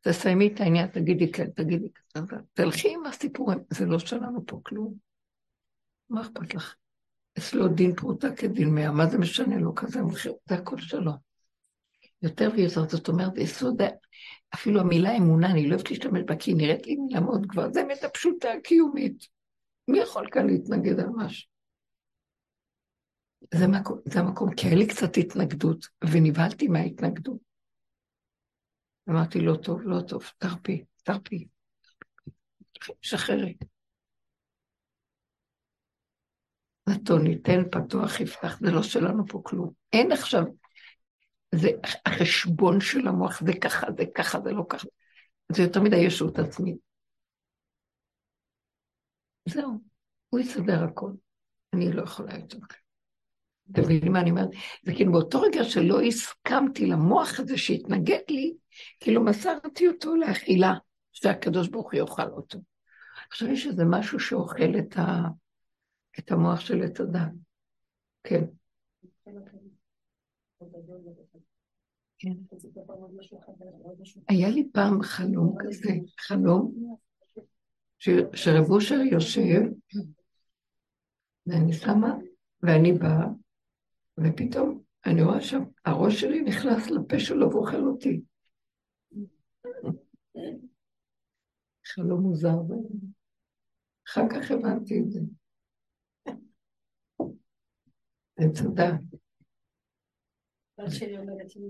[0.00, 2.20] תסיימי את העניין, תגידי כן, תגידי כן,
[2.52, 5.13] תלכי עם הסיפורים, זה לא שלנו פה כלום.
[6.10, 6.74] מה אכפת לך?
[7.38, 10.32] אצלו דין פרוטה כדין מאה, מה זה משנה לו כזה מחיר?
[10.48, 11.12] זה הכל שלו.
[12.22, 13.82] יותר ויותר, זאת אומרת, יסוד,
[14.54, 17.70] אפילו המילה אמונה, אני לא אוהבת להשתמש בה, כי היא נראית לי מילה מאוד גבוהה,
[17.70, 19.26] זה אמת הפשוטה הקיומית.
[19.88, 21.50] מי יכול כאן להתנגד על משהו?
[23.54, 27.38] זה, מקום, זה המקום, כי היה לי קצת התנגדות, ונבהלתי מההתנגדות.
[29.08, 31.46] אמרתי, לא טוב, לא טוב, תרפי, תרפי.
[33.02, 33.54] שחררי.
[36.88, 39.70] נתון ניתן, פתוח, יפתח, זה לא שלנו פה כלום.
[39.92, 40.44] אין עכשיו,
[41.54, 41.68] זה
[42.06, 44.86] החשבון של המוח, זה ככה, זה ככה, זה לא ככה.
[45.52, 46.76] זה יותר מדי ישות עצמית.
[49.48, 49.80] זהו,
[50.28, 51.10] הוא יסדר הכל.
[51.72, 52.58] אני לא יכולה יותר.
[53.72, 54.48] אתם מבינים מה אני אומרת?
[54.82, 58.54] זה כאילו באותו רגע שלא הסכמתי למוח הזה שהתנגד לי,
[59.00, 60.74] כאילו מסרתי אותו לאכילה,
[61.12, 62.58] שהקדוש ברוך הוא יאכל אותו.
[63.30, 65.22] עכשיו יש איזה משהו שאוכל את, ה...
[66.18, 67.32] את המוח של עץ הדת.
[68.24, 68.44] כן.
[74.28, 76.96] היה לי פעם חלום כזה, חלום.
[78.34, 79.60] שרב אושר יושב,
[81.46, 82.14] ואני שמה,
[82.62, 83.26] ואני באה,
[84.20, 88.20] ופתאום אני רואה שם, הראש שלי נכנס לפה שלו ואוכל אותי.
[91.86, 92.56] חלום מוזר.
[94.08, 95.20] אחר כך הבנתי את זה.
[98.36, 99.00] עץ הדת.
[100.78, 101.68] הבת שלי אומרת לי,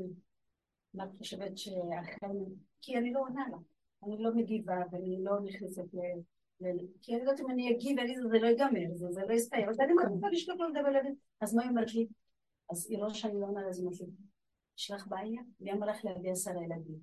[0.95, 2.37] מה את חושבת שאכן,
[2.81, 3.57] כי אני לא עונה לה,
[4.05, 5.99] אני לא מגיבה ואני לא נכנסת ל...
[6.61, 9.69] ל- כי אני יודעת אם אני אגיב, אני זה לא ייגמר, זה, זה לא יסתיים,
[9.69, 12.07] אז אני מעדיפה לשלוח לו לדבר לילד, אז מה היא אומרת לי?
[12.71, 14.07] אז היא רואה שאני לא עונה לה, אז היא אומרת לי,
[14.79, 15.43] יש לך בעיה?
[15.61, 16.97] מי אמר לך להביא עשרה ילדים?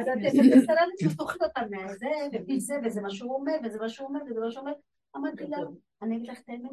[0.00, 4.08] אז את עשרה ילדים, תאכלי אותם מהזה, ומזה, וזה מה שהוא אומר, וזה מה שהוא
[4.08, 4.72] אומר, וזה מה שהוא אומר.
[5.16, 5.58] אמרתי לה,
[6.02, 6.70] אני אגיד לך את האמת,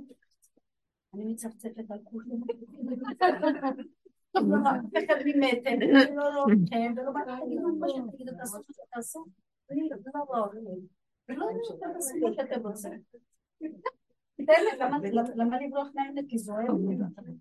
[1.14, 2.42] אני מצפצפת על כולם.
[4.36, 5.72] לא, אף אחד ממטר,
[6.16, 9.26] לא לא כן, ולא בא תגידו מה שתגידו, תעשו מה שתעשו.
[9.72, 10.48] אני לא לא
[11.30, 11.46] ולא
[11.94, 12.92] תעשו מה שאתם רוצים.
[14.40, 14.98] באמת, למה-
[15.36, 16.26] למה לברוח מהאמת?
[16.30, 16.98] כי זו האמת.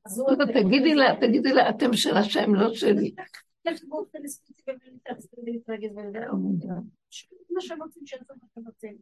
[0.08, 3.14] זו לא, תגידי לה, תגידי לה, אתם של השם, לא שלי.
[5.96, 6.74] ולדבר.
[7.50, 8.96] מה שהם רוצים, שיעשו מה שהם רוצים.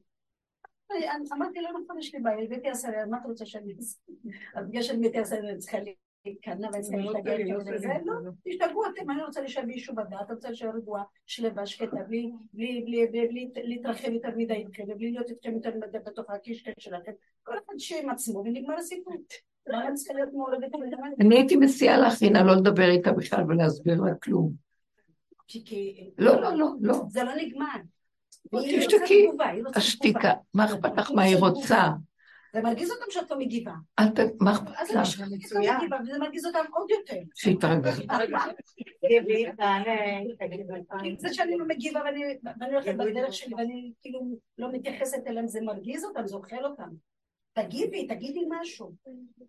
[1.33, 3.99] אמרתי לו, נכון, יש לי בעיה, הבאתי עשרה, מה את רוצה שאני אעשה?
[4.69, 5.79] בגלל שאני הבאתי עשרה, אני צריכה
[6.25, 7.35] להיכנע ואני צריכה להשתגע
[7.75, 8.15] לזה, לא,
[8.45, 12.33] תשתגעו אתם, אני רוצה להישאר ביישוב הדעת, רוצה להישאר רגועה, שלווה, שקטה, בלי
[13.55, 18.03] להתרחב יותר מדי איתכם, ובלי להיות איתכם יותר מדי בתוך הקישקע שלכם, כל אחד שיהיה
[18.03, 19.15] עם עצמו ונגמר הסיפור.
[19.67, 24.53] למה אני הייתי מציעה לך, רינה, לא לדבר איתה בכלל ולהסביר לה כלום.
[26.19, 26.95] לא, לא, לא, לא.
[27.09, 27.77] זה לא נגמר.
[28.53, 29.29] והיא רוצה תשתקי.
[29.75, 30.33] השתיקה, תגובה.
[30.55, 31.89] מה אכפת לך מה היא רוצה?
[32.53, 33.73] זה מרגיז אותם שאת לא מגיבה.
[33.99, 34.19] אל ת...
[34.41, 35.21] מה אכפת לך?
[35.53, 37.17] לא וזה מרגיז אותם עוד יותר.
[37.35, 37.91] שיתרגל.
[41.03, 42.01] כי זה שאני לא מגיבה
[42.61, 44.21] ואני הולכת בדרך שלי ואני כאילו
[44.59, 46.89] לא מתייחסת אליהם, זה מרגיז אותם, זה אוכל אותם.
[47.53, 48.93] תגיבי, תגידי משהו.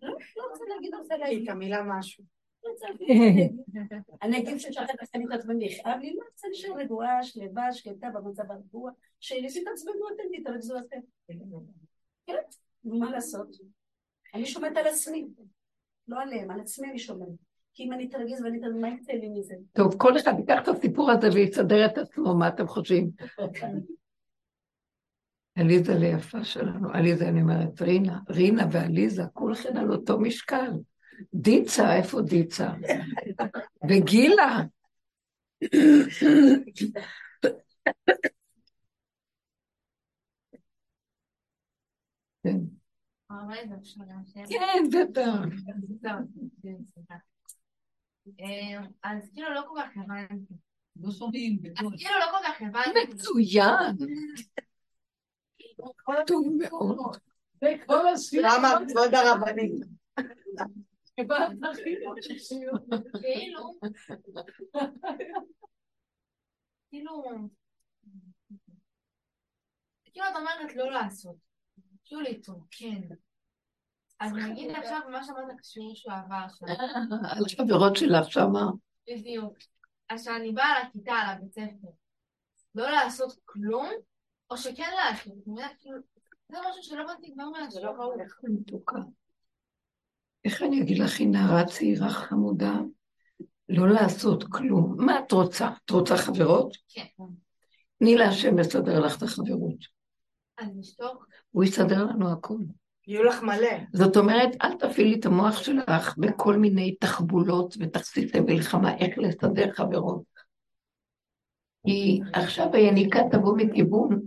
[0.02, 1.50] לא, לא רוצה להגיד, רוצה להגיד.
[1.50, 2.24] המילה משהו.
[4.22, 8.50] אני אגיד ששכחת לכם את עצמי, יכאב לי, לא רוצה להישאר רגועה, שלווה, שקטה, במצב
[8.50, 8.90] הרגוע,
[9.20, 11.00] שתתעצבנו אתם, תתרכזו אתם.
[12.26, 12.34] כן,
[12.84, 13.56] מה לעשות?
[14.34, 15.26] אני שומעת על עצמי,
[16.08, 17.28] לא עליהם, על עצמי אני שומעת.
[17.74, 19.54] כי אם אני אתרגז ואני אתרגז, מה יצא לי מזה?
[19.72, 23.10] טוב, כל אחד ייקח את הסיפור הזה ויסדר את עצמו, מה אתם חושבים?
[25.54, 30.70] עליזה ליפה שלנו, עליזה אני אומרת, רינה, רינה ועליזה, כולכן על אותו משקל.
[31.34, 32.68] דיצה, איפה דיצה?
[33.90, 34.60] וגילה.
[42.42, 42.58] כן,
[44.48, 45.44] כן, בטח.
[49.02, 50.54] אז כאילו לא כל כך הבנתי.
[51.00, 51.98] לא שומעים אז בקול.
[51.98, 53.14] כאילו לא כל כך הבנתי.
[53.14, 53.96] מצוין.
[56.26, 57.16] טוב מאוד.
[58.42, 59.72] למה כבוד הרבנית?
[63.20, 63.78] כאילו,
[66.90, 67.48] כאילו,
[70.04, 71.36] כאילו את אומרת לא לעשות,
[72.04, 73.00] כאילו להתרוקן.
[74.20, 76.68] אז נגיד עכשיו מה שאמרת בשיעור שהוא עבר עכשיו,
[77.36, 78.70] על חברות שלך שמה.
[79.08, 79.58] בדיוק.
[80.08, 81.88] אז כשאני באה לכיתה, לבית ספר,
[82.74, 83.88] לא לעשות כלום,
[84.50, 85.68] או שכן לעשות, מבינה?
[85.78, 85.98] כאילו,
[86.52, 87.44] זה משהו שלא הבנתי כבר.
[88.20, 88.98] איך אני מתוקה.
[90.44, 92.74] איך אני אגיד לך, היא נערה צעירה חמודה,
[93.68, 94.94] לא לעשות כלום.
[94.98, 95.70] מה את רוצה?
[95.84, 96.76] את רוצה חברות?
[96.88, 97.24] כן.
[97.98, 99.76] תני להשם לסדר לך את החברות.
[101.50, 102.64] הוא יסדר לנו הכול.
[103.06, 103.76] יהיו לך מלא.
[103.92, 110.22] זאת אומרת, אל תפעילי את המוח שלך בכל מיני תחבולות ותכסיסי מלחמה, איך לסדר חברות.
[111.86, 114.20] כי עכשיו היניקה תבוא מכיוון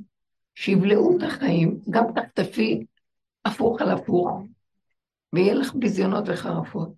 [0.55, 2.85] שיבלעו את החיים, גם תחטפי
[3.45, 4.29] הפוך על הפוך,
[5.33, 6.89] ויהיה לך ביזיונות וחרפות.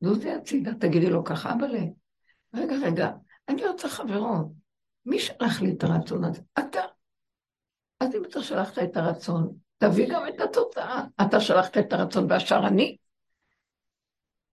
[0.00, 1.80] זוזי הצידה, תגידי לו ככה, אבאלה,
[2.54, 3.10] רגע, רגע,
[3.48, 4.46] אני רוצה חברות.
[5.06, 6.42] מי שלח לי את הרצון הזה?
[6.58, 6.80] אתה.
[8.00, 11.04] אז אם אתה שלחת את הרצון, תביא גם את התוצאה.
[11.26, 12.96] אתה שלחת את הרצון והשאר אני.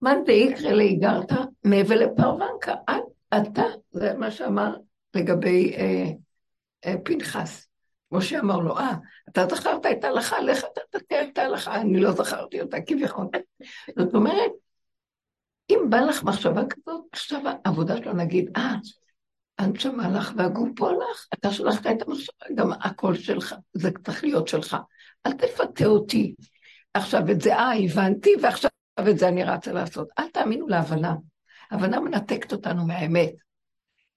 [0.01, 1.31] מאן דאיקרא לאיגרת,
[1.63, 2.75] מהווה לפרוונקה.
[3.37, 4.75] אתה, זה מה שאמר
[5.15, 6.05] לגבי אה,
[6.85, 7.66] אה, פנחס.
[8.11, 8.93] משה אמר לו, אה,
[9.29, 13.27] אתה זכרת את ההלכה, לך אתה תתקן את ההלכה, אני לא זכרתי אותה כביכול.
[13.99, 14.51] זאת אומרת,
[15.69, 18.75] אם בא לך מחשבה כזאת, עכשיו העבודה שלו נגיד, אה,
[19.59, 24.47] הנשמה לך והגוף פה לך, אתה שלחת את המחשבה, גם הקול שלך, זה צריך להיות
[24.47, 24.77] שלך.
[25.25, 26.35] אל תפתה אותי.
[26.93, 28.69] עכשיו את זה, אה, הבנתי, ועכשיו
[29.09, 30.07] את זה אני רצה לעשות.
[30.19, 31.15] אל תאמינו להבנה.
[31.71, 33.46] הבנה מנתקת אותנו מהאמת.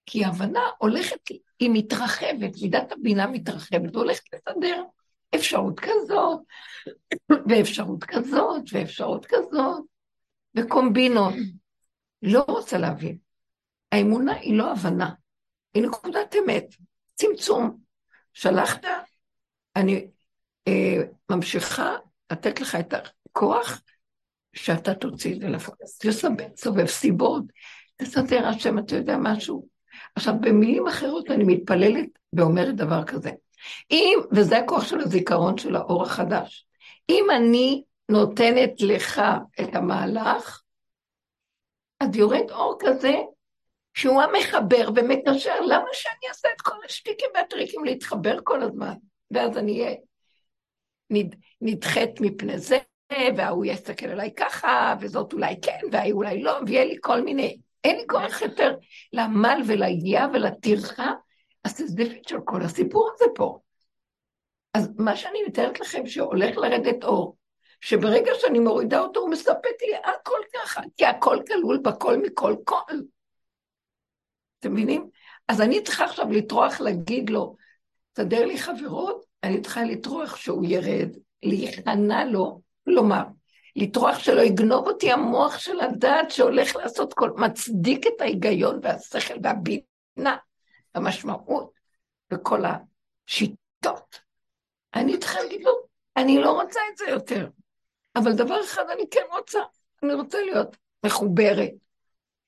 [0.05, 1.29] כי ההבנה הולכת,
[1.59, 4.83] היא מתרחבת, מידת הבינה מתרחבת, והולכת לסדר
[5.35, 6.39] אפשרות כזאת,
[7.49, 9.83] ואפשרות כזאת, ואפשרות כזאת,
[10.55, 11.33] וקומבינות.
[12.21, 13.17] לא רוצה להבין.
[13.91, 15.09] האמונה היא לא הבנה,
[15.73, 16.75] היא נקודת אמת,
[17.15, 17.77] צמצום.
[18.33, 18.85] שלחת,
[19.75, 20.07] אני
[20.67, 20.97] אה,
[21.29, 21.95] ממשיכה
[22.31, 23.81] לתת לך את הכוח
[24.53, 25.77] שאתה תוציא את זה לפועל.
[26.53, 27.43] תסובב סיבות,
[27.95, 29.67] תסדר השם, אתה יודע משהו.
[30.15, 33.31] עכשיו, במילים אחרות אני מתפללת ואומרת דבר כזה.
[33.91, 36.65] אם, וזה הכוח של הזיכרון של האור החדש,
[37.09, 39.21] אם אני נותנת לך
[39.61, 40.61] את המהלך,
[41.99, 43.13] אז יורד אור כזה
[43.93, 48.93] שהוא המחבר ומקשר, למה שאני אעשה את כל השטיקים והטריקים להתחבר כל הזמן?
[49.31, 49.95] ואז אני אהיה
[51.09, 52.77] נד, נדחית מפני זה,
[53.37, 57.95] וההוא יסתכל עליי ככה, וזאת אולי כן, והיא אולי לא, ויהיה לי כל מיני, אין
[57.95, 58.75] לי כוח יותר
[59.13, 61.11] לעמל וליגיעה ולטרחה,
[61.65, 63.59] הסיזיפית של כל הסיפור הזה פה.
[64.73, 67.37] אז מה שאני מתארת לכם, שהולך לרדת אור,
[67.81, 72.93] שברגע שאני מורידה אותו, הוא מספק לי הכל ככה, כי הכל כלול בכל מכל כל.
[74.59, 75.09] אתם מבינים?
[75.47, 77.55] אז אני צריכה עכשיו לטרוח להגיד לו,
[78.13, 81.09] תסדר לי חברות, אני צריכה לטרוח שהוא ירד,
[81.43, 83.23] להיכנע לו, כלומר,
[83.75, 90.37] לטרוח שלא יגנוב אותי המוח של הדעת שהולך לעשות כל, מצדיק את ההיגיון והשכל והבינה,
[90.95, 91.71] המשמעות
[92.33, 94.19] וכל השיטות.
[94.93, 95.71] אני צריכה להגיד לו,
[96.17, 97.47] אני לא רוצה את זה יותר.
[98.15, 99.59] אבל דבר אחד אני כן רוצה,
[100.03, 101.71] אני רוצה להיות מחוברת.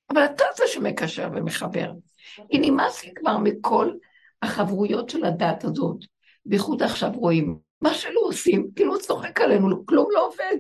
[0.10, 1.92] אבל אתה זה שמקשר ומחבר.
[2.52, 3.92] כי נמאס לי כבר מכל
[4.42, 5.98] החברויות של הדת הזאת.
[6.46, 10.58] בייחוד עכשיו רואים, מה שלא עושים, כאילו הוא צוחק עלינו, כלום לא עובד.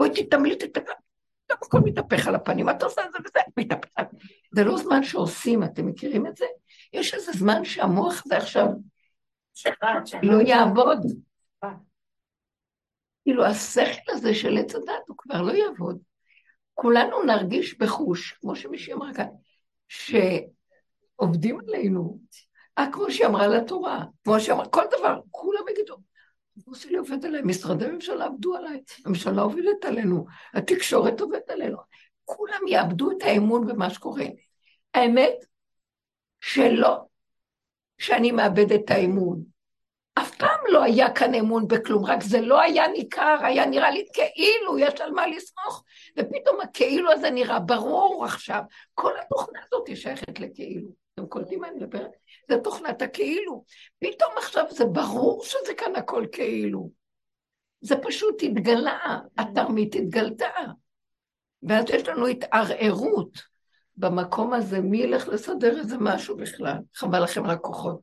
[0.00, 0.92] בואי תתעמלי, תתעמלי,
[1.50, 4.02] הכל מתהפך על הפנים, אתה עושה את זה וזה, מתהפך.
[4.52, 6.44] זה לא זמן שעושים, אתם מכירים את זה?
[6.92, 8.66] יש איזה זמן שהמוח הזה עכשיו
[10.22, 10.98] לא יעבוד.
[13.22, 15.98] כאילו השכל הזה של עץ הדת הוא כבר לא יעבוד.
[16.74, 19.28] כולנו נרגיש בחוש, כמו שמישהי אמרה כאן,
[19.88, 22.18] שעובדים עלינו.
[22.78, 25.96] אה, כמו שהיא אמרה לתורה, כמו שאמרה, כל דבר, כולם יגידו,
[26.64, 31.76] כמו שלי עובד עליי, משרדי ממשלה עבדו עליי, הממשלה עובדת עלינו, התקשורת עובדת עלינו.
[32.24, 34.24] כולם יאבדו את האמון במה שקורה.
[34.94, 35.34] האמת
[36.40, 36.98] שלא,
[37.98, 39.42] שאני מאבד את האמון.
[40.14, 44.06] אף פעם לא היה כאן אמון בכלום, רק זה לא היה ניכר, היה נראה לי
[44.12, 45.84] כאילו יש על מה לסמוך,
[46.18, 48.62] ופתאום הכאילו הזה נראה ברור עכשיו.
[48.94, 50.88] כל התוכנה הזאת שייכת לכאילו.
[51.20, 52.10] אתם קולטים מה אני מדברת?
[52.48, 53.64] זה תוכנת הכאילו.
[53.98, 56.90] פתאום עכשיו זה ברור שזה כאן הכל כאילו.
[57.80, 60.46] זה פשוט התגלה, התרמית התגלתה.
[61.62, 63.42] ואז יש לנו התערערות
[63.96, 66.78] במקום הזה, מי ילך לסדר איזה משהו בכלל?
[66.94, 68.00] חבל לכם רק כוחות.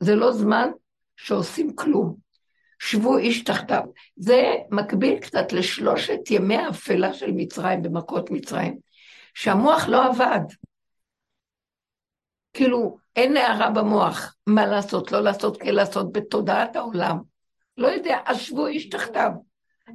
[0.00, 0.70] זה לא זמן
[1.16, 2.24] שעושים כלום.
[2.78, 3.82] שבו איש תחתיו.
[4.16, 8.78] זה מקביל קצת לשלושת ימי האפלה של מצרים, במכות מצרים,
[9.34, 10.40] שהמוח לא עבד.
[12.54, 17.18] כאילו, אין הערה במוח מה לעשות, לא לעשות, כן לעשות בתודעת העולם.
[17.76, 19.30] לא יודע, שבו איש תחתיו.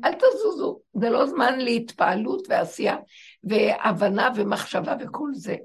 [0.05, 2.97] אל תזוזו, זה לא זמן להתפעלות ועשייה
[3.43, 5.55] והבנה ומחשבה וכל זה.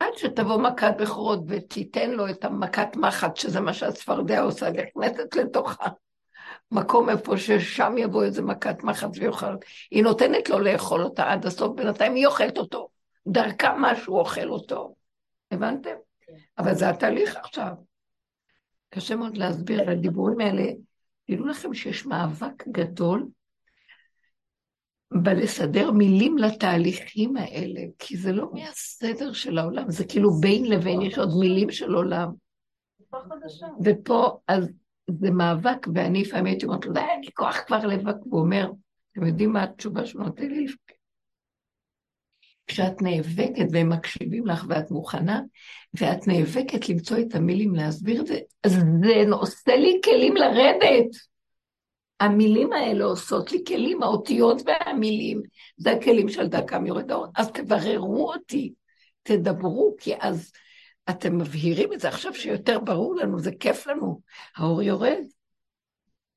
[0.00, 5.76] עד שתבוא מכת בכורות ותיתן לו את המכת מחט, שזה מה שהצפרדע עושה, נכנסת לתוך
[6.72, 9.56] המקום איפה ששם יבוא איזה מכת מחט ויאכל.
[9.90, 12.88] היא נותנת לו לאכול אותה עד הסוף, בינתיים היא אוכלת אותו.
[13.26, 14.94] דרכה משהו אוכל אותו.
[15.50, 15.94] הבנתם?
[16.58, 17.72] אבל זה התהליך עכשיו.
[18.90, 20.72] קשה מאוד להסביר, הדיבורים האלה,
[21.26, 23.26] תדעו לכם שיש מאבק גדול
[25.22, 31.18] בלסדר מילים לתהליכים האלה, כי זה לא מהסדר של העולם, זה כאילו בין לבין יש
[31.18, 32.32] עוד מילים של עולם.
[33.84, 34.68] ופה, אז
[35.08, 38.70] זה מאבק, ואני לפעמים הייתי אומרת לו, די, אין לי כוח כבר לבק, והוא אומר,
[39.12, 40.66] אתם יודעים מה התשובה שהוא נותן לי?
[42.66, 45.40] כשאת נאבקת והם מקשיבים לך ואת מוכנה,
[45.94, 51.16] ואת נאבקת למצוא את המילים להסביר את זה, זה עושה לי כלים לרדת.
[52.20, 55.42] המילים האלה עושות לי כלים, האותיות והמילים,
[55.76, 57.26] זה הכלים של דקה מיורד האור.
[57.36, 58.72] אז תבררו אותי,
[59.22, 60.52] תדברו, כי אז
[61.10, 64.20] אתם מבהירים את זה עכשיו שיותר ברור לנו, זה כיף לנו,
[64.56, 65.24] האור יורד.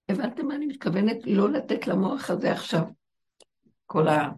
[0.09, 1.17] הבנתם מה אני מתכוונת?
[1.25, 2.83] לא לתת למוח הזה עכשיו
[3.85, 4.29] כל ה...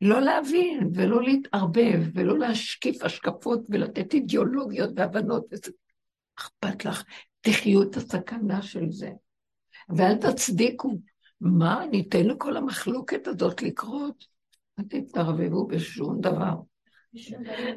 [0.00, 5.44] לא להבין ולא להתערבב ולא להשקיף השקפות ולתת אידיאולוגיות והבנות.
[6.38, 7.04] אכפת לך,
[7.40, 9.10] תחיו את הסכנה של זה.
[9.88, 10.98] ואל תצדיקו.
[11.40, 14.26] מה, ניתן לכל המחלוקת הזאת לקרות?
[14.78, 16.54] אל תתערבבו בשום דבר.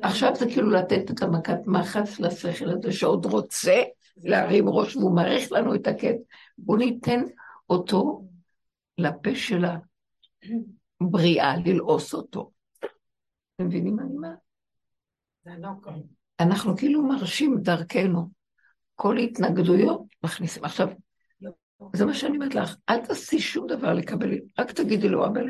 [0.02, 3.82] עכשיו זה כאילו לתת את המכת מחץ לשכל הזה שעוד רוצה
[4.18, 6.16] להרים ראש והוא מעריך לנו את הקט.
[6.58, 7.24] בואו ניתן
[7.70, 8.26] אותו
[8.98, 9.66] לפה של
[11.02, 12.52] הבריאה, ללעוס אותו.
[13.56, 14.38] אתם מבינים מה אני אומרת?
[15.46, 15.70] לא
[16.40, 18.30] אנחנו כאילו מרשים דרכנו.
[18.96, 20.66] כל התנגדויות מכניסים.
[20.66, 20.88] עכשיו,
[21.96, 25.44] זה מה שאני אומרת לך, אל תעשי שום דבר לקבל, רק תגידי לו, אבל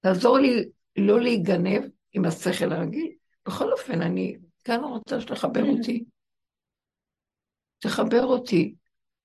[0.00, 1.82] תעזור לי לא להיגנב
[2.12, 3.12] עם השכל הרגיל.
[3.46, 6.04] בכל אופן, אני כאן רוצה שתחבר אותי.
[7.78, 8.74] תחבר אותי,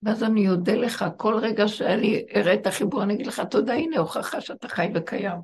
[0.03, 3.97] ואז אני אודה לך, כל רגע שאני אראה את החיבור, אני אגיד לך, תודה, הנה
[3.97, 5.39] הוכחה שאתה חי וקיים.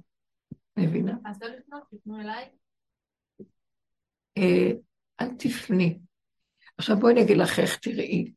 [0.78, 1.14] מבינה?
[1.26, 2.46] אז לא לפנות, תפנו אליי.
[4.38, 4.72] אה,
[5.22, 6.00] אל תפני.
[6.78, 8.32] עכשיו בואי אני אגיד לך איך תראי.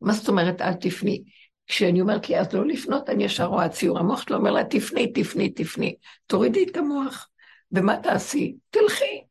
[0.00, 1.24] מה זאת אומרת אל תפני?
[1.66, 3.98] כשאני אומרת לי, אז לא לפנות, אני ישר רואה ציור.
[3.98, 5.96] המוח שלו אומר לה, תפני, תפני, תפני.
[6.26, 7.28] תורידי את המוח.
[7.72, 8.56] ומה תעשי?
[8.70, 9.24] תלכי,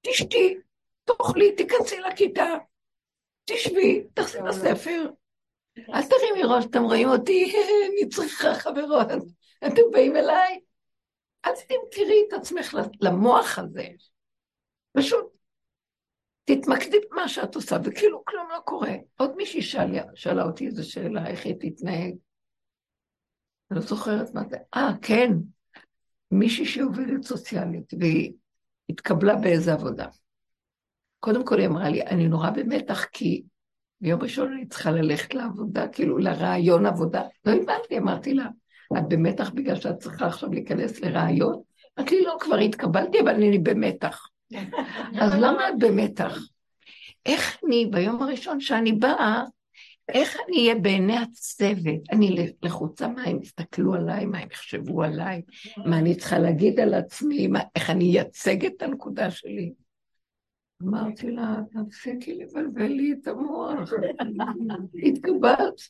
[0.00, 0.56] תשתי,
[1.04, 2.44] תאכלי, תיכנסי לכיתה,
[3.44, 5.10] תשבי, תחזי לספר.
[5.78, 7.52] אל תרימי ראש, אתם רואים אותי,
[7.88, 9.06] אני צריכה חברות,
[9.66, 10.60] אתם באים אליי.
[11.46, 11.52] אל
[11.90, 13.86] תראי את עצמך למוח הזה.
[14.92, 15.26] פשוט
[16.44, 18.92] תתמקדי במה שאת עושה, וכאילו כלום לא קורה.
[19.16, 22.14] עוד מישהי שאלה, שאלה אותי איזו שאלה, איך היא תתנהג.
[23.70, 24.56] אני לא זוכרת מה זה.
[24.76, 25.30] אה, כן,
[26.30, 28.32] מישהי שעובדת סוציאלית, והיא
[28.88, 30.06] התקבלה באיזה עבודה.
[31.20, 33.42] קודם כל היא אמרה לי, אני נורא במתח, כי
[34.00, 37.22] ביום ראשון אני צריכה ללכת לעבודה, כאילו לרעיון עבודה.
[37.44, 38.46] לא הבנתי, אמרתי לה,
[38.98, 41.60] את במתח בגלל שאת צריכה עכשיו להיכנס לרעיון?
[41.98, 44.26] אמרתי לי, לא, כבר התקבלתי, אבל אני במתח.
[45.20, 46.38] אז למה את במתח?
[47.26, 49.44] איך אני, ביום הראשון שאני באה,
[50.08, 52.10] איך אני אהיה בעיני הצוות?
[52.12, 55.42] אני לחוצה מה הם יסתכלו עליי, מה הם יחשבו עליי,
[55.86, 59.72] מה אני צריכה להגיד על עצמי, מה, איך אני אייצג את הנקודה שלי.
[60.82, 63.92] אמרתי לה, תפסיקי לבלבל לי את המוח.
[65.02, 65.80] התקבלת.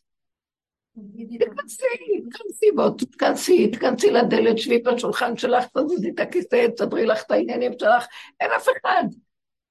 [1.39, 1.85] תתכנסי,
[2.29, 7.73] תתכנסי, בוא תתכנסי, תתכנסי לדלת, שבי בשולחן שלך, תזוזי את הכיסא, תסדרי לך את העניינים
[7.79, 8.07] שלך,
[8.41, 9.05] אין אף אחד.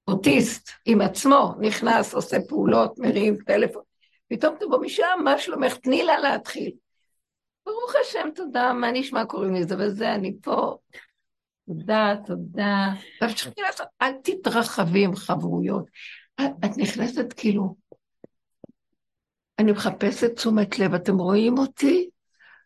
[0.08, 3.82] אוטיסט עם עצמו נכנס, עושה פעולות, מרים טלפון.
[4.28, 5.76] פתאום תבוא משם, מה שלומך?
[5.76, 6.72] תני לה להתחיל.
[7.66, 10.76] ברוך השם, תודה, מה נשמע קוראים לזה וזה, אני פה.
[11.66, 12.88] תודה, תודה.
[13.20, 15.84] תמשיכי לעשות, אל תתרחבי עם חברויות.
[16.40, 17.74] את, את נכנסת כאילו,
[19.58, 22.10] אני מחפשת תשומת לב, אתם רואים אותי?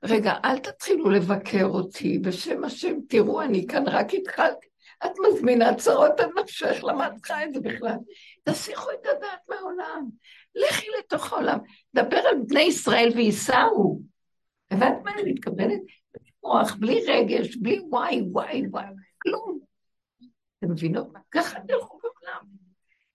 [0.04, 4.66] רגע, אל תתחילו לבקר אותי, בשם השם, תראו, אני כאן רק התחלתי.
[5.06, 7.96] את מזמינה צרות על נפשך, למה את צריכה את זה בכלל?
[8.44, 10.08] תסיחו את הדעת מהעולם,
[10.54, 11.58] לכי לתוך העולם,
[11.94, 14.00] דבר על בני ישראל וייסעו.
[14.70, 15.80] הבנת מה אני מתכוונת?
[16.44, 18.84] מוח, בלי רגש, בלי וואי, וואי, וואי,
[19.22, 19.58] כלום.
[20.58, 21.08] אתם מבינות?
[21.30, 22.44] ככה תלכו בעולם.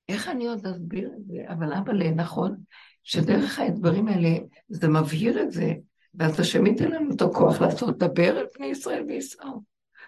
[0.09, 1.43] איך אני עוד אסביר את זה?
[1.47, 2.55] אבל אבל נכון,
[3.03, 4.29] שדרך האתגרים האלה,
[4.69, 5.73] זה מבהיר את זה,
[6.13, 9.61] ואז השם ייתן לנו את הכוח לעשות, דבר על בני ישראל וייסעו.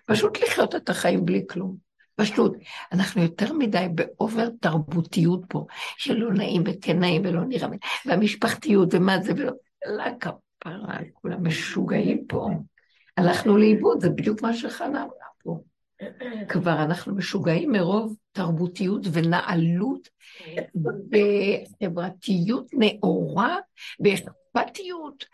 [0.06, 1.78] פשוט לחיות את החיים בלי כלום.
[2.16, 2.58] פשוט.
[2.92, 5.66] אנחנו יותר מדי באובר תרבותיות פה,
[5.98, 7.70] שלא נעים וכן נעים ולא נראה,
[8.06, 9.52] והמשפחתיות ומה זה ולא...
[9.86, 12.50] לא כפרה, כולם משוגעים פה.
[13.22, 15.60] הלכנו לאיבוד, זה בדיוק מה שחנה אמרה פה.
[16.50, 20.10] כבר אנחנו משוגעים מרוב תרבותיות ונעלות
[21.12, 23.58] וחברתיות נאורה
[24.00, 25.26] ואכפתיות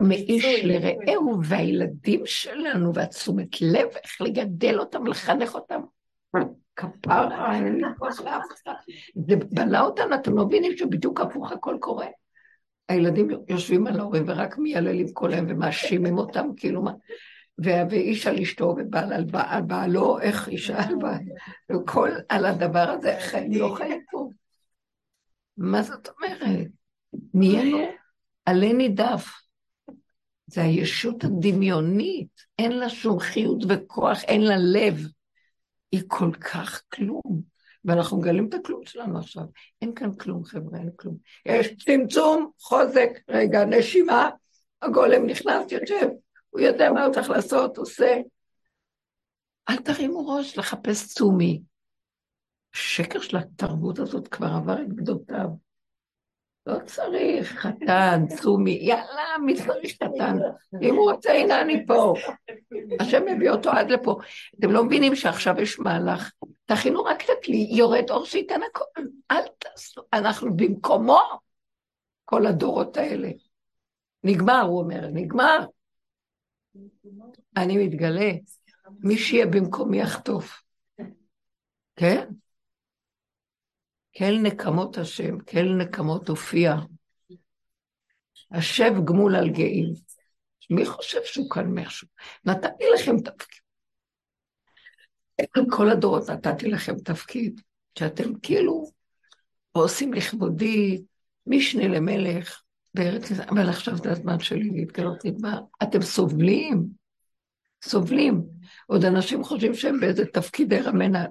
[0.00, 5.80] מאיש לרעהו והילדים שלנו והתשומת לב, איך לגדל אותם, לחנך אותם.
[6.76, 8.72] כפרה, אין לי כוח לאף אחד.
[9.26, 12.06] זה בלע אותנו, אתם לא מבינים שבדיוק הפוך הכל קורה?
[12.88, 16.92] הילדים יושבים על ההורים ורק מייללים כל היום ומאשימים אותם, כאילו מה...
[17.58, 21.24] ואיש על אשתו ובעל על בעל, בעלו, איך אישה על בעל,
[21.72, 24.30] וכל על הדבר הזה, חיים לא חיים פה.
[25.56, 26.66] מה זאת אומרת?
[27.34, 27.78] נהיינו
[28.46, 29.28] עלה נידף.
[30.46, 35.08] זה הישות הדמיונית, אין לה שום חיות וכוח, אין לה לב.
[35.92, 37.42] היא כל כך כלום.
[37.84, 39.42] ואנחנו מגלים את הכלום שלנו עכשיו.
[39.82, 41.16] אין כאן כלום, חבר'ה, אין כלום.
[41.46, 44.30] יש צמצום, חוזק, רגע, נשימה,
[44.82, 46.08] הגולם נכנס, יושב,
[46.50, 48.16] הוא יודע מה הוא צריך לעשות, עושה.
[49.70, 51.62] אל תרימו ראש לחפש צומי.
[52.74, 55.67] השקר של התרבות הזאת כבר עבר את גדותיו.
[56.68, 60.36] לא צריך חתן, צומי, יאללה, מי צריך חתן?
[60.82, 62.14] אם הוא רוצה, הנה אני פה.
[63.00, 64.18] השם מביא אותו עד לפה.
[64.58, 66.32] אתם לא מבינים שעכשיו יש מהלך.
[66.64, 69.02] תכינו רק את הכלי, יורד אור שייתן הכל.
[69.30, 71.20] אל תעשו, אנחנו במקומו,
[72.24, 73.28] כל הדורות האלה.
[74.24, 75.58] נגמר, הוא אומר, נגמר.
[77.56, 78.30] אני מתגלה,
[79.00, 80.62] מי שיהיה במקומי יחטוף.
[81.96, 82.28] כן?
[84.18, 86.76] כאל נקמות השם, כאל נקמות הופיע.
[88.50, 89.92] השב גמול על גאים.
[90.70, 92.08] מי חושב שהוא כאן משהו?
[92.44, 93.60] נתתי לכם תפקיד.
[95.70, 97.60] כל הדורות נתתי לכם תפקיד,
[97.98, 98.90] שאתם כאילו
[99.72, 101.02] עושים לכבודי
[101.46, 102.62] משנה למלך
[102.94, 105.60] בארץ ישראל, אבל עכשיו זה הזמן שלי להתגלות נגמר.
[105.82, 106.86] אתם סובלים,
[107.84, 108.42] סובלים.
[108.86, 111.24] עוד אנשים חושבים שהם באיזה תפקידי רמנה.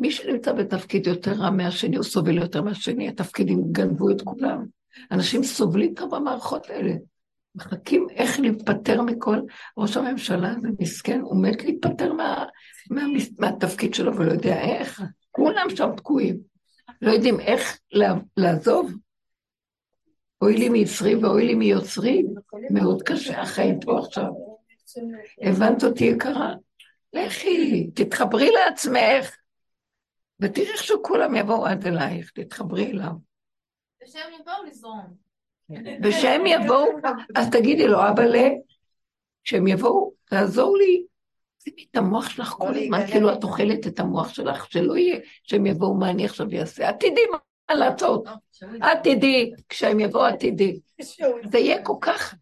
[0.00, 4.64] מי שנמצא בתפקיד יותר רע מהשני, הוא סובל יותר מהשני, התפקידים גנבו את כולם.
[5.10, 6.92] אנשים סובלים כבר במערכות האלה.
[7.54, 9.40] מחכים איך להיפטר מכל...
[9.78, 12.44] ראש הממשלה הזה מסכן, הוא מת להיפטר מה,
[12.90, 13.02] מה,
[13.38, 15.02] מהתפקיד שלו ולא יודע איך.
[15.30, 16.38] כולם שם תקועים.
[17.02, 17.78] לא יודעים איך
[18.36, 18.92] לעזוב.
[20.42, 22.24] אוי לי מיצרי ואוי לי מיוצרי.
[22.70, 24.30] מאוד קשה החיים פה עכשיו.
[25.42, 26.54] הבנת אותי יקרה?
[27.12, 29.39] לכי, תתחברי לעצמך.
[30.40, 33.12] ותראי איך שכולם יבואו עד אלייך, תתחברי אליו.
[34.04, 35.30] ושהם יבואו לזרום.
[36.02, 36.86] ושהם יבואו,
[37.36, 38.34] אז תגידי לו, אבל
[39.44, 41.04] שהם יבואו, תעזור לי,
[41.62, 45.66] שימי את המוח שלך כל הזמן, כאילו את אוכלת את המוח שלך, שלא יהיה שהם
[45.66, 46.90] יבואו, מה אני עכשיו אעשה?
[46.90, 48.28] את תדעי מה לעשות.
[48.78, 50.80] את תדעי, כשהם יבואו, את תדעי.
[51.50, 52.34] זה יהיה כל כך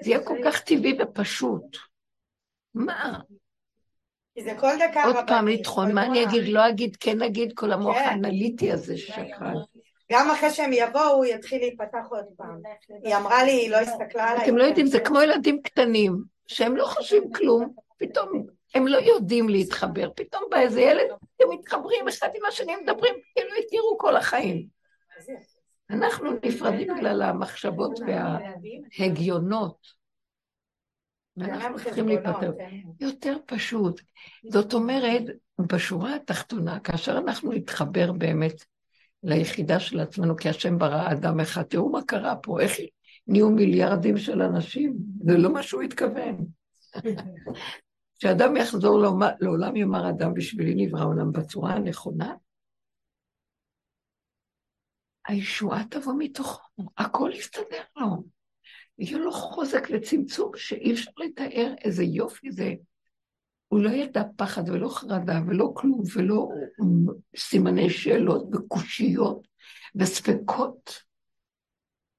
[0.00, 1.76] זה יהיה כל כך טבעי ופשוט.
[2.74, 3.20] מה?
[4.36, 6.24] כי זה כל דקה עוד פעם לטחון, מה אני.
[6.24, 8.02] אגיד, לא אגיד, כן אגיד, כל המוח כן.
[8.02, 9.54] האנליטי הזה שקרן.
[10.12, 12.60] גם אחרי שהם יבואו, הוא יתחיל להיפתח עוד פעם.
[13.04, 14.44] היא אמרה לי, היא לא הסתכלה עליי.
[14.44, 19.48] אתם לא יודעים, זה כמו ילדים קטנים, שהם לא חושבים כלום, פתאום הם לא יודעים
[19.48, 21.06] להתחבר, פתאום בא איזה ילד,
[21.42, 24.66] הם מתחברים אחד עם השני, הם מדברים, כאילו הכירו כל החיים.
[25.90, 28.00] אנחנו נפרדים בגלל המחשבות
[28.98, 30.05] וההגיונות.
[31.36, 32.52] ואנחנו צריכים להיפטר.
[33.00, 34.00] יותר פשוט.
[34.50, 35.22] זאת אומרת,
[35.58, 38.64] בשורה התחתונה, כאשר אנחנו נתחבר באמת
[39.22, 42.72] ליחידה של עצמנו, כי השם ברא אדם אחד, תראו מה קרה פה, איך
[43.26, 46.46] נהיו מיליארדים של אנשים, זה לא מה שהוא התכוון.
[48.18, 52.34] כשאדם יחזור לעולם, לעולם יאמר אדם בשבילי נברא עולם בצורה הנכונה,
[55.28, 56.62] הישועה תבוא מתוכו,
[56.98, 58.35] הכל יסתדר לו.
[58.98, 62.74] יהיה לו חוזק וצמצום שאי אפשר לתאר איזה יופי זה.
[63.68, 66.48] הוא לא ידע פחד ולא חרדה ולא כלום ולא
[67.36, 69.46] סימני שאלות וקושיות
[69.94, 71.06] וספקות.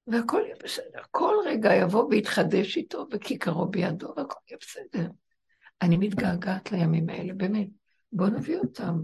[0.08, 1.02] והכל יהיה בסדר.
[1.12, 5.10] כל רגע יבוא ויתחדש איתו וכיכרו בידו והכל יהיה בסדר.
[5.82, 7.68] אני מתגעגעת לימים האלה, באמת.
[8.12, 9.02] בואו נביא אותם.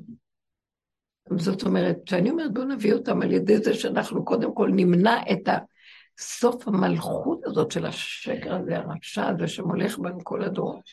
[1.37, 5.47] זאת אומרת, כשאני אומרת בואו נביא אותם על ידי זה שאנחנו קודם כל נמנע את
[6.19, 10.83] הסוף המלכות הזאת של השקר הזה, הרשע הזה שמולך בנו כל הדורות.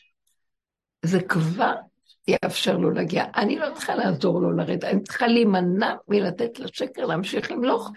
[1.05, 1.75] זה כבר
[2.29, 3.25] יאפשר לו להגיע.
[3.37, 7.91] אני לא צריכה לעזור לו לרדת, אני צריכה להימנע מלתת לשקר להמשיך למלוך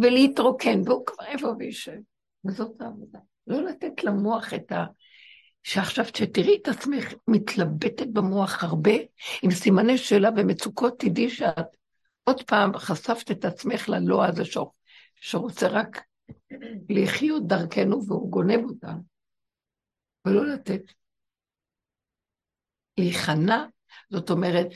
[0.00, 1.98] ולהתרוקן, והוא כבר יבוא וישב.
[2.44, 3.18] וזאת העבודה.
[3.46, 4.84] לא לתת למוח את ה...
[5.62, 8.92] שעכשיו כשתראי את עצמך מתלבטת במוח הרבה,
[9.42, 11.76] עם סימני שאלה ומצוקות, תדעי שאת
[12.24, 14.42] עוד פעם חשפת את עצמך ללא הזה.
[15.14, 16.00] שרוצה רק
[16.88, 19.02] לחיות דרכנו והוא גונב אותנו,
[20.26, 20.82] ולא לתת.
[22.98, 23.64] להיכנע,
[24.10, 24.66] זאת אומרת,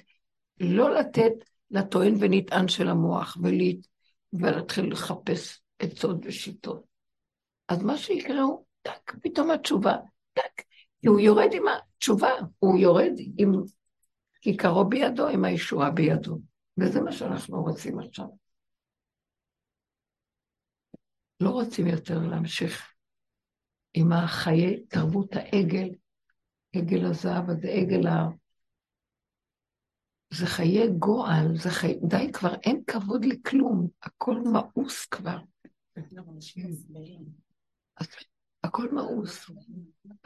[0.60, 1.32] לא לתת
[1.70, 3.86] לטוען ונטען של המוח ולהת...
[4.32, 6.84] ולהתחיל לחפש עצות ושיטות.
[7.68, 9.96] אז מה שיקרה הוא, טק, פתאום התשובה,
[10.32, 10.62] טק,
[11.00, 13.52] כי הוא יורד עם התשובה, הוא יורד עם
[14.40, 16.38] כיכרו בידו, עם הישועה בידו.
[16.78, 18.26] וזה מה שאנחנו רוצים עכשיו.
[21.40, 22.92] לא רוצים יותר להמשיך
[23.94, 25.88] עם החיי תרבות העגל,
[26.76, 28.28] עגל הזהב הזה, עגל ה...
[30.30, 31.94] זה חיי גועל, זה חי...
[32.08, 35.38] די, כבר אין כבוד לכלום, הכל מאוס כבר.
[38.62, 39.50] הכל מאוס.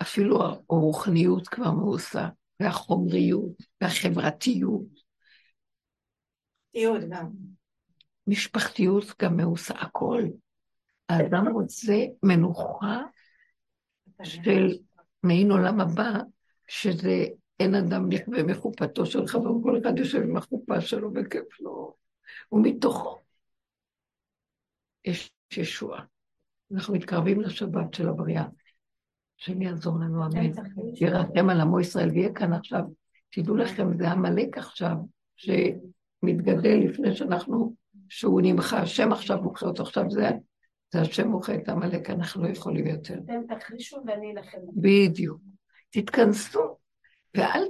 [0.00, 2.28] אפילו הרוחניות כבר מאוסה,
[2.60, 4.86] והחומריות, והחברתיות.
[8.26, 10.22] משפחתיות גם מאוסה, הכל.
[11.12, 13.02] האדם רוצה מנוחה
[14.22, 14.68] של
[15.22, 16.12] מעין עולם הבא,
[16.68, 17.24] שזה
[17.60, 21.94] אין אדם יכבה מחופתו של חברו, כל אחד יושב עם החופה שלו וכיף לו,
[22.52, 23.18] ומתוכו
[25.04, 26.04] יש ישועה.
[26.72, 28.44] אנחנו מתקרבים לשבת של הבריאה.
[29.40, 30.50] השם יעזור לנו, אמן.
[30.94, 32.82] ירחם על עמו ישראל, ויהיה כאן עכשיו,
[33.30, 34.96] תדעו לכם, זה עמלק עכשיו,
[35.36, 37.74] שמתגדל לפני שאנחנו,
[38.08, 40.30] שהוא נמחה, השם עכשיו מוחה אותו, עכשיו זה,
[40.92, 43.14] זה השם מוחה את עמלק, אנחנו לא יכולים יותר.
[43.24, 44.58] אתם תחרישו ואני אלחם.
[44.76, 45.40] בדיוק.
[45.90, 46.76] תתכנסו,
[47.36, 47.62] ואל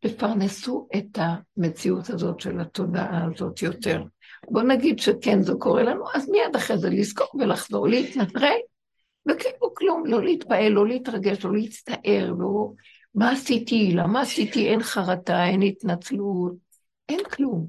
[0.00, 4.02] תפרנסו את המציאות הזאת של התודעה הזאת יותר.
[4.50, 8.58] בוא נגיד שכן, זה קורה לנו, אז מיד אחרי זה לזכור ולחזור, להתנטרל,
[9.28, 12.72] וכאילו כלום, לא להתפעל, לא להתרגש, לא להצטער, לא...
[13.14, 13.92] מה עשיתי?
[13.94, 14.68] למה עשיתי?
[14.68, 16.54] אין חרטה, אין התנצלות,
[17.08, 17.66] אין כלום.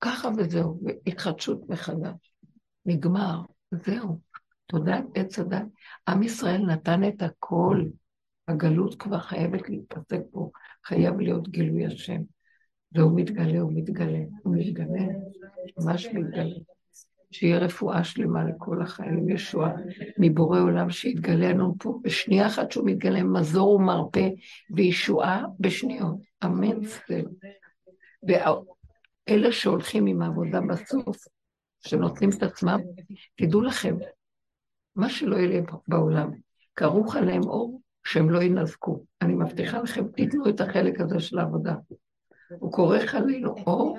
[0.00, 2.32] ככה וזהו, התחדשות מחדש.
[2.86, 3.40] נגמר,
[3.70, 4.18] זהו.
[4.66, 5.62] תודה, עץ הדת.
[6.08, 7.84] עם ישראל נתן את הכל.
[8.48, 10.50] הגלות כבר חייבת להיפסק פה,
[10.84, 12.20] חייב להיות גילוי השם.
[12.92, 15.04] והוא מתגלה, הוא מתגלה, הוא מתגלה,
[15.78, 16.54] ממש מתגלה.
[17.30, 19.72] שיהיה רפואה שלמה לכל החיים, ישועה
[20.18, 24.28] מבורא עולם שיתגלה לנו פה בשנייה אחת שהוא מתגלה, מזור ומרפא
[24.70, 26.16] וישועה בשניות.
[26.44, 26.78] אמן.
[28.22, 31.16] ואלה שהולכים עם העבודה בסוף,
[31.86, 32.80] שנותנים את עצמם,
[33.34, 33.96] תדעו לכם,
[34.96, 36.30] מה שלא יהיה בעולם,
[36.76, 39.04] כרוך עליהם אור שהם לא ינזקו.
[39.22, 41.74] אני מבטיחה לכם, תיתנו את החלק הזה של העבודה.
[42.58, 43.98] הוא כורך עלינו אור,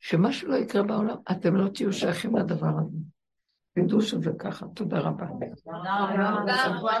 [0.00, 2.96] שמה שלא יקרה בעולם, אתם לא תהיו שייכים לדבר הזה.
[3.74, 4.66] תדעו שזה ככה.
[4.74, 5.26] תודה רבה.
[5.26, 6.98] תודה רבה.